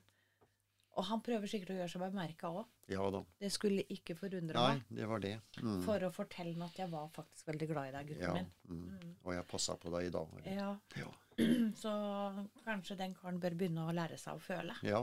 Og 0.92 1.06
han 1.08 1.22
prøver 1.24 1.48
sikkert 1.48 1.70
å 1.72 1.76
gjøre 1.78 1.88
seg 1.88 2.02
bemerka 2.04 2.50
òg. 2.52 2.66
Ja 2.92 3.06
da. 3.14 3.22
Det 3.40 3.48
skulle 3.54 3.80
ikke 3.94 4.12
forundre 4.18 4.58
Nei, 4.60 4.74
meg. 4.74 4.90
det 4.98 5.06
var 5.08 5.22
det. 5.24 5.30
Mm. 5.62 5.78
For 5.86 6.04
å 6.04 6.10
fortelle 6.12 6.52
den 6.52 6.66
at 6.66 6.76
jeg 6.76 6.90
var 6.92 7.06
faktisk 7.14 7.46
veldig 7.48 7.68
glad 7.70 7.88
i 7.88 7.94
deg, 7.94 8.10
gutten 8.10 8.26
Ja. 8.28 8.34
min. 8.36 8.50
Mm. 8.68 9.14
Og 9.24 9.32
jeg 9.32 9.46
passa 9.48 9.76
på 9.80 9.92
deg 9.94 10.10
i 10.10 10.12
dag. 10.12 10.34
Ja, 10.52 10.70
Ja. 11.00 11.08
Så 11.80 11.90
kanskje 12.66 12.98
den 13.00 13.14
karen 13.16 13.38
bør 13.40 13.54
begynne 13.56 13.86
å 13.88 13.94
lære 13.96 14.18
seg 14.20 14.36
å 14.36 14.42
føle. 14.44 14.74
ja, 14.84 15.00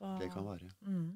Så, 0.00 0.10
det 0.18 0.32
kan 0.34 0.44
være. 0.48 0.72
Mm. 0.82 1.12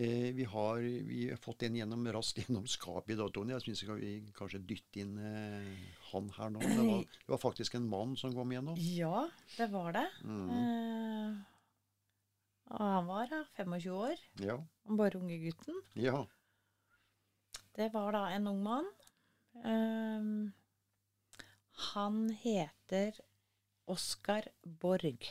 Eh, 0.00 0.32
vi, 0.32 0.44
har, 0.44 0.78
vi 0.80 1.26
har 1.30 1.36
fått 1.36 1.62
en 1.66 1.74
gjennom, 1.76 2.06
raskt 2.12 2.38
gjennom 2.40 2.64
skapet 2.70 3.12
i 3.12 3.18
dag, 3.18 3.32
Tony. 3.36 3.52
Jeg 3.52 3.66
syns 3.66 3.82
vi 4.00 4.12
kanskje 4.32 4.62
dytte 4.64 5.02
inn 5.02 5.18
eh, 5.20 5.66
han 6.08 6.30
her 6.38 6.54
nå. 6.54 6.62
Det 6.64 6.84
var, 6.86 7.02
det 7.04 7.32
var 7.34 7.40
faktisk 7.42 7.76
en 7.76 7.88
mann 7.90 8.14
som 8.16 8.32
kom 8.32 8.54
gjennom. 8.54 8.78
Ja, 8.80 9.26
det 9.58 9.66
var 9.74 9.92
det. 9.98 10.06
Mm. 10.24 10.46
Eh, 10.56 11.34
og 12.70 12.86
han 12.86 13.10
var 13.10 13.28
da 13.28 13.42
25 13.58 13.92
år. 13.98 14.24
Ja. 14.40 14.56
Han 14.88 15.00
bare 15.02 15.20
unge 15.20 15.36
gutten. 15.44 15.82
ja. 16.00 16.24
Det 17.76 17.92
var 17.92 18.12
da 18.12 18.24
en 18.34 18.48
ung 18.50 18.64
mann. 18.64 18.88
Ehm, 19.64 20.50
han 21.92 22.18
heter 22.42 23.20
Oskar 23.86 24.48
Borg. 24.62 25.28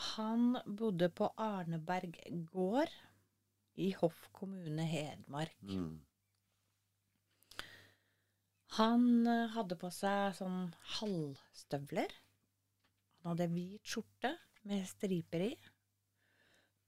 Han 0.00 0.58
bodde 0.66 1.10
på 1.12 1.28
Arneberg 1.36 2.16
gård 2.52 2.92
i 3.80 3.90
Hoff 4.00 4.28
kommune, 4.32 4.82
Hedmark. 4.82 5.62
Mm. 5.62 6.00
Han 8.78 9.26
eh, 9.26 9.48
hadde 9.54 9.76
på 9.80 9.90
seg 9.94 10.36
sånn 10.38 10.70
halvstøvler. 10.98 12.14
Han 13.20 13.32
hadde 13.32 13.50
hvit 13.52 13.92
skjorte 13.92 14.32
med 14.70 14.86
striper 14.88 15.44
i. 15.50 15.52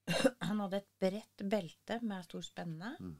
Han 0.48 0.62
hadde 0.64 0.80
et 0.82 0.88
bredt 1.00 1.44
belte 1.46 1.98
med 2.02 2.24
stor 2.26 2.42
spenne. 2.46 2.94
Mm. 3.00 3.16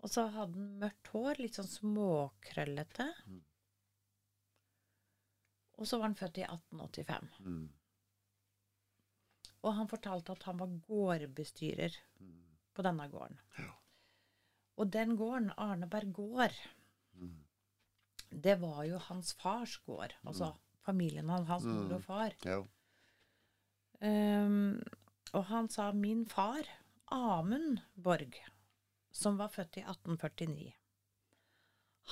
Og 0.00 0.12
så 0.12 0.26
hadde 0.32 0.56
han 0.56 0.76
mørkt 0.80 1.10
hår, 1.12 1.40
litt 1.40 1.56
sånn 1.58 1.68
småkrøllete. 1.68 3.06
Mm. 3.28 3.40
Og 5.80 5.88
så 5.88 5.98
var 6.00 6.10
han 6.10 6.16
født 6.16 6.40
i 6.40 6.44
1885. 6.46 7.28
Mm. 7.44 7.64
Og 9.62 9.74
han 9.76 9.88
fortalte 9.88 10.32
at 10.32 10.42
han 10.42 10.56
var 10.58 10.66
gårdbestyrer 10.88 11.96
Mm. 12.20 12.44
på 12.74 12.82
denne 12.82 13.08
gården. 13.10 13.38
Ja. 13.58 13.70
Og 14.76 14.90
den 14.92 15.16
gården, 15.16 15.50
Arneberg 15.56 16.12
gård, 16.12 16.54
Mm. 17.14 17.44
det 18.42 18.60
var 18.60 18.84
jo 18.84 18.98
hans 18.98 19.32
fars 19.34 19.76
gård. 19.86 20.14
Altså 20.24 20.54
familien 20.82 21.28
hans, 21.28 21.48
hans 21.48 21.64
mor 21.64 21.84
Mm. 21.84 21.92
og 21.94 22.02
far. 22.04 22.32
Ja. 22.44 22.62
Um, 24.00 24.80
og 25.34 25.44
han 25.44 25.68
sa 25.68 25.92
min 25.92 26.24
far, 26.26 26.62
Amund 27.12 27.78
Borg, 27.96 28.34
som 29.12 29.36
var 29.36 29.48
født 29.48 29.76
i 29.76 29.80
1849. 29.84 30.72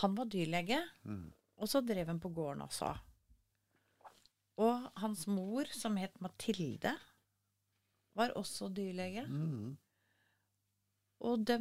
Han 0.02 0.14
var 0.14 0.24
dyrlege, 0.24 0.82
Mm. 1.04 1.32
og 1.56 1.68
så 1.68 1.80
drev 1.80 2.06
han 2.06 2.20
på 2.20 2.28
gården 2.34 2.62
også. 2.62 2.98
Og 4.58 4.90
hans 4.96 5.26
mor, 5.26 5.64
som 5.72 5.96
het 5.96 6.20
Mathilde, 6.20 6.96
var 8.18 8.34
også 8.38 8.68
dyrlege. 8.74 9.24
Mm. 9.28 9.76
Og 11.28 11.46
de 11.46 11.56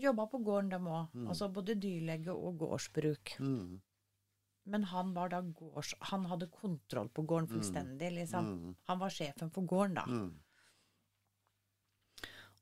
jobba 0.00 0.24
på 0.32 0.40
gården, 0.44 0.70
dem 0.72 0.86
òg. 0.88 1.10
Mm. 1.12 1.26
Altså 1.32 1.50
både 1.52 1.74
dyrlege 1.80 2.32
og 2.32 2.56
gårdsbruk. 2.62 3.34
Mm. 3.40 3.82
Men 4.72 4.86
han 4.88 5.10
var 5.16 5.28
da 5.28 5.42
gårds... 5.44 5.92
Han 6.08 6.24
hadde 6.30 6.48
kontroll 6.52 7.10
på 7.12 7.22
gården 7.28 7.50
fullstendig, 7.50 8.12
liksom. 8.16 8.46
Mm. 8.48 8.76
Han 8.88 9.00
var 9.02 9.12
sjefen 9.12 9.50
for 9.52 9.68
gården, 9.68 9.98
da. 10.00 10.04
Mm. 10.08 10.30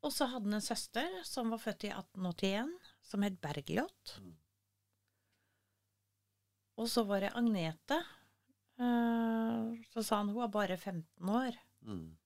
Og 0.03 0.11
så 0.11 0.27
hadde 0.27 0.49
han 0.51 0.59
en 0.59 0.65
søster 0.67 1.21
som 1.29 1.53
var 1.55 1.63
født 1.63 1.85
i 1.87 1.93
1881, 1.95 2.73
som 3.07 3.23
het 3.23 3.39
Bergljot. 3.45 4.17
Mm. 4.19 4.33
Og 6.83 6.89
så 6.91 7.05
var 7.07 7.23
det 7.23 7.31
Agnete. 7.39 8.01
Eh, 8.83 9.79
Så 9.93 10.03
sa 10.03 10.17
han 10.19 10.33
hun 10.33 10.41
var 10.41 10.51
bare 10.51 10.77
15 10.77 11.29
år. 11.31 11.59
Mm. 11.87 12.17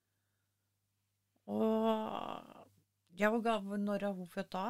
Og 1.47 2.66
ja, 3.18 3.30
hvor 3.30 3.76
når 3.76 4.05
er 4.09 4.12
hun 4.12 4.26
født 4.28 4.53
da? 4.53 4.66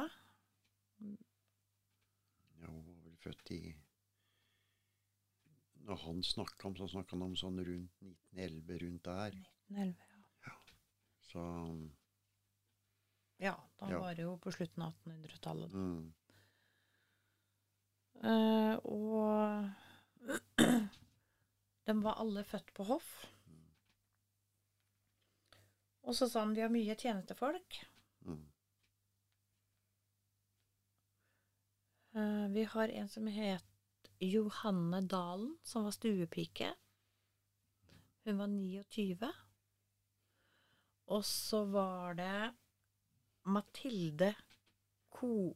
Ja, 2.61 2.67
hun 2.67 2.85
var 2.87 3.01
vel 3.03 3.17
født 3.23 3.51
i 3.51 3.61
Når 5.87 5.95
han 6.03 6.23
snakka 6.23 6.67
om, 6.67 6.75
så 6.75 6.87
snakka 6.91 7.15
han 7.15 7.25
om 7.29 7.35
sånn 7.39 7.59
rundt 7.63 8.01
1911, 8.03 8.79
rundt 8.83 9.05
der. 9.07 9.37
1911, 9.37 9.95
ja. 10.47 10.55
Så 11.31 11.45
Ja, 13.39 13.55
da 13.79 13.91
Ja. 13.91 13.99
var 14.01 14.15
det 14.15 14.23
jo 14.25 14.37
på 14.37 14.51
slutten 14.51 14.83
av 14.83 14.93
1800-tallet. 14.93 15.71
mm. 15.73 16.13
Uh, 18.17 18.75
og 18.83 19.69
de 21.87 21.93
var 22.01 22.17
alle 22.17 22.43
født 22.43 22.73
på 22.73 22.83
hoff. 22.83 23.11
Og 26.07 26.15
så 26.15 26.29
sa 26.31 26.45
han 26.45 26.55
vi 26.55 26.63
har 26.63 26.71
mye 26.71 26.95
tjenestefolk. 26.95 27.81
Mm. 28.27 28.43
Eh, 32.15 32.45
vi 32.55 32.63
har 32.63 32.93
en 33.01 33.09
som 33.11 33.27
het 33.27 34.11
Johanne 34.23 35.01
Dalen, 35.01 35.57
som 35.63 35.83
var 35.83 35.91
stuepike. 35.91 36.71
Hun 38.23 38.39
var 38.39 38.47
29. 38.47 39.33
Og 41.07 41.25
så 41.25 41.63
var 41.65 42.17
det 42.19 42.53
Mathilde 43.43 44.33
Ko 45.09 45.53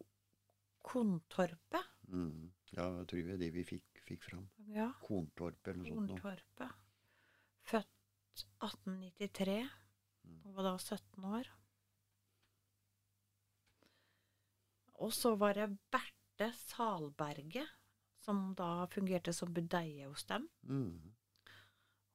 Kontorpe. 0.82 1.82
Mm. 2.08 2.52
Ja, 2.72 2.86
jeg 3.00 3.08
tror 3.08 3.26
det 3.28 3.34
er 3.34 3.42
det 3.42 3.52
vi 3.56 3.64
fikk, 3.68 4.04
fikk 4.08 4.24
fram. 4.24 4.48
Ja, 4.72 4.92
Korntorpe 5.04 5.74
eller 5.74 5.84
noe 5.84 6.06
sånt. 6.08 6.22
Korntorpe. 6.22 6.70
Født 7.68 8.46
1893. 8.64 9.81
Hun 10.24 10.56
var 10.56 10.68
da 10.70 10.78
17 10.78 11.26
år. 11.26 11.50
Og 15.02 15.14
så 15.14 15.34
var 15.36 15.58
det 15.58 15.70
Berthe 15.94 16.52
Salberget, 16.58 17.70
som 18.22 18.52
da 18.58 18.86
fungerte 18.92 19.34
som 19.34 19.54
budeie 19.54 20.06
hos 20.06 20.26
dem. 20.30 20.48
Mm. 20.62 21.14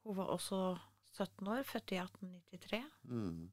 Hun 0.06 0.16
var 0.16 0.30
også 0.30 0.78
17 1.16 1.48
år, 1.50 1.64
født 1.66 1.96
i 1.96 1.98
1893. 2.02 2.84
Mm. 3.10 3.52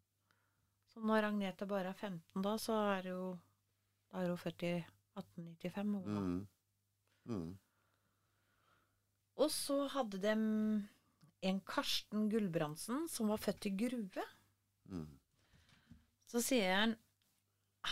Så 0.93 1.01
når 1.01 1.29
Agnete 1.31 1.65
bare 1.65 1.89
er 1.89 1.97
15 1.97 2.43
da, 2.45 2.57
så 2.61 2.77
er 2.93 3.09
hun, 3.09 3.39
da 4.11 4.21
er 4.21 4.29
hun 4.29 4.41
født 4.41 4.67
i 4.67 4.73
1895. 5.17 5.95
Hun. 6.05 6.19
Mm. 6.19 7.33
Mm. 7.33 7.57
Og 9.41 9.49
så 9.49 9.79
hadde 9.95 10.21
de 10.21 10.33
en 11.43 11.59
Karsten 11.65 12.29
Gulbrandsen 12.29 13.07
som 13.09 13.31
var 13.33 13.41
født 13.41 13.65
i 13.71 13.73
Grue. 13.81 14.27
Mm. 14.89 15.07
Så 16.27 16.41
sier 16.41 16.75
han 16.75 16.95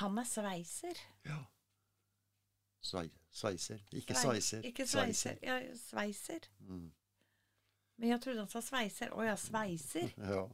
han 0.02 0.18
er 0.18 0.24
sveiser. 0.26 0.98
Ja. 1.28 1.38
Svei, 2.82 3.10
sveiser. 3.32 3.82
Ikke 3.92 4.14
Svei- 4.16 4.40
sveiser. 4.40 4.62
Ikke 4.70 4.86
sveiser. 4.88 5.38
Ja, 5.44 5.58
sveiser. 5.78 6.48
Mm. 6.64 6.92
Men 7.98 8.10
jeg 8.10 8.22
trodde 8.24 8.40
han 8.40 8.50
sa 8.50 8.62
sveiser. 8.66 9.12
Å 9.14 9.26
ja, 9.28 9.36
sveiser. 9.38 10.10
Ja. 10.32 10.48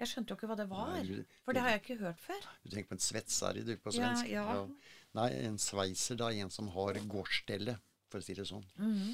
Jeg 0.00 0.08
skjønte 0.08 0.32
jo 0.32 0.36
ikke 0.38 0.48
hva 0.48 0.56
det 0.56 0.64
var. 0.70 0.86
Nei, 0.94 1.02
du- 1.04 1.26
For 1.44 1.52
det 1.52 1.60
har 1.62 1.74
jeg 1.74 1.82
ikke 1.82 1.98
hørt 2.00 2.20
før. 2.24 2.46
Du 2.64 2.70
tenker 2.72 2.88
på 2.88 2.96
en 2.96 3.04
svetsari 3.04 3.62
du 3.66 3.74
på 3.76 3.92
Ja, 3.92 4.14
svensk? 4.14 4.30
ja. 4.32 4.66
Nei, 5.12 5.28
en 5.44 5.58
sveiser 5.60 6.16
da 6.16 6.30
en 6.32 6.48
som 6.50 6.68
har 6.72 6.94
gårdsstellet, 7.12 7.76
for 8.08 8.18
å 8.22 8.24
si 8.24 8.32
det 8.34 8.46
sånn. 8.48 8.64
Mhm. 8.78 9.10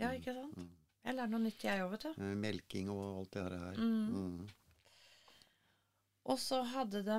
Ja, 0.00 0.14
ikke 0.16 0.32
sant? 0.32 0.56
Jeg 1.04 1.14
lærer 1.18 1.28
noe 1.28 1.40
nytt, 1.44 1.60
jeg 1.64 1.82
òg, 1.84 1.90
vet 1.92 2.02
du. 2.08 2.22
Eh, 2.24 2.34
Melking 2.40 2.88
og 2.88 3.18
alt 3.18 3.30
det 3.36 3.42
her. 3.52 3.76
Mm. 3.76 4.48
Og 6.30 6.38
så 6.38 6.62
hadde 6.74 7.02
de 7.06 7.18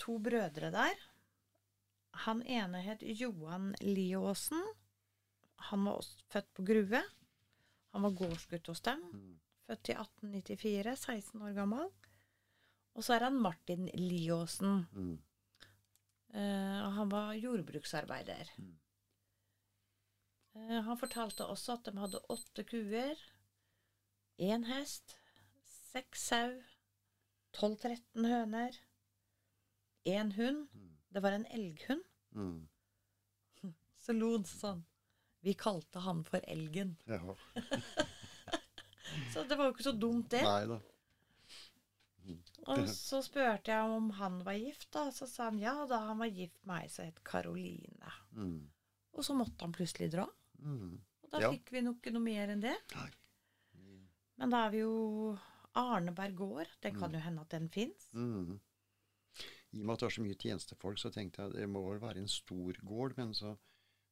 to 0.00 0.16
brødre 0.24 0.70
der. 0.72 1.06
Han 2.24 2.40
ene 2.42 2.80
het 2.82 3.02
Johan 3.02 3.74
Liåsen. 3.84 4.62
Han 5.68 5.84
var 5.84 6.00
også 6.00 6.24
født 6.32 6.48
på 6.56 6.64
Grue. 6.70 7.02
Han 7.92 8.06
var 8.06 8.16
gårdsgutt 8.16 8.70
hos 8.72 8.80
dem. 8.86 9.02
Mm. 9.12 9.34
Født 9.68 9.90
i 9.92 9.96
1894, 9.98 10.96
16 10.96 11.42
år 11.42 11.56
gammel. 11.56 11.88
Og 12.94 13.04
så 13.04 13.14
er 13.14 13.26
han 13.28 13.40
Martin 13.42 13.90
Liåsen. 13.94 14.86
Mm. 14.92 15.18
Uh, 16.34 16.88
han 16.96 17.12
var 17.12 17.36
jordbruksarbeider. 17.36 18.50
Mm. 18.56 18.72
Uh, 20.56 20.80
han 20.88 20.98
fortalte 21.00 21.46
også 21.46 21.76
at 21.76 21.86
de 21.86 22.00
hadde 22.00 22.24
åtte 22.32 22.64
kuer, 22.68 23.20
én 24.38 24.66
hest, 24.68 25.16
seks 25.92 26.26
sau, 26.30 26.58
12-13 27.56 28.26
høner, 28.28 28.76
én 30.06 30.32
hund. 30.36 30.68
Det 31.12 31.22
var 31.24 31.32
en 31.32 31.46
elghund. 31.46 32.04
Mm. 32.36 32.68
Så 34.04 34.12
lo 34.16 34.34
han 34.36 34.44
sånn. 34.48 34.84
Vi 35.46 35.54
kalte 35.54 36.02
han 36.02 36.24
for 36.26 36.42
Elgen. 36.50 36.96
Ja. 37.06 37.20
Så 39.32 39.44
det 39.48 39.56
var 39.56 39.68
jo 39.68 39.74
ikke 39.74 39.86
så 39.86 39.92
dumt, 39.96 40.28
det. 40.34 40.42
Nei 40.44 40.64
da. 40.68 40.78
Og 42.68 42.82
så 42.92 43.22
spurte 43.24 43.72
jeg 43.72 43.92
om 43.96 44.10
han 44.18 44.42
var 44.44 44.58
gift, 44.58 44.90
da. 44.92 45.06
Så 45.14 45.26
sa 45.30 45.46
han 45.48 45.60
ja, 45.62 45.72
da 45.88 46.02
han 46.10 46.18
var 46.20 46.28
gift 46.28 46.58
med 46.68 46.84
ei 46.84 46.90
som 46.92 47.06
het 47.08 47.22
Karoline. 47.24 48.12
Mm. 48.36 48.66
Og 49.16 49.24
så 49.24 49.36
måtte 49.38 49.64
han 49.64 49.72
plutselig 49.72 50.10
dra. 50.12 50.26
Mm. 50.60 50.98
Og 51.24 51.30
da 51.32 51.40
Ja. 51.40 51.50
fikk 51.54 51.72
vi 51.72 51.82
nok 51.86 52.02
ikke 52.02 52.12
noe 52.12 52.26
mer 52.26 52.52
enn 52.52 52.60
det. 52.60 52.76
Nei. 52.94 53.08
Men 54.38 54.52
da 54.52 54.66
er 54.66 54.70
vi 54.76 54.82
jo 54.84 54.92
Arneberg 55.78 56.36
gård. 56.38 56.74
Det 56.82 56.94
kan 56.96 57.14
jo 57.14 57.22
hende 57.22 57.44
at 57.44 57.54
den 57.54 57.68
fins. 57.72 58.08
Mm. 58.12 58.58
I 59.70 59.82
og 59.82 59.84
med 59.84 59.94
at 59.94 60.00
det 60.00 60.08
var 60.08 60.14
så 60.16 60.24
mye 60.24 60.38
tjenestefolk, 60.40 61.00
så 61.00 61.10
tenkte 61.12 61.44
jeg 61.44 61.56
det 61.58 61.66
må 61.70 61.82
vel 61.84 62.00
være 62.02 62.22
en 62.22 62.30
stor 62.32 62.78
gård. 62.88 63.16
Men 63.18 63.34
så, 63.36 63.52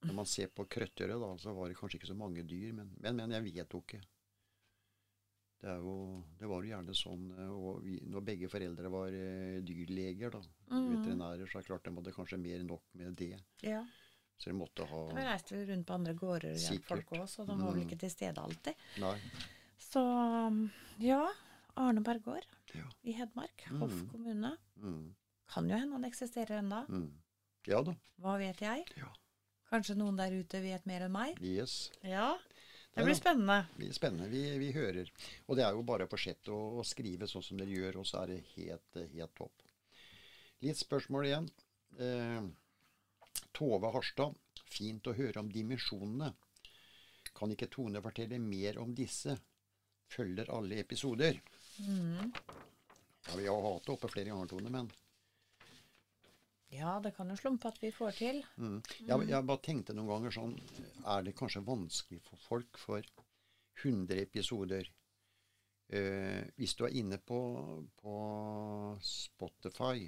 når 0.05 0.19
man 0.21 0.29
ser 0.29 0.53
på 0.53 0.67
Krøttøret, 0.69 1.17
da, 1.23 1.31
så 1.41 1.55
var 1.57 1.71
det 1.73 1.79
kanskje 1.79 2.01
ikke 2.01 2.13
så 2.13 2.19
mange 2.19 2.45
dyr. 2.47 2.75
Men, 2.77 2.93
men, 3.01 3.19
men 3.23 3.35
jeg 3.39 3.47
vet 3.49 3.77
jo 3.77 3.83
ikke. 3.85 4.03
Det, 5.57 5.73
jo, 5.81 6.23
det 6.37 6.49
var 6.51 6.61
jo 6.61 6.69
gjerne 6.69 6.95
sånn 6.95 7.31
eh, 7.33 7.53
og 7.57 7.79
vi, 7.81 7.95
Når 8.13 8.25
begge 8.27 8.49
foreldre 8.53 8.91
var 8.93 9.15
eh, 9.17 9.63
dyrleger, 9.65 10.35
da, 10.35 10.43
veterinærer, 10.69 11.49
så 11.49 11.57
er 11.57 11.65
det 11.65 11.71
klart 11.71 11.87
de 11.89 11.95
hadde 11.97 12.13
kanskje 12.13 12.39
mer 12.43 12.61
enn 12.61 12.69
nok 12.69 12.85
med 13.01 13.17
det. 13.17 13.39
Ja. 13.65 13.81
Så 14.37 14.51
de 14.51 14.57
måtte 14.59 14.85
ha 14.85 15.03
De 15.17 15.25
reiste 15.25 15.63
rundt 15.71 15.89
på 15.89 15.97
andre 15.97 16.13
gårder 16.13 16.59
og 16.61 16.89
folk 16.91 17.15
òg, 17.17 17.25
så 17.33 17.47
de 17.49 17.57
var 17.57 17.73
vel 17.73 17.87
ikke 17.87 17.97
til 18.05 18.13
stede 18.13 18.43
alltid. 18.43 18.85
Nei. 19.01 19.15
Så 19.81 20.03
ja, 21.01 21.23
Arneberg 21.77 22.23
Bergård 22.25 22.47
Ja. 22.75 22.87
i 23.03 23.13
Hedmark. 23.13 23.67
Hoff 23.81 23.95
kommune. 24.11 24.57
Mm. 24.81 25.15
Kan 25.53 25.69
jo 25.71 25.77
hende 25.77 25.93
han 25.99 26.05
eksisterer 26.09 26.59
ennå. 26.63 26.83
Mm. 26.89 27.11
Ja 27.67 27.83
da. 27.83 27.95
Hva 28.23 28.37
vet 28.41 28.61
jeg? 28.63 28.85
Ja. 28.97 29.11
Kanskje 29.71 29.97
noen 29.99 30.17
der 30.19 30.33
ute 30.33 30.61
vet 30.63 30.87
mer 30.87 31.05
enn 31.07 31.13
meg? 31.15 31.41
Yes. 31.43 31.91
Ja. 32.03 32.37
Det 32.97 33.05
blir 33.05 33.15
spennende. 33.19 33.67
Det 33.75 33.77
blir 33.83 33.93
spennende. 33.93 34.29
Vi, 34.33 34.43
vi 34.59 34.71
hører. 34.73 35.11
Og 35.47 35.57
det 35.59 35.65
er 35.67 35.75
jo 35.77 35.83
bare 35.85 36.07
å 36.07 36.11
fortsette 36.11 36.49
å, 36.55 36.79
å 36.81 36.85
skrive 36.87 37.27
sånn 37.29 37.45
som 37.45 37.59
dere 37.61 37.75
gjør, 37.75 37.99
og 38.01 38.07
så 38.09 38.23
er 38.23 38.31
det 38.33 38.39
helt, 38.55 38.97
eh, 38.97 39.11
helt 39.13 39.35
topp. 39.37 39.67
Litt 40.65 40.81
spørsmål 40.81 41.29
igjen. 41.29 41.51
Eh, 42.01 42.47
Tove 43.53 43.91
Harstad. 43.93 44.39
Fint 44.73 45.07
å 45.11 45.15
høre 45.19 45.43
om 45.43 45.51
dimensjonene. 45.53 46.31
Kan 47.37 47.53
ikke 47.53 47.69
Tone 47.69 48.01
fortelle 48.01 48.39
mer 48.41 48.79
om 48.81 48.95
disse? 48.97 49.37
Følger 50.09 50.49
alle 50.55 50.79
episoder. 50.81 51.43
Ja, 53.27 53.37
vi 53.37 53.47
har 53.47 53.63
hatt 53.63 53.87
det 53.87 53.93
oppe 53.97 54.09
flere 54.13 54.31
ganger, 54.31 54.49
Tone, 54.53 54.71
men 54.73 54.91
Ja, 56.75 56.97
det 57.01 57.13
kan 57.17 57.31
jo 57.31 57.37
slumpe 57.39 57.71
at 57.71 57.79
vi 57.83 57.93
får 57.95 58.17
til. 58.19 58.43
mm. 58.57 58.79
jeg, 59.07 59.29
jeg 59.31 59.47
bare 59.49 59.65
tenkte 59.65 59.95
noen 59.97 60.11
ganger 60.11 60.35
sånn 60.35 60.55
Er 61.07 61.23
det 61.27 61.37
kanskje 61.39 61.65
vanskelig 61.67 62.21
for 62.27 62.43
folk 62.49 62.79
for 62.83 63.07
100 63.83 64.23
episoder 64.23 64.89
eh, 65.91 66.43
Hvis 66.57 66.75
du 66.79 66.85
er 66.87 66.97
inne 66.99 67.19
på, 67.19 67.41
på 68.01 68.15
Spotify, 69.03 70.07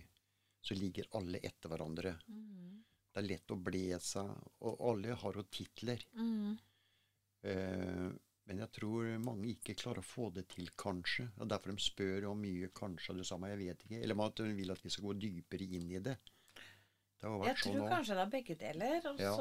så 0.60 0.74
ligger 0.74 1.10
alle 1.18 1.38
etter 1.44 1.70
hverandre. 1.70 2.16
Det 3.12 3.22
er 3.22 3.28
lett 3.28 3.52
å 3.54 3.56
ble 3.56 3.98
seg, 4.02 4.30
og 4.66 4.82
alle 4.90 5.14
har 5.20 5.38
jo 5.38 5.44
titler. 5.52 6.02
Eh, 7.46 8.08
men 8.49 8.59
jeg 8.64 8.70
tror 8.72 9.11
mange 9.20 9.51
ikke 9.53 9.74
klarer 9.76 10.01
å 10.01 10.09
få 10.09 10.30
det 10.34 10.46
til, 10.55 10.70
kanskje. 10.80 11.28
Og 11.38 11.49
derfor 11.53 11.70
de 11.76 11.84
spør 11.84 12.26
om 12.30 12.40
mye 12.40 12.70
kanskje 12.74 13.12
og 13.12 13.20
det 13.20 13.26
samme. 13.28 13.51
Jeg 13.53 13.59
vet 13.61 13.84
ikke. 13.86 14.01
Eller 14.03 14.16
om 14.16 14.24
at 14.24 14.36
de 14.40 14.49
vil 14.57 14.72
at 14.72 14.80
vi 14.84 14.90
skal 14.94 15.05
gå 15.11 15.14
dypere 15.20 15.66
inn 15.78 15.90
i 15.92 16.01
det. 16.01 16.16
Det 17.20 17.28
Jeg 17.49 17.57
tror 17.61 17.74
sånn 17.76 17.88
kanskje 17.92 18.14
det 18.16 18.24
er 18.24 18.30
begge 18.32 18.55
deler. 18.59 19.01
Og, 19.11 19.20
Ja. 19.20 19.32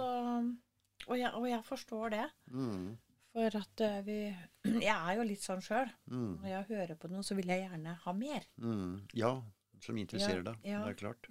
og, 1.08 1.18
jeg, 1.18 1.32
og 1.34 1.48
jeg 1.48 1.64
forstår 1.64 2.10
det. 2.18 2.26
Mm, 2.52 2.98
For 3.38 3.58
at 3.60 3.82
eh, 3.86 4.02
vi 4.02 4.18
Jeg 4.88 4.96
er 4.98 5.16
jo 5.20 5.24
litt 5.30 5.44
sånn 5.46 5.62
sjøl. 5.62 5.92
mm, 6.10 6.40
Når 6.42 6.50
jeg 6.50 6.68
hører 6.72 6.96
på 6.98 7.08
noe, 7.12 7.24
så 7.24 7.36
vil 7.38 7.48
jeg 7.54 7.64
gjerne 7.70 7.94
ha 8.04 8.14
mer. 8.14 8.44
mm. 8.58 9.08
Ja, 9.14 9.36
som 9.80 9.96
interesserer 9.98 10.42
Ja, 10.44 10.52
deg. 10.52 10.66
ja. 10.66 10.84
Det 10.84 10.96
er 10.96 11.02
klart. 11.06 11.30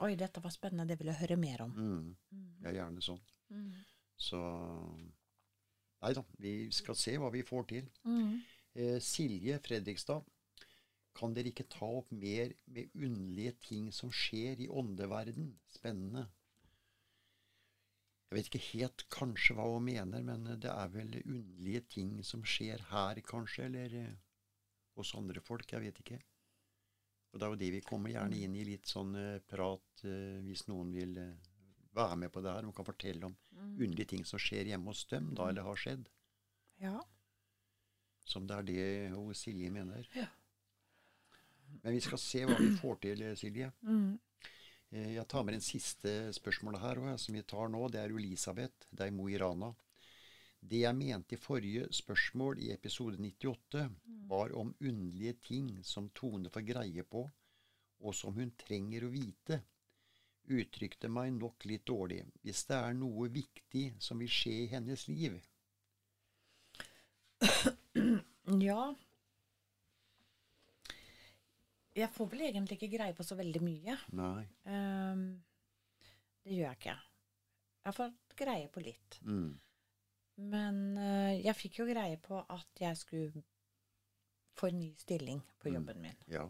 Oi, 0.00 0.14
dette 0.16 0.40
var 0.44 0.50
spennende, 0.50 0.88
det 0.88 0.98
vil 0.98 1.06
jeg 1.12 1.20
høre 1.22 1.36
mer 1.40 1.62
om. 1.62 1.70
Mm. 1.72 2.16
Ja, 2.64 2.72
gjerne 2.82 3.00
sånn. 3.04 3.20
Så 4.16 4.40
Nei 6.04 6.12
da, 6.16 6.22
vi 6.42 6.54
skal 6.74 6.98
se 6.98 7.16
hva 7.20 7.30
vi 7.34 7.42
får 7.46 7.68
til. 7.72 7.86
Eh, 8.76 8.98
Silje 9.00 9.58
Fredrikstad, 9.64 10.24
kan 11.16 11.32
dere 11.32 11.48
ikke 11.48 11.68
ta 11.72 11.88
opp 11.88 12.10
mer 12.12 12.52
med 12.68 12.92
underlige 12.92 13.54
ting 13.70 13.88
som 13.92 14.10
skjer 14.12 14.60
i 14.60 14.68
åndeverden? 14.68 15.54
Spennende. 15.72 16.26
Jeg 18.26 18.36
vet 18.36 18.48
ikke 18.50 18.66
helt 18.74 19.04
kanskje 19.14 19.54
hva 19.56 19.68
hun 19.70 19.86
mener, 19.86 20.22
men 20.26 20.48
det 20.60 20.68
er 20.72 20.88
vel 20.92 21.14
underlige 21.22 21.84
ting 21.94 22.16
som 22.26 22.42
skjer 22.44 22.82
her, 22.90 23.20
kanskje, 23.24 23.68
eller 23.70 23.98
eh, 24.02 24.16
hos 24.98 25.14
andre 25.16 25.40
folk. 25.40 25.70
Jeg 25.72 25.84
vet 25.86 26.00
ikke. 26.02 26.18
Og 27.32 27.38
det 27.40 27.46
er 27.46 27.52
jo 27.54 27.60
det 27.60 27.72
vi 27.78 27.84
kommer 27.86 28.12
gjerne 28.12 28.42
inn 28.42 28.56
i, 28.58 28.66
litt 28.66 28.90
sånn 28.90 29.14
eh, 29.20 29.38
prat 29.46 30.04
eh, 30.04 30.42
hvis 30.44 30.66
noen 30.68 30.92
vil 30.96 31.16
være 31.96 32.16
med 32.20 32.32
på 32.32 32.42
det 32.44 32.52
her. 32.52 32.62
hun 32.68 32.72
kan 32.76 32.84
fortelle 32.86 33.26
om 33.28 33.36
underlige 33.56 34.10
ting 34.14 34.24
som 34.28 34.40
skjer 34.42 34.68
hjemme 34.72 34.92
hos 34.92 35.04
dem, 35.10 35.32
da, 35.34 35.48
eller 35.50 35.66
har 35.66 35.76
skjedd. 35.80 36.08
Ja. 36.82 36.98
Som 38.26 38.46
det 38.46 38.56
er 38.56 38.66
det 38.68 38.84
hun 39.14 39.34
Silje 39.34 39.70
mener. 39.70 40.08
Ja. 40.16 40.26
Men 41.82 41.92
vi 41.96 42.00
skal 42.04 42.18
se 42.22 42.44
hva 42.46 42.56
vi 42.58 42.70
får 42.78 43.00
til, 43.02 43.24
Silje. 43.38 43.72
Mm. 43.82 44.18
Eh, 44.92 45.14
Jeg 45.16 45.26
tar 45.28 45.42
med 45.44 45.54
den 45.56 45.64
siste 45.64 46.32
spørsmålet 46.36 46.80
her 46.82 46.98
også, 47.02 47.26
som 47.26 47.34
vi 47.38 47.42
tar 47.42 47.68
nå. 47.72 47.88
Det 47.90 48.00
er 48.00 48.14
Elisabeth. 48.14 48.86
Det 48.90 49.06
er 49.06 49.14
Mo 49.14 49.28
i 49.28 49.38
Rana. 49.38 49.72
Det 50.66 50.80
jeg 50.82 50.96
mente 50.98 51.36
i 51.36 51.38
forrige 51.38 51.86
spørsmål 51.94 52.58
i 52.64 52.72
episode 52.72 53.18
98, 53.22 53.84
var 54.26 54.54
om 54.58 54.72
underlige 54.80 55.36
ting 55.46 55.68
som 55.84 56.08
Tone 56.10 56.50
får 56.50 56.64
greie 56.66 57.04
på, 57.06 57.22
og 58.00 58.14
som 58.14 58.34
hun 58.34 58.50
trenger 58.58 59.06
å 59.06 59.12
vite. 59.12 59.60
Uttrykte 60.46 61.08
meg 61.10 61.32
nok 61.34 61.64
litt 61.66 61.84
dårlig. 61.88 62.20
Hvis 62.46 62.64
det 62.68 62.76
er 62.78 62.94
noe 62.94 63.26
viktig 63.34 63.86
som 64.02 64.20
vil 64.22 64.30
skje 64.30 64.52
i 64.62 64.66
hennes 64.70 65.06
liv. 65.10 65.40
Ja. 68.62 68.94
Jeg 71.96 72.10
får 72.12 72.28
vel 72.30 72.44
egentlig 72.50 72.76
ikke 72.78 72.92
greie 72.92 73.14
på 73.16 73.24
så 73.24 73.36
veldig 73.38 73.62
mye. 73.64 73.96
Nei. 74.14 74.44
Um, 74.68 75.22
det 76.44 76.52
gjør 76.58 76.66
jeg 76.68 76.78
ikke. 76.78 76.96
Jeg 77.80 77.88
har 77.90 77.96
fått 77.96 78.36
greie 78.38 78.68
på 78.72 78.82
litt. 78.84 79.18
Mm. 79.24 79.54
Men 80.52 80.80
uh, 81.00 81.32
jeg 81.40 81.56
fikk 81.56 81.80
jo 81.80 81.88
greie 81.88 82.18
på 82.22 82.38
at 82.52 82.82
jeg 82.84 82.98
skulle 83.00 83.42
få 84.56 84.70
en 84.70 84.78
ny 84.84 84.92
stilling 85.00 85.40
på 85.58 85.70
Mm. 85.72 85.74
jobben 85.80 86.02
min. 86.04 86.18
Ja. 86.30 86.44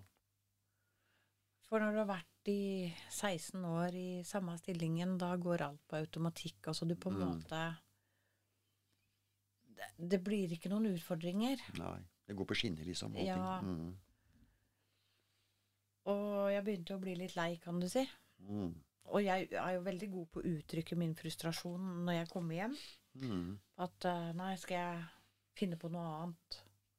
For 1.67 1.81
når 1.83 1.93
du 1.97 1.99
har 2.03 2.11
vært 2.11 2.36
i 2.49 2.93
16 3.11 3.65
år 3.65 3.95
i 3.99 4.23
samme 4.25 4.57
stillingen, 4.61 5.17
da 5.19 5.33
går 5.37 5.63
alt 5.67 5.83
på 5.89 5.97
automatikk. 6.01 6.67
Altså 6.73 6.87
du 6.89 6.95
på 6.97 7.11
en 7.13 7.19
Mm. 7.21 7.29
måte 7.29 7.77
det, 9.77 9.89
det 10.09 10.21
blir 10.25 10.49
ikke 10.57 10.71
noen 10.73 10.87
utfordringer. 10.95 11.61
Nei. 11.79 11.99
Det 12.27 12.35
går 12.37 12.47
på 12.47 12.57
skinner, 12.59 12.85
liksom. 12.85 13.15
Ja. 13.23 13.61
Mm. 13.63 13.95
Og 16.07 16.51
jeg 16.53 16.65
begynte 16.67 16.97
å 16.97 17.01
bli 17.03 17.15
litt 17.19 17.37
lei, 17.37 17.57
kan 17.63 17.81
du 17.83 17.89
si. 17.89 18.05
Mm. 18.43 18.73
Og 19.07 19.23
jeg 19.23 19.49
er 19.53 19.75
jo 19.77 19.83
veldig 19.87 20.09
god 20.13 20.31
på 20.35 20.41
å 20.43 20.49
uttrykke 20.57 20.97
min 20.99 21.15
frustrasjon 21.15 22.05
når 22.07 22.13
jeg 22.21 22.29
kommer 22.33 22.55
hjem. 22.59 22.75
Mm. 23.23 23.59
At 23.79 24.05
eh, 24.11 24.33
nei, 24.39 24.57
skal 24.57 24.77
jeg 24.77 25.05
finne 25.59 25.79
på 25.81 25.91
noe 25.93 26.09
annet? 26.25 26.59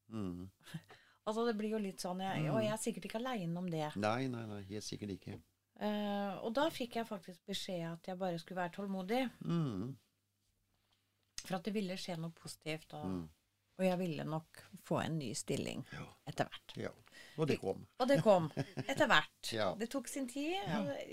Mm. 0.10 0.50
Altså 1.28 1.44
det 1.46 1.58
blir 1.60 1.74
jo 1.76 1.80
litt 1.84 2.00
sånn, 2.00 2.22
jeg, 2.24 2.46
og 2.54 2.62
jeg 2.64 2.72
er 2.72 2.80
sikkert 2.80 3.06
ikke 3.10 3.20
aleine 3.20 3.60
om 3.60 3.66
det. 3.70 3.90
Nei, 4.00 4.28
nei, 4.32 4.46
nei, 4.48 4.62
helt 4.70 4.86
sikkert 4.88 5.12
ikke. 5.18 5.38
Uh, 5.78 6.40
og 6.48 6.54
da 6.56 6.70
fikk 6.74 6.96
jeg 6.98 7.06
faktisk 7.10 7.42
beskjed 7.46 7.84
at 7.92 8.08
jeg 8.08 8.18
bare 8.18 8.40
skulle 8.40 8.62
være 8.64 8.74
tålmodig. 8.80 9.26
Mm. 9.46 9.92
For 11.44 11.58
at 11.60 11.68
det 11.68 11.74
ville 11.76 11.98
skje 12.00 12.16
noe 12.20 12.32
positivt. 12.36 12.94
Og, 12.98 13.06
Mm. 13.12 13.26
og 13.78 13.86
jeg 13.86 14.00
ville 14.00 14.24
nok 14.26 14.64
få 14.88 15.02
en 15.06 15.20
ny 15.20 15.34
stilling 15.38 15.84
Ja. 15.94 16.08
etter 16.28 16.48
hvert. 16.50 16.78
ja. 16.78 16.90
Og 17.38 17.48
det 17.48 17.60
kom. 17.62 17.86
Og 18.00 18.08
det 18.08 18.24
kom 18.24 18.50
etter 18.88 19.06
hvert. 19.08 19.30
Ja. 19.54 19.74
Det 19.76 19.90
tok 19.90 20.08
sin 20.08 20.28
tid, 20.28 20.56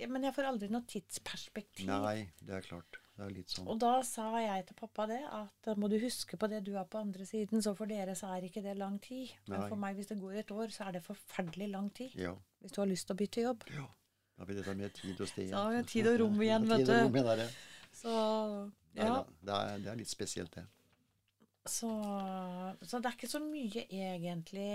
men 0.08 0.22
jeg 0.22 0.32
får 0.34 0.44
aldri 0.48 0.68
noe 0.72 0.82
tidsperspektiv. 0.88 1.86
Nei, 1.86 2.30
det 2.40 2.54
er 2.54 2.60
klart. 2.62 2.96
Sånn. 3.14 3.68
Og 3.70 3.76
da 3.78 4.00
sa 4.02 4.26
jeg 4.42 4.64
til 4.66 4.74
pappa 4.74 5.04
det, 5.06 5.20
at 5.22 5.68
må 5.78 5.86
du 5.86 5.94
huske 6.02 6.34
på 6.40 6.48
det 6.50 6.64
du 6.66 6.72
er 6.74 6.86
på 6.90 6.98
andre 6.98 7.22
siden, 7.28 7.62
så 7.62 7.70
for 7.78 7.86
dere 7.86 8.16
så 8.18 8.32
er 8.34 8.48
ikke 8.48 8.62
det 8.64 8.74
lang 8.74 8.96
tid. 9.02 9.30
Men 9.46 9.60
Nei. 9.60 9.68
for 9.70 9.78
meg, 9.78 9.94
hvis 9.94 10.10
det 10.10 10.16
går 10.18 10.40
et 10.42 10.50
år, 10.50 10.72
så 10.74 10.88
er 10.88 10.96
det 10.96 11.04
forferdelig 11.04 11.68
lang 11.70 11.92
tid. 11.94 12.16
Ja. 12.18 12.32
Hvis 12.64 12.74
du 12.74 12.80
har 12.82 12.90
lyst 12.90 13.06
til 13.06 13.14
å 13.14 13.20
bytte 13.22 13.46
jobb. 13.46 13.68
ja. 13.74 13.86
Da 14.34 14.42
blir 14.48 14.56
dette 14.58 14.72
mer 14.74 14.90
tid 14.90 15.20
og 15.22 15.28
sted. 15.30 15.46
Så 15.46 15.60
har 15.62 15.70
vi 15.76 15.82
tid 15.86 16.08
og 16.10 16.16
rom 16.24 16.40
igjen, 16.42 16.64
vet 16.72 16.88
du. 16.88 16.92
rom 17.04 17.18
igjen. 17.20 17.52
Så 17.94 18.14
ja. 18.98 19.12
det, 19.22 19.54
er, 19.54 19.76
det 19.84 19.92
er 19.92 20.00
litt 20.00 20.10
spesielt, 20.10 20.56
det. 20.58 20.64
Så, 21.70 21.88
så 22.82 22.98
det 22.98 23.12
er 23.12 23.14
ikke 23.14 23.30
så 23.30 23.40
mye 23.40 23.86
egentlig 23.94 24.66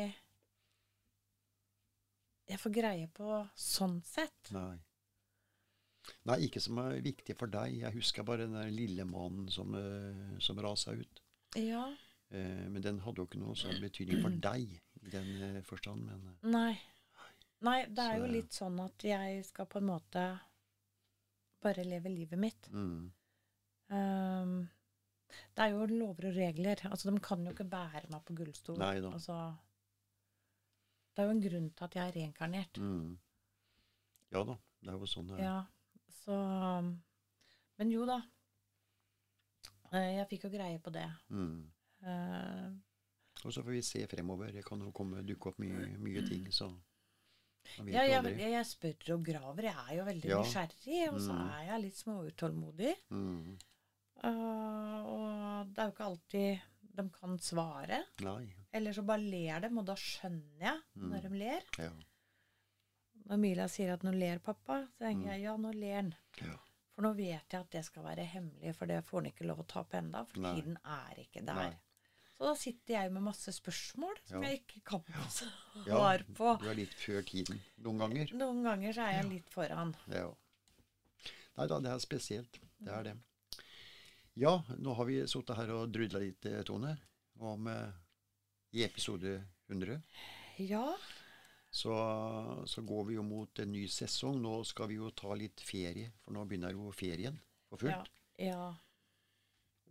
jeg 2.50 2.58
får 2.64 2.74
greie 2.74 3.10
på 3.14 3.44
sånn 3.60 4.00
sett. 4.08 4.50
Nei. 4.56 4.80
Nei, 6.30 6.38
ikke 6.48 6.62
som 6.62 6.78
er 6.84 7.00
viktig 7.06 7.36
for 7.38 7.48
deg. 7.52 7.80
Jeg 7.82 7.94
husker 7.96 8.24
bare 8.28 8.46
den 8.46 8.54
der 8.58 8.70
lille 8.72 9.06
mannen 9.06 9.50
som, 9.52 9.74
eh, 9.76 10.40
som 10.40 10.58
rasa 10.64 10.92
ut. 10.98 11.22
Ja. 11.56 11.86
Eh, 12.32 12.68
men 12.70 12.82
den 12.82 13.00
hadde 13.02 13.22
jo 13.24 13.26
ikke 13.28 13.40
noe 13.42 13.56
sånn 13.58 13.80
betydning 13.82 14.22
for 14.22 14.30
deg 14.50 14.76
i 15.04 15.10
den 15.14 15.30
eh, 15.42 15.62
forstand. 15.66 16.06
Men 16.06 16.28
eh, 16.34 16.50
Nei. 16.50 16.80
Nei, 17.62 17.80
det 17.92 18.00
er 18.06 18.16
Så- 18.16 18.20
jo 18.24 18.28
litt 18.32 18.54
sånn 18.56 18.80
at 18.86 19.04
jeg 19.04 19.46
skal 19.46 19.66
på 19.68 19.80
en 19.82 19.90
måte 19.90 20.26
bare 21.62 21.84
leve 21.84 22.10
livet 22.10 22.40
mitt. 22.40 22.70
mm, 22.72 23.12
Um, 23.92 24.70
det 25.58 25.64
er 25.64 25.72
jo 25.74 25.86
lover 25.90 26.28
og 26.30 26.36
regler. 26.36 26.76
Altså, 26.92 27.10
de 27.10 27.20
kan 27.26 27.42
jo 27.44 27.52
ikke 27.56 27.66
bære 27.70 28.04
meg 28.14 28.22
på 28.26 28.36
gullstol. 28.38 28.78
Nei 28.78 29.00
da. 29.02 29.10
Altså, 29.18 29.38
det 31.16 31.24
er 31.24 31.26
jo 31.26 31.34
en 31.34 31.42
grunn 31.42 31.70
til 31.74 31.86
at 31.88 31.96
jeg 31.98 32.08
er 32.08 32.16
reinkarnert. 32.20 32.78
mm. 32.78 33.18
Ja 34.32 34.44
da, 34.46 34.56
det 34.86 34.94
er 34.94 35.00
jo 35.02 35.10
sånn 35.10 35.28
det 35.32 35.40
er. 35.40 35.44
Ja, 35.48 35.56
så 36.26 36.36
Men 37.80 37.92
jo 37.92 38.06
da. 38.06 38.20
Eh, 39.94 40.16
Jeg 40.20 40.28
fikk 40.30 40.44
jo 40.48 40.50
greie 40.54 40.80
på 40.84 40.92
det. 40.94 41.08
Mm. 41.32 41.72
Uh, 42.04 42.70
Og 43.46 43.54
så 43.56 43.64
får 43.64 43.72
vi 43.72 43.82
se 43.82 44.06
fremover. 44.12 44.52
Det 44.54 44.66
kan 44.68 44.80
jo 44.84 44.92
komme, 44.96 45.24
dukke 45.26 45.48
opp 45.54 45.60
mye, 45.64 45.98
mye 46.00 46.26
ting, 46.28 46.46
så 46.52 46.70
Ja, 47.86 48.02
jeg, 48.08 48.38
jeg 48.40 48.66
spør 48.66 49.14
og 49.16 49.24
graver. 49.26 49.64
Jeg 49.70 49.76
er 49.90 49.96
jo 50.00 50.06
veldig 50.08 50.30
Ja. 50.30 50.38
nysgjerrig, 50.42 51.10
og 51.14 51.20
så 51.22 51.34
Mm. 51.34 51.50
er 51.54 51.64
jeg 51.68 51.82
litt 51.82 51.96
småutålmodig. 52.00 52.94
Mm. 53.12 53.58
Uh, 54.24 55.00
og 55.06 55.68
det 55.74 55.80
er 55.80 55.86
jo 55.86 55.92
ikke 55.94 56.10
alltid 56.10 56.62
de 56.96 57.10
kan 57.10 57.38
svare. 57.40 58.04
Nei. 58.22 58.50
Eller 58.74 58.92
så 58.94 59.06
bare 59.06 59.22
ler 59.22 59.60
dem, 59.62 59.78
og 59.78 59.86
da 59.86 59.94
skjønner 59.96 60.60
jeg 60.60 60.82
Mm. 60.96 61.10
når 61.10 61.22
de 61.22 61.30
ler. 61.38 61.62
Ja. 61.78 61.92
Når 63.30 63.38
Mila 63.40 63.68
sier 63.70 63.94
at 63.94 64.02
'nå 64.04 64.12
ler 64.18 64.40
pappa', 64.40 64.88
så 64.90 65.06
tenker 65.06 65.26
Mm. 65.28 65.32
jeg 65.34 65.42
ja, 65.44 65.58
nå 65.58 65.72
ler 65.74 65.96
han. 65.96 66.16
ja. 66.42 66.56
For 66.96 67.04
nå 67.04 67.16
vet 67.16 67.50
jeg 67.54 67.62
at 67.62 67.70
det 67.72 67.86
skal 67.86 68.04
være 68.04 68.26
hemmelig, 68.26 68.76
for 68.76 68.86
det 68.86 69.04
får 69.06 69.22
han 69.22 69.32
ikke 69.32 69.46
lov 69.48 69.60
å 69.60 69.68
ta 69.68 69.84
på 69.84 69.98
enda, 69.98 70.26
for 70.26 70.40
Nei. 70.42 70.56
tiden 70.56 70.78
er 70.84 71.16
ikke 71.24 71.46
der. 71.46 71.54
Nei. 71.56 71.78
Så 72.38 72.46
da 72.48 72.54
sitter 72.56 72.94
jeg 72.94 73.12
med 73.12 73.22
masse 73.24 73.52
spørsmål 73.52 74.16
som 74.26 74.42
Ja. 74.44 74.50
jeg 74.50 74.62
ikke 74.68 74.84
kan 74.84 75.04
Ja, 75.08 75.24
svar 75.86 76.24
på. 76.34 76.60
Du 76.60 76.68
er 76.70 76.76
litt 76.76 76.94
før 76.94 77.22
tiden 77.24 77.62
noen 77.78 78.00
ganger. 78.00 78.34
Noen 78.34 78.64
ganger 78.64 78.94
så 78.94 79.02
er 79.08 79.22
jeg 79.22 79.30
litt 79.32 79.50
foran. 79.50 79.96
Ja. 80.08 80.34
Nei 81.58 81.68
da, 81.68 81.80
det 81.80 81.92
er 81.92 82.00
spesielt. 82.00 82.60
Det 82.82 82.92
er 82.94 83.04
det. 83.04 83.18
Ja, 84.36 84.60
nå 84.78 84.96
har 84.96 85.06
vi 85.06 85.22
sittet 85.28 85.56
her 85.58 85.70
og 85.72 85.92
drudla 85.92 86.20
litt, 86.20 86.46
eh, 86.46 86.64
Tone, 86.64 86.98
om 87.40 87.68
eh, 87.68 87.92
i 88.74 88.84
episode 88.86 89.46
100. 89.70 90.02
Ja. 90.60 90.96
Så, 91.70 91.94
så 92.66 92.82
går 92.82 93.04
vi 93.06 93.16
jo 93.20 93.24
mot 93.24 93.60
en 93.62 93.72
ny 93.72 93.84
sesong. 93.88 94.40
Nå 94.42 94.64
skal 94.66 94.90
vi 94.90 94.96
jo 94.98 95.12
ta 95.14 95.36
litt 95.38 95.62
ferie, 95.62 96.12
for 96.24 96.34
nå 96.34 96.46
begynner 96.50 96.74
jo 96.74 96.92
ferien 96.92 97.38
for 97.70 97.78
Ja. 97.86 98.00
fullt. 98.00 98.12
ja. 98.42 98.70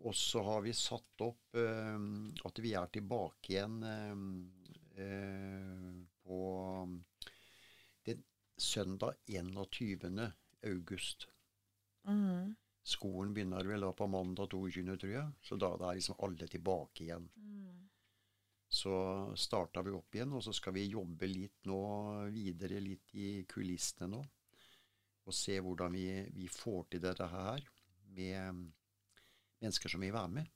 Og 0.07 0.15
så 0.15 0.43
har 0.47 0.61
vi 0.63 0.73
satt 0.79 1.23
opp 1.27 1.57
eh, 1.59 1.97
at 2.47 2.59
vi 2.63 2.71
er 2.79 2.87
tilbake 2.95 3.51
igjen 3.51 3.81
eh, 3.83 5.03
eh, 5.03 5.97
på 6.23 6.39
den 8.07 8.23
søndag 8.57 9.17
21. 9.27 10.33
august. 10.63 11.27
Mm. 12.07 12.55
Skolen 12.89 13.35
begynner 13.35 13.67
vel 13.67 13.83
da 13.85 13.91
på 13.93 14.07
mandag 14.07 14.49
22., 14.55 14.97
tror 15.03 15.13
jeg. 15.13 15.33
Så 15.43 15.59
da 15.59 15.75
da 15.77 15.91
er 15.91 15.99
liksom 15.99 16.17
alle 16.25 16.47
tilbake 16.49 17.05
igjen. 17.05 17.27
Mm. 17.35 17.78
Så 18.79 18.95
starta 19.39 19.83
vi 19.83 19.95
opp 19.97 20.15
igjen, 20.15 20.35
og 20.37 20.43
så 20.45 20.53
skal 20.55 20.77
vi 20.77 20.91
jobbe 20.93 21.27
litt 21.31 21.67
nå 21.67 21.81
videre 22.31 22.79
litt 22.85 23.15
i 23.19 23.31
kulissene 23.49 24.11
nå. 24.13 24.21
Og 25.29 25.35
se 25.35 25.59
hvordan 25.61 25.97
vi, 25.97 26.07
vi 26.37 26.47
får 26.53 26.85
til 26.93 27.03
dette 27.05 27.27
her 27.29 27.65
med 28.17 28.63
mennesker 29.59 29.93
som 29.93 30.05
vil 30.05 30.15
være 30.15 30.33
med. 30.39 30.55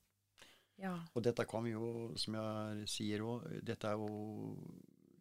Ja. 0.81 0.95
Og 1.13 1.25
dette 1.25 1.45
kan 1.49 1.67
vi 1.67 1.75
jo, 1.75 2.13
som 2.19 2.39
jeg 2.39 2.89
sier 2.91 3.25
òg, 3.27 3.45
dette 3.63 3.91
er 3.91 4.01
jo 4.01 4.57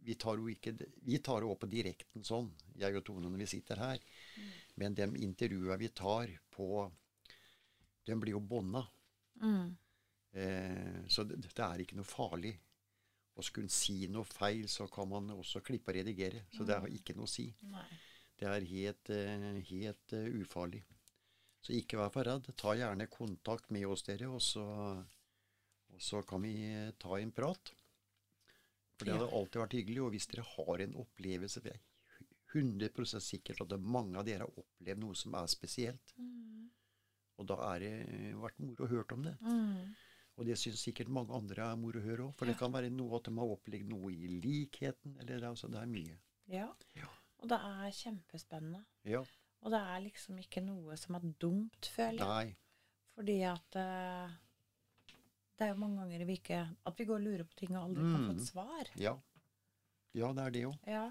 Vi 0.01 0.15
tar 0.17 0.39
jo 0.39 0.47
ikke 0.49 0.71
Vi 1.05 1.19
tar 1.21 1.43
jo 1.43 1.51
opp 1.53 1.61
på 1.61 1.69
direkten 1.69 2.23
sånn, 2.25 2.49
jeg 2.79 2.95
og 2.97 3.03
Tone, 3.05 3.29
når 3.29 3.43
vi 3.43 3.51
sitter 3.51 3.81
her. 3.83 4.01
Men 4.81 4.95
de 4.97 5.09
intervjua 5.21 5.77
vi 5.77 5.89
tar 5.89 6.31
på 6.55 6.87
De 8.07 8.17
blir 8.17 8.37
jo 8.37 8.41
bånda. 8.41 8.81
Mm. 9.41 9.75
Eh, 10.31 11.01
så 11.07 11.23
det, 11.27 11.41
det 11.43 11.65
er 11.65 11.83
ikke 11.83 11.99
noe 11.99 12.07
farlig. 12.07 12.55
Og 13.39 13.45
skulle 13.47 13.69
en 13.69 13.73
si 13.73 14.07
noe 14.11 14.27
feil, 14.27 14.65
så 14.69 14.87
kan 14.91 15.07
man 15.09 15.29
også 15.33 15.61
klippe 15.63 15.93
og 15.93 15.95
redigere. 16.01 16.43
Så 16.51 16.65
det 16.67 16.75
har 16.83 16.91
ikke 16.91 17.15
noe 17.15 17.29
å 17.29 17.31
si. 17.31 17.47
Nei. 17.71 17.85
Det 18.41 18.47
er 18.49 18.65
helt, 18.67 19.09
eh, 19.13 19.45
helt 19.69 20.13
eh, 20.17 20.27
ufarlig. 20.41 20.81
Så 21.61 21.75
ikke 21.77 21.99
vær 21.99 22.09
for 22.11 22.25
redd. 22.27 22.49
Ta 22.57 22.73
gjerne 22.75 23.07
kontakt 23.07 23.69
med 23.71 23.85
oss, 23.85 24.03
dere, 24.07 24.27
og 24.33 24.41
så, 24.41 24.65
og 25.93 26.01
så 26.01 26.23
kan 26.27 26.41
vi 26.41 26.55
eh, 26.73 26.91
ta 26.99 27.19
en 27.19 27.31
prat. 27.31 27.71
For 28.97 29.05
det 29.05 29.13
Ja. 29.13 29.19
hadde 29.19 29.31
alltid 29.37 29.61
vært 29.61 29.77
hyggelig. 29.79 30.01
Og 30.03 30.11
hvis 30.11 30.27
dere 30.27 30.43
har 30.49 30.81
en 30.83 30.93
opplevelse 31.05 31.61
Det 31.63 31.73
er 31.73 31.79
100 32.53 33.21
sikkert 33.21 33.61
at 33.61 33.79
mange 33.79 34.17
av 34.19 34.25
dere 34.25 34.43
har 34.43 34.59
opplevd 34.59 34.99
noe 34.99 35.15
som 35.15 35.33
er 35.35 35.47
spesielt. 35.47 36.13
Mm. 36.17 36.69
Og 37.39 37.47
da 37.47 37.55
har 37.55 37.79
det 37.79 37.93
vært 38.37 38.59
moro 38.59 38.85
å 38.85 38.89
høre 38.91 39.13
om 39.15 39.23
det. 39.23 39.37
Mm. 39.41 39.95
Og 40.39 40.45
det 40.47 40.55
syns 40.57 40.81
sikkert 40.85 41.09
mange 41.11 41.33
andre 41.35 41.65
er 41.73 41.75
moro 41.79 41.99
å 41.99 42.05
høre 42.05 42.23
òg. 42.29 42.35
For 42.39 42.45
det 42.49 42.55
kan 42.57 42.71
være 42.73 42.89
noe 42.93 43.17
at 43.19 43.27
de 43.27 43.33
har 43.37 43.51
opplevd 43.55 43.89
noe 43.91 44.11
i 44.13 44.29
likheten. 44.41 45.17
Eller 45.21 45.43
altså, 45.51 45.67
det 45.69 45.81
er 45.81 45.89
mye. 45.91 46.15
Ja. 46.51 46.69
Ja. 46.97 47.09
Og 47.41 47.49
det 47.51 47.57
er 47.67 47.91
kjempespennende. 47.97 48.83
Ja. 49.05 49.21
Og 49.61 49.71
det 49.75 49.81
er 49.91 49.99
liksom 50.01 50.39
ikke 50.41 50.63
noe 50.65 50.95
som 50.97 51.17
er 51.19 51.27
dumt, 51.41 51.89
føler 51.93 52.23
jeg. 52.23 52.27
Nei. 52.53 52.55
Fordi 53.17 53.35
at 53.45 53.77
uh, 53.77 54.31
det 55.59 55.67
er 55.67 55.73
jo 55.73 55.81
mange 55.83 55.99
ganger 55.99 56.23
vi 56.25 56.37
ikke 56.39 56.61
At 56.87 56.97
vi 56.97 57.05
går 57.05 57.19
og 57.19 57.25
lurer 57.27 57.43
på 57.45 57.57
ting 57.59 57.75
og 57.75 57.83
aldri 57.83 58.01
kan 58.07 58.23
få 58.23 58.31
Mm. 58.31 58.39
et 58.39 58.47
svar. 58.47 58.91
Ja. 58.97 59.13
Ja, 60.17 60.31
det 60.33 60.43
er 60.45 60.49
det 60.55 60.61
jo. 60.63 60.71
Ja. 60.87 61.03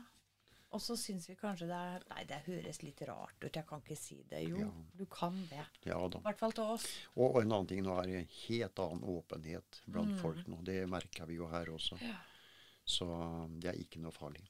Og 0.72 0.78
så 0.80 0.94
syns 0.96 1.24
vi 1.28 1.34
kanskje 1.34 1.66
det 1.66 1.74
er 1.76 2.04
Nei, 2.12 2.24
det 2.30 2.36
høres 2.46 2.82
litt 2.82 3.00
rart 3.08 3.42
ut. 3.42 3.56
Jeg 3.56 3.66
kan 3.66 3.80
ikke 3.82 3.96
si 3.98 4.20
det. 4.30 4.44
Jo, 4.48 4.58
Ja. 4.58 4.70
du 4.94 5.04
kan 5.06 5.34
det. 5.50 5.64
Ja 5.84 5.98
da. 6.08 6.18
I 6.18 6.22
hvert 6.28 6.38
fall 6.38 6.52
til 6.52 6.64
oss. 6.76 6.86
Og, 7.16 7.34
og 7.34 7.40
en 7.42 7.52
annen 7.52 7.66
ting, 7.66 7.82
nå 7.82 7.96
er 7.98 8.06
det 8.06 8.28
helt 8.46 8.78
annen 8.78 9.02
åpenhet 9.02 9.80
blant 9.86 10.12
Mm. 10.14 10.18
folk 10.22 10.46
nå. 10.46 10.60
Det 10.64 10.88
merker 10.88 11.26
vi 11.26 11.34
jo 11.40 11.48
her 11.48 11.66
også. 11.74 11.98
Ja. 12.00 12.16
Så 12.86 13.06
det 13.60 13.68
er 13.74 13.80
ikke 13.82 13.98
noe 14.00 14.12
farlig. 14.14 14.46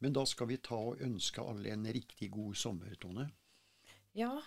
Men 0.00 0.12
da 0.12 0.22
skal 0.24 0.46
vi 0.46 0.56
ta 0.62 0.76
og 0.78 1.00
ønske 1.02 1.42
alle 1.42 1.72
en 1.72 1.84
riktig 1.84 2.30
god 2.30 2.54
sommer, 2.54 2.94
Tone. 3.00 3.30
ja, 4.14 4.40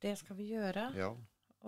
det 0.00 0.16
skal 0.18 0.36
vi 0.36 0.52
gjøre. 0.52 0.94
Ja. 0.96 1.10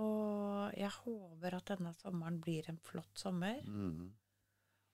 Og 0.00 0.72
jeg 0.78 0.88
håper 0.90 1.54
at 1.56 1.64
denne 1.66 1.94
sommeren 2.00 2.40
blir 2.40 2.68
en 2.68 2.78
flott 2.78 3.18
sommer. 3.18 3.60
Mm. 3.66 4.12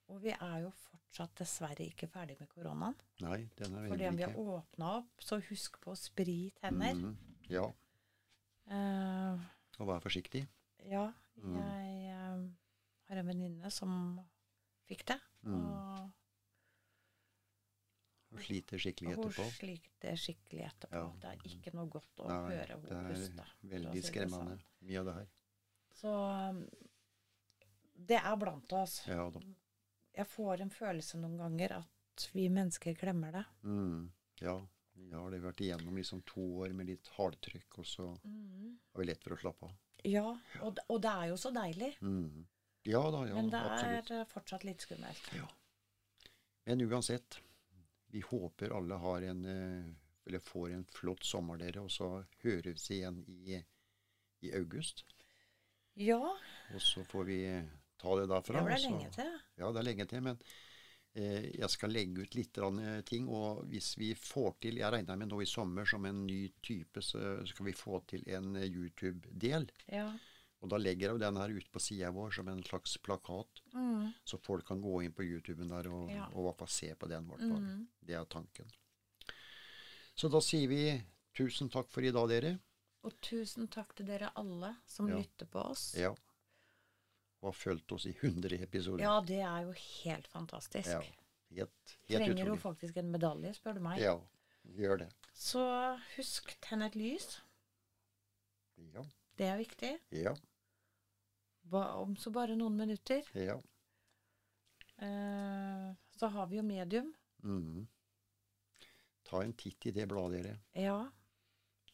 Og 0.09 0.21
vi 0.23 0.31
er 0.33 0.55
jo 0.63 0.69
fortsatt 0.73 1.35
dessverre 1.37 1.85
ikke 1.85 2.07
ferdig 2.09 2.35
med 2.39 2.49
koronaen. 2.49 2.95
Nei, 3.21 3.43
den 3.59 3.75
er 3.77 3.87
Fordi 3.91 4.07
om 4.09 4.17
vi 4.17 4.23
har 4.25 4.37
åpna 4.41 4.93
opp, 4.99 5.21
så 5.21 5.37
husk 5.49 5.77
på 5.83 5.91
å 5.93 5.97
sprit 5.99 6.57
hender. 6.65 6.93
Mm. 6.95 7.17
Ja, 7.49 7.67
Uh, 8.69 9.39
og 9.81 9.87
vær 9.89 9.99
forsiktig. 10.03 10.43
ja, 10.85 11.07
Mm. 11.41 11.55
jeg 11.57 12.11
uh, 12.13 12.43
har 13.09 13.17
en 13.17 13.25
venninne 13.31 13.71
som 13.73 14.19
fikk 14.85 15.07
det. 15.09 15.15
Mm. 15.41 15.63
Og 15.71 16.11
hun 18.29 18.43
sliter 18.45 18.77
skikkelig 18.77 19.15
etterpå. 19.15 19.41
hun 19.47 19.55
sliter 19.55 20.19
skikkelig 20.21 20.67
etterpå. 20.67 20.99
Ja. 21.01 21.07
Det 21.23 21.31
er 21.31 21.47
ikke 21.49 21.73
noe 21.73 21.89
godt 21.89 22.21
å 22.21 22.27
Nei, 22.29 22.37
høre 22.51 22.67
det 22.67 22.91
henne 22.91 22.99
er 22.99 23.15
puste. 23.15 23.47
for 23.49 23.67
å 23.67 23.71
veldig 23.73 23.95
si 24.03 24.07
skremmende, 24.11 24.57
sånn. 24.59 24.85
mye 24.91 24.99
av 25.01 25.05
det 25.09 25.15
her. 25.17 25.27
Så 25.99 26.13
um, 26.13 26.61
det 28.13 28.21
er 28.21 28.37
blant 28.45 28.77
oss. 28.83 28.99
Ja 29.09 29.25
da. 29.33 29.41
Jeg 30.19 30.27
får 30.27 30.61
en 30.65 30.73
følelse 30.73 31.19
noen 31.21 31.37
ganger 31.39 31.77
at 31.79 32.25
vi 32.35 32.49
mennesker 32.51 32.97
glemmer 32.99 33.37
det. 33.39 33.43
Mm. 33.63 34.09
Ja, 34.43 34.57
vi 34.99 35.11
har 35.15 35.31
det 35.31 35.39
vært 35.43 35.61
igjennom 35.63 35.95
liksom 35.99 36.23
to 36.27 36.43
år 36.65 36.73
med 36.75 36.89
litt 36.91 37.07
hardtrykk, 37.15 37.77
og 37.79 37.87
så 37.87 38.07
har 38.19 38.99
vi 38.99 39.07
lett 39.07 39.23
for 39.23 39.35
å 39.37 39.39
slappe 39.39 39.69
av. 39.69 39.77
Ja, 40.07 40.25
og, 40.63 40.79
og 40.87 40.99
det 41.03 41.11
er 41.11 41.29
jo 41.31 41.37
så 41.39 41.51
deilig. 41.55 41.93
Mm. 42.03 42.43
Ja 42.87 43.01
da, 43.11 43.25
ja, 43.27 43.35
men 43.35 43.49
det 43.51 43.59
absolutt. 43.59 44.11
er 44.11 44.21
eh, 44.21 44.27
fortsatt 44.31 44.63
litt 44.67 44.83
skummelt. 44.83 45.31
Ja. 45.35 45.47
Men 46.67 46.83
uansett, 46.87 47.39
vi 48.11 48.21
håper 48.23 48.75
alle 48.75 48.99
har 48.99 49.25
en 49.27 49.41
eh, 49.45 49.89
eller 50.29 50.39
får 50.39 50.71
en 50.75 50.85
flott 50.85 51.23
sommer, 51.25 51.57
dere, 51.57 51.81
og 51.81 51.91
så 51.91 52.09
høres 52.43 52.89
vi 52.91 52.99
igjen 52.99 53.23
i, 53.27 53.59
i 54.45 54.51
august. 54.55 55.05
Ja, 55.99 56.21
Og 56.75 56.81
så 56.81 57.03
får 57.03 57.25
vi 57.27 57.39
ta 57.99 58.15
det 58.19 58.27
derfra. 58.31 58.53
det 58.59 58.63
var 58.63 58.69
det 58.75 58.81
så- 58.81 58.89
lenge 58.89 59.11
til. 59.15 59.31
Ja, 59.59 59.71
det 59.71 59.79
er 59.81 59.87
lenge 59.89 60.07
til, 60.09 60.21
men 60.21 60.39
eh, 61.15 61.49
jeg 61.59 61.69
skal 61.69 61.89
legge 61.91 62.21
ut 62.23 62.35
litt 62.35 62.57
eh, 62.57 63.01
ting. 63.01 63.27
Og 63.27 63.65
hvis 63.69 63.95
vi 63.97 64.13
får 64.15 64.55
til 64.61 64.77
Jeg 64.77 64.91
regner 64.93 65.17
med 65.17 65.29
nå 65.29 65.41
i 65.41 65.45
sommer 65.45 65.85
som 65.85 66.05
en 66.05 66.25
ny 66.27 66.49
type, 66.63 67.01
så 67.01 67.45
skal 67.47 67.65
vi 67.65 67.73
få 67.73 68.01
til 68.07 68.23
en 68.27 68.55
eh, 68.55 68.67
YouTube-del. 68.69 69.69
Ja. 69.91 70.09
Og 70.61 70.69
da 70.69 70.75
legger 70.77 71.13
jeg 71.13 71.19
den 71.21 71.37
her 71.39 71.49
ute 71.55 71.69
på 71.71 71.79
sida 71.79 72.09
vår 72.11 72.31
som 72.35 72.47
en 72.49 72.63
slags 72.63 72.97
plakat, 72.97 73.61
Mm. 73.73 74.13
så 74.25 74.37
folk 74.43 74.65
kan 74.67 74.81
gå 74.81 75.03
inn 75.05 75.13
på 75.13 75.23
YouTuben 75.23 75.69
der 75.69 75.87
og, 75.87 76.09
Ja. 76.11 76.25
og 76.33 76.55
og 76.61 76.67
se 76.69 76.93
på 76.95 77.07
den. 77.07 77.27
fall. 77.27 77.61
Mm. 77.61 77.87
Det 78.05 78.15
er 78.15 78.25
tanken. 78.25 78.65
Så 80.17 80.29
da 80.29 80.39
sier 80.41 80.67
vi 80.67 81.01
tusen 81.33 81.69
takk 81.69 81.89
for 81.89 82.01
i 82.03 82.11
dag, 82.11 82.27
dere. 82.27 82.59
Og 83.07 83.13
tusen 83.21 83.69
takk 83.71 83.95
til 83.95 84.05
dere 84.07 84.31
alle 84.35 84.75
som 84.85 85.07
Ja. 85.07 85.15
lytter 85.15 85.45
på 85.47 85.63
oss. 85.71 85.95
Ja. 85.95 86.13
Og 87.41 87.47
har 87.53 87.55
fulgt 87.55 87.91
oss 87.95 88.05
i 88.09 88.11
100 88.19 88.57
episoder. 88.63 89.03
Ja, 89.03 89.21
det 89.23 89.39
er 89.39 89.61
jo 89.63 89.71
helt 89.71 90.27
fantastisk. 90.27 90.89
Ja. 90.89 90.99
Helt, 91.49 91.93
helt 92.09 92.19
Trenger 92.25 92.43
utrolig. 92.45 92.61
faktisk 92.61 92.97
en 92.99 93.11
medalje, 93.13 93.53
spør 93.57 93.77
du 93.79 93.81
meg. 93.85 94.01
Ja, 94.03 94.17
gjør 94.75 94.99
det. 95.05 95.07
Så 95.33 95.63
husk, 96.17 96.51
tenn 96.61 96.83
et 96.85 96.95
lys. 96.99 97.39
Ja. 98.93 99.05
Det 99.39 99.47
er 99.47 99.57
viktig. 99.61 99.93
Ja. 100.19 100.35
Ba, 101.69 101.85
om 102.01 102.15
så 102.19 102.31
bare 102.33 102.55
noen 102.59 102.75
minutter. 102.77 103.23
ja. 103.33 103.55
Eh, 104.99 105.93
så 106.19 106.27
har 106.27 106.47
vi 106.51 106.57
jo 106.57 106.63
medium. 106.63 107.13
Mhm. 107.43 107.87
Ta 109.23 109.43
en 109.43 109.53
titt 109.53 109.85
i 109.85 109.91
det 109.95 110.07
bladet, 110.09 110.43
dere. 110.43 110.57
Ja. 110.73 110.97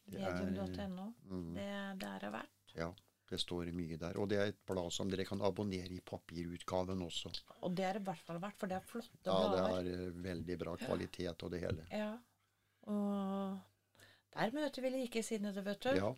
Det 0.06 0.18
Medium.no. 0.20 1.12
Mhm. 1.22 1.54
Det, 1.54 1.66
det 2.00 2.08
er 2.08 2.18
det 2.24 2.30
verdt. 2.32 2.74
Ja, 2.74 2.88
det 3.30 3.38
står 3.42 3.72
mye 3.74 3.96
der. 3.98 4.18
Og 4.22 4.28
det 4.30 4.38
er 4.38 4.52
et 4.52 4.58
blad 4.68 4.92
som 4.94 5.10
dere 5.10 5.24
kan 5.26 5.40
abonnere 5.42 5.90
i 5.96 6.00
papirutgaven 6.04 7.02
også. 7.06 7.32
Og 7.66 7.74
det 7.76 7.84
er 7.88 7.98
det 7.98 8.04
i 8.04 8.08
hvert 8.10 8.24
fall 8.28 8.40
verdt, 8.42 8.58
for 8.60 8.70
det 8.70 8.76
er 8.78 8.86
flotte 8.86 9.26
Ja, 9.26 9.38
det 9.42 9.52
blader. 9.56 9.78
er 9.78 10.06
eh, 10.08 10.18
veldig 10.28 10.58
bra 10.62 10.76
kvalitet 10.80 11.42
og 11.46 11.50
det 11.54 11.60
hele. 11.64 11.86
Ja. 11.90 12.12
Og 12.86 13.58
der 14.36 14.52
møter 14.54 14.84
vi 14.84 14.92
likesinnede, 14.94 15.64
vet 15.66 15.82
du. 15.88 15.94
Ja, 15.98 16.12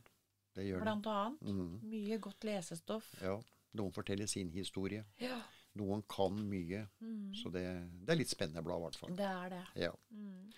det 0.56 0.66
gjør 0.66 0.82
det. 0.82 0.84
Blant 0.88 1.06
annet. 1.12 1.42
Mm. 1.48 1.78
Mye 1.92 2.18
godt 2.28 2.44
lesestoff. 2.48 3.12
Ja, 3.22 3.38
noen 3.78 3.94
forteller 3.96 4.28
sin 4.28 4.50
historie. 4.52 5.04
Ja. 5.22 5.38
Noen 5.78 6.02
kan 6.10 6.34
mye. 6.50 6.86
Mm. 7.00 7.32
Så 7.38 7.52
det, 7.54 7.64
det 8.04 8.12
er 8.12 8.18
litt 8.20 8.32
spennende 8.32 8.64
blad, 8.66 8.80
i 8.82 8.88
hvert 8.88 9.00
fall. 9.00 9.14
Det 9.16 9.28
er 9.28 9.52
det. 9.54 9.64
Ja. 9.86 9.92
Mm. 10.10 10.50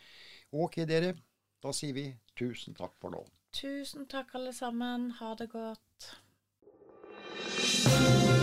Ok, 0.64 0.80
dere. 0.88 1.14
Da 1.60 1.74
sier 1.76 1.92
vi 1.92 2.06
tusen 2.38 2.74
takk 2.74 2.94
for 2.98 3.12
nå. 3.12 3.20
Tusen 3.52 4.06
takk, 4.08 4.32
alle 4.38 4.52
sammen. 4.56 5.10
Ha 5.18 5.34
det 5.36 5.50
godt. 5.52 5.82
Thank 7.42 8.34
you. 8.34 8.39